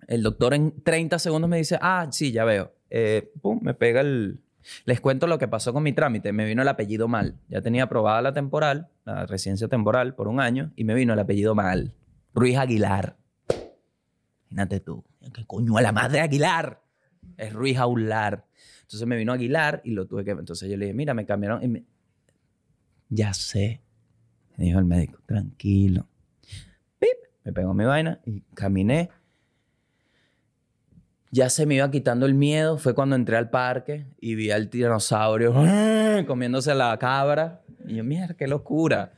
el 0.07 0.23
doctor 0.23 0.53
en 0.53 0.81
30 0.83 1.19
segundos 1.19 1.49
me 1.49 1.57
dice, 1.57 1.77
ah, 1.81 2.07
sí, 2.11 2.31
ya 2.31 2.45
veo. 2.45 2.73
Eh, 2.89 3.31
pum, 3.41 3.59
me 3.61 3.73
pega 3.73 4.01
el... 4.01 4.39
Les 4.85 4.99
cuento 5.01 5.27
lo 5.27 5.37
que 5.37 5.47
pasó 5.47 5.73
con 5.73 5.83
mi 5.83 5.93
trámite. 5.93 6.33
Me 6.33 6.45
vino 6.45 6.61
el 6.61 6.67
apellido 6.67 7.07
mal. 7.07 7.39
Ya 7.49 7.61
tenía 7.61 7.83
aprobada 7.83 8.21
la 8.21 8.33
temporal, 8.33 8.89
la 9.05 9.25
residencia 9.25 9.67
temporal 9.67 10.15
por 10.15 10.27
un 10.27 10.39
año, 10.39 10.71
y 10.75 10.83
me 10.83 10.93
vino 10.93 11.13
el 11.13 11.19
apellido 11.19 11.55
mal. 11.55 11.93
Ruiz 12.33 12.57
Aguilar. 12.57 13.17
Imagínate 14.49 14.79
tú. 14.79 15.03
¿Qué 15.33 15.45
coño 15.45 15.77
a 15.77 15.81
la 15.81 15.91
madre 15.91 16.21
Aguilar? 16.21 16.81
Es 17.37 17.53
Ruiz 17.53 17.77
Aular. 17.77 18.45
Entonces 18.81 19.07
me 19.07 19.17
vino 19.17 19.33
Aguilar 19.33 19.81
y 19.83 19.91
lo 19.91 20.05
tuve 20.05 20.23
que... 20.23 20.31
Entonces 20.31 20.69
yo 20.69 20.77
le 20.77 20.85
dije, 20.85 20.95
mira, 20.95 21.13
me 21.13 21.25
cambiaron 21.25 21.63
y 21.63 21.67
me... 21.67 21.83
Ya 23.09 23.33
sé. 23.33 23.81
Me 24.55 24.65
dijo 24.65 24.79
el 24.79 24.85
médico, 24.85 25.19
tranquilo. 25.25 26.07
Pip, 26.99 27.17
me 27.43 27.53
pegó 27.53 27.73
mi 27.73 27.85
vaina 27.85 28.19
y 28.25 28.41
caminé. 28.53 29.09
Ya 31.37 31.51
se 31.51 31.67
me 31.67 31.75
iba 31.75 31.91
quitando 31.91 32.25
el 32.25 32.33
miedo. 32.33 32.79
Fue 32.79 32.95
cuando 32.95 33.15
entré 33.15 33.37
al 33.37 33.51
parque 33.51 34.07
y 34.19 34.33
vi 34.33 34.49
al 34.49 34.69
tiranosaurio 34.69 35.53
comiéndose 36.25 36.73
la 36.73 36.97
cabra. 36.97 37.61
Y 37.85 37.93
yo, 37.93 38.03
mierda, 38.03 38.33
qué 38.33 38.47
locura. 38.47 39.13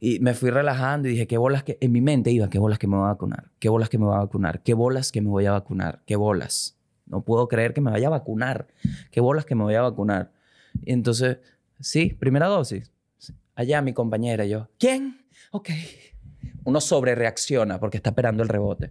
Y 0.00 0.18
me 0.18 0.34
fui 0.34 0.50
relajando 0.50 1.06
y 1.06 1.12
dije, 1.12 1.28
qué 1.28 1.38
bolas 1.38 1.62
que... 1.62 1.78
En 1.80 1.92
mi 1.92 2.00
mente 2.00 2.32
iba, 2.32 2.50
qué 2.50 2.58
bolas 2.58 2.80
que 2.80 2.88
me 2.88 2.96
voy 2.96 3.04
a 3.04 3.10
vacunar. 3.10 3.52
Qué 3.60 3.68
bolas 3.68 3.88
que 3.88 3.98
me 3.98 4.06
voy 4.06 4.16
a 4.16 4.18
vacunar. 4.18 4.64
Qué 4.64 4.74
bolas 4.74 5.12
que 5.12 5.20
me 5.20 5.28
voy 5.28 5.46
a 5.46 5.52
vacunar. 5.52 6.02
Qué 6.06 6.16
bolas. 6.16 6.76
No 7.06 7.22
puedo 7.22 7.46
creer 7.46 7.72
que 7.72 7.80
me 7.80 7.92
vaya 7.92 8.08
a 8.08 8.10
vacunar. 8.10 8.66
Qué 9.12 9.20
bolas 9.20 9.44
que 9.44 9.54
me 9.54 9.62
voy 9.62 9.76
a 9.76 9.82
vacunar. 9.82 10.32
Y 10.82 10.92
entonces, 10.92 11.38
sí, 11.78 12.16
primera 12.18 12.48
dosis. 12.48 12.90
Allá 13.54 13.80
mi 13.80 13.92
compañera 13.92 14.44
y 14.44 14.48
yo, 14.48 14.70
¿quién? 14.76 15.24
Ok. 15.52 15.70
Uno 16.64 16.80
sobre 16.80 17.14
reacciona 17.14 17.78
porque 17.78 17.98
está 17.98 18.10
esperando 18.10 18.42
el 18.42 18.48
rebote. 18.48 18.90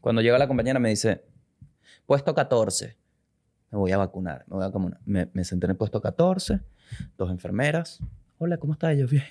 Cuando 0.00 0.22
llega 0.22 0.38
la 0.38 0.46
compañera 0.46 0.78
me 0.78 0.90
dice, 0.90 1.24
puesto 2.06 2.34
14, 2.34 2.96
me 3.70 3.78
voy 3.78 3.92
a 3.92 3.98
vacunar. 3.98 4.44
Me, 4.48 4.56
voy 4.56 4.64
a 4.64 4.68
vacunar. 4.68 5.00
me, 5.04 5.28
me 5.32 5.44
senté 5.44 5.66
en 5.66 5.72
el 5.72 5.76
puesto 5.76 6.00
14, 6.00 6.60
dos 7.16 7.30
enfermeras. 7.30 8.00
Hola, 8.38 8.56
¿cómo 8.58 8.72
estás? 8.72 8.96
Yo, 8.96 9.06
bien. 9.06 9.24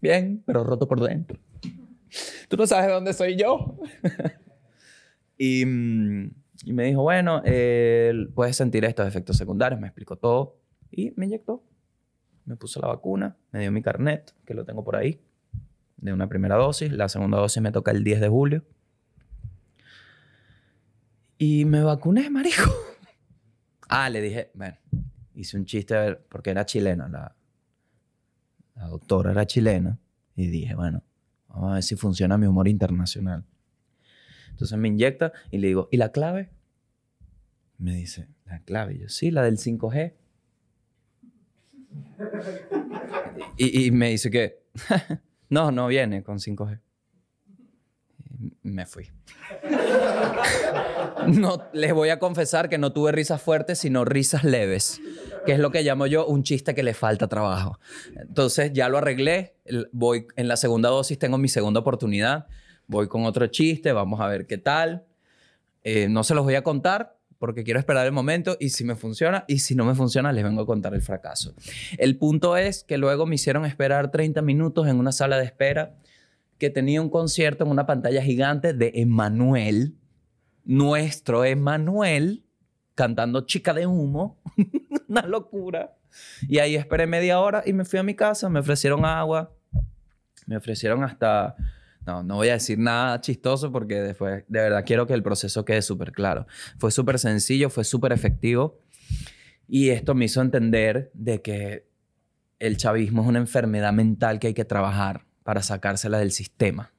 Bien, 0.00 0.42
pero 0.46 0.64
roto 0.64 0.86
por 0.86 1.00
dentro. 1.00 1.38
Tú 2.48 2.56
no 2.56 2.66
sabes 2.66 2.86
de 2.86 2.92
dónde 2.92 3.12
soy 3.12 3.36
yo. 3.36 3.78
y, 5.38 5.62
y 5.62 6.72
me 6.72 6.84
dijo, 6.84 7.02
bueno, 7.02 7.42
eh, 7.44 8.12
puedes 8.34 8.56
sentir 8.56 8.84
estos 8.84 9.06
efectos 9.06 9.36
secundarios. 9.36 9.80
Me 9.80 9.88
explicó 9.88 10.16
todo 10.16 10.56
y 10.90 11.12
me 11.16 11.26
inyectó. 11.26 11.62
Me 12.44 12.56
puso 12.56 12.80
la 12.80 12.88
vacuna, 12.88 13.36
me 13.52 13.60
dio 13.60 13.70
mi 13.70 13.82
carnet, 13.82 14.34
que 14.46 14.54
lo 14.54 14.64
tengo 14.64 14.82
por 14.82 14.96
ahí, 14.96 15.20
de 15.98 16.12
una 16.12 16.28
primera 16.28 16.56
dosis. 16.56 16.90
La 16.92 17.08
segunda 17.08 17.38
dosis 17.38 17.62
me 17.62 17.72
toca 17.72 17.90
el 17.90 18.04
10 18.04 18.20
de 18.20 18.28
julio. 18.28 18.64
Y 21.38 21.64
me 21.64 21.82
vacuné, 21.82 22.28
marico. 22.30 22.62
Ah, 23.88 24.10
le 24.10 24.20
dije, 24.20 24.50
bueno, 24.54 24.76
hice 25.34 25.56
un 25.56 25.64
chiste, 25.64 26.16
porque 26.28 26.50
era 26.50 26.66
chilena, 26.66 27.08
la, 27.08 27.34
la 28.74 28.88
doctora 28.88 29.30
era 29.30 29.46
chilena. 29.46 29.98
Y 30.36 30.48
dije, 30.48 30.74
bueno, 30.74 31.02
vamos 31.48 31.70
a 31.70 31.74
ver 31.74 31.82
si 31.82 31.96
funciona 31.96 32.36
mi 32.36 32.46
humor 32.46 32.68
internacional. 32.68 33.44
Entonces 34.50 34.76
me 34.76 34.88
inyecta 34.88 35.32
y 35.50 35.58
le 35.58 35.68
digo, 35.68 35.88
¿y 35.92 35.96
la 35.96 36.10
clave? 36.10 36.50
Me 37.78 37.94
dice, 37.94 38.28
¿la 38.44 38.60
clave? 38.64 38.98
Yo, 38.98 39.08
sí, 39.08 39.30
la 39.30 39.42
del 39.44 39.56
5G. 39.56 40.14
Y, 43.56 43.90
me 43.92 44.10
dice 44.10 44.30
que, 44.30 44.64
no, 45.48 45.70
no 45.70 45.86
viene 45.86 46.22
con 46.22 46.38
5G. 46.38 46.80
Y 48.64 48.68
me 48.68 48.84
fui. 48.86 49.10
No, 51.26 51.64
les 51.72 51.92
voy 51.92 52.08
a 52.10 52.18
confesar 52.18 52.68
que 52.68 52.78
no 52.78 52.92
tuve 52.92 53.12
risas 53.12 53.42
fuertes, 53.42 53.78
sino 53.78 54.04
risas 54.04 54.44
leves, 54.44 55.00
que 55.44 55.52
es 55.52 55.58
lo 55.58 55.70
que 55.70 55.82
llamo 55.82 56.06
yo 56.06 56.26
un 56.26 56.42
chiste 56.42 56.74
que 56.74 56.82
le 56.82 56.94
falta 56.94 57.28
trabajo. 57.28 57.78
Entonces 58.16 58.72
ya 58.72 58.88
lo 58.88 58.98
arreglé, 58.98 59.54
voy 59.92 60.26
en 60.36 60.48
la 60.48 60.56
segunda 60.56 60.88
dosis, 60.88 61.18
tengo 61.18 61.38
mi 61.38 61.48
segunda 61.48 61.80
oportunidad, 61.80 62.46
voy 62.86 63.08
con 63.08 63.24
otro 63.24 63.46
chiste, 63.48 63.92
vamos 63.92 64.20
a 64.20 64.26
ver 64.26 64.46
qué 64.46 64.58
tal. 64.58 65.04
Eh, 65.84 66.08
no 66.08 66.24
se 66.24 66.34
los 66.34 66.44
voy 66.44 66.54
a 66.54 66.62
contar 66.62 67.16
porque 67.38 67.62
quiero 67.62 67.78
esperar 67.78 68.04
el 68.06 68.12
momento 68.12 68.56
y 68.58 68.70
si 68.70 68.84
me 68.84 68.96
funciona 68.96 69.44
y 69.46 69.60
si 69.60 69.74
no 69.74 69.84
me 69.84 69.94
funciona 69.94 70.32
les 70.32 70.42
vengo 70.42 70.62
a 70.62 70.66
contar 70.66 70.94
el 70.94 71.02
fracaso. 71.02 71.54
El 71.96 72.16
punto 72.16 72.56
es 72.56 72.84
que 72.84 72.98
luego 72.98 73.26
me 73.26 73.36
hicieron 73.36 73.64
esperar 73.64 74.10
30 74.10 74.42
minutos 74.42 74.88
en 74.88 74.96
una 74.96 75.12
sala 75.12 75.38
de 75.38 75.44
espera 75.44 75.94
que 76.58 76.70
tenía 76.70 77.00
un 77.00 77.08
concierto 77.08 77.64
en 77.64 77.70
una 77.70 77.86
pantalla 77.86 78.20
gigante 78.22 78.72
de 78.74 78.90
Emanuel, 78.96 79.94
nuestro 80.68 81.46
Emanuel, 81.46 82.44
cantando 82.94 83.46
Chica 83.46 83.72
de 83.72 83.86
Humo, 83.86 84.38
una 85.08 85.22
locura. 85.22 85.96
Y 86.46 86.58
ahí 86.58 86.76
esperé 86.76 87.06
media 87.06 87.40
hora 87.40 87.62
y 87.64 87.72
me 87.72 87.86
fui 87.86 87.98
a 87.98 88.02
mi 88.02 88.14
casa, 88.14 88.50
me 88.50 88.60
ofrecieron 88.60 89.04
agua, 89.04 89.52
me 90.46 90.56
ofrecieron 90.56 91.02
hasta... 91.02 91.56
No, 92.06 92.22
no 92.22 92.36
voy 92.36 92.48
a 92.48 92.54
decir 92.54 92.78
nada 92.78 93.20
chistoso 93.20 93.70
porque 93.70 93.96
después, 93.96 94.44
de 94.48 94.60
verdad, 94.60 94.84
quiero 94.86 95.06
que 95.06 95.12
el 95.12 95.22
proceso 95.22 95.64
quede 95.64 95.82
súper 95.82 96.12
claro. 96.12 96.46
Fue 96.78 96.90
súper 96.90 97.18
sencillo, 97.18 97.68
fue 97.68 97.84
súper 97.84 98.12
efectivo. 98.12 98.78
Y 99.66 99.90
esto 99.90 100.14
me 100.14 100.24
hizo 100.24 100.40
entender 100.40 101.10
de 101.12 101.42
que 101.42 101.86
el 102.58 102.78
chavismo 102.78 103.22
es 103.22 103.28
una 103.28 103.38
enfermedad 103.38 103.92
mental 103.92 104.38
que 104.38 104.48
hay 104.48 104.54
que 104.54 104.64
trabajar 104.64 105.26
para 105.42 105.62
sacársela 105.62 106.18
del 106.18 106.32
sistema. 106.32 106.92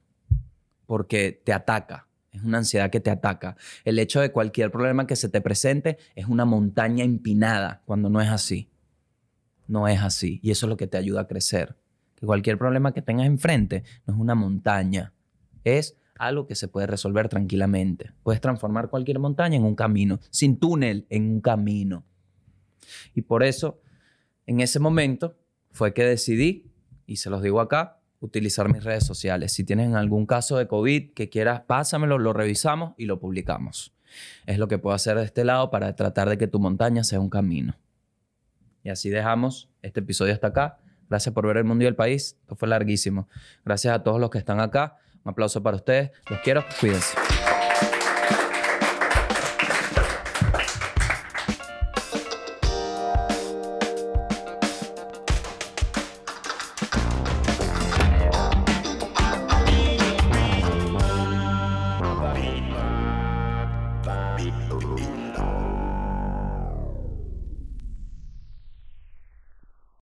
Porque 0.86 1.40
te 1.44 1.52
ataca. 1.52 2.06
Es 2.32 2.42
una 2.42 2.58
ansiedad 2.58 2.90
que 2.90 3.00
te 3.00 3.10
ataca. 3.10 3.56
El 3.84 3.98
hecho 3.98 4.20
de 4.20 4.30
cualquier 4.30 4.70
problema 4.70 5.06
que 5.06 5.16
se 5.16 5.28
te 5.28 5.40
presente 5.40 5.98
es 6.14 6.26
una 6.26 6.44
montaña 6.44 7.04
empinada 7.04 7.82
cuando 7.86 8.08
no 8.08 8.20
es 8.20 8.28
así. 8.28 8.70
No 9.66 9.88
es 9.88 10.00
así. 10.00 10.40
Y 10.42 10.50
eso 10.50 10.66
es 10.66 10.70
lo 10.70 10.76
que 10.76 10.86
te 10.86 10.96
ayuda 10.96 11.22
a 11.22 11.26
crecer. 11.26 11.76
Que 12.14 12.26
cualquier 12.26 12.58
problema 12.58 12.92
que 12.92 13.02
tengas 13.02 13.26
enfrente 13.26 13.82
no 14.06 14.14
es 14.14 14.20
una 14.20 14.34
montaña. 14.34 15.12
Es 15.64 15.96
algo 16.16 16.46
que 16.46 16.54
se 16.54 16.68
puede 16.68 16.86
resolver 16.86 17.28
tranquilamente. 17.28 18.12
Puedes 18.22 18.40
transformar 18.40 18.90
cualquier 18.90 19.18
montaña 19.18 19.56
en 19.56 19.64
un 19.64 19.74
camino. 19.74 20.20
Sin 20.30 20.58
túnel, 20.58 21.06
en 21.08 21.30
un 21.30 21.40
camino. 21.40 22.04
Y 23.14 23.22
por 23.22 23.42
eso, 23.42 23.80
en 24.46 24.60
ese 24.60 24.78
momento, 24.78 25.38
fue 25.72 25.94
que 25.94 26.04
decidí, 26.04 26.70
y 27.06 27.16
se 27.16 27.30
los 27.30 27.42
digo 27.42 27.60
acá, 27.60 27.99
utilizar 28.20 28.68
mis 28.68 28.84
redes 28.84 29.04
sociales. 29.04 29.52
Si 29.52 29.64
tienen 29.64 29.96
algún 29.96 30.26
caso 30.26 30.58
de 30.58 30.66
COVID 30.66 31.12
que 31.14 31.28
quieras, 31.28 31.62
pásamelo, 31.66 32.18
lo 32.18 32.32
revisamos 32.32 32.94
y 32.96 33.06
lo 33.06 33.18
publicamos. 33.18 33.92
Es 34.46 34.58
lo 34.58 34.68
que 34.68 34.78
puedo 34.78 34.94
hacer 34.94 35.16
de 35.16 35.24
este 35.24 35.44
lado 35.44 35.70
para 35.70 35.94
tratar 35.96 36.28
de 36.28 36.38
que 36.38 36.46
tu 36.46 36.60
montaña 36.60 37.04
sea 37.04 37.20
un 37.20 37.30
camino. 37.30 37.76
Y 38.82 38.90
así 38.90 39.10
dejamos 39.10 39.68
este 39.82 40.00
episodio 40.00 40.32
hasta 40.32 40.48
acá. 40.48 40.78
Gracias 41.08 41.34
por 41.34 41.46
ver 41.46 41.56
el 41.56 41.64
mundo 41.64 41.84
y 41.84 41.86
el 41.86 41.96
país. 41.96 42.36
Esto 42.40 42.54
fue 42.54 42.68
larguísimo. 42.68 43.28
Gracias 43.64 43.94
a 43.94 44.02
todos 44.02 44.20
los 44.20 44.30
que 44.30 44.38
están 44.38 44.60
acá. 44.60 44.96
Un 45.24 45.32
aplauso 45.32 45.62
para 45.62 45.76
ustedes. 45.76 46.10
Los 46.28 46.40
quiero. 46.40 46.64
Cuídense. 46.80 47.39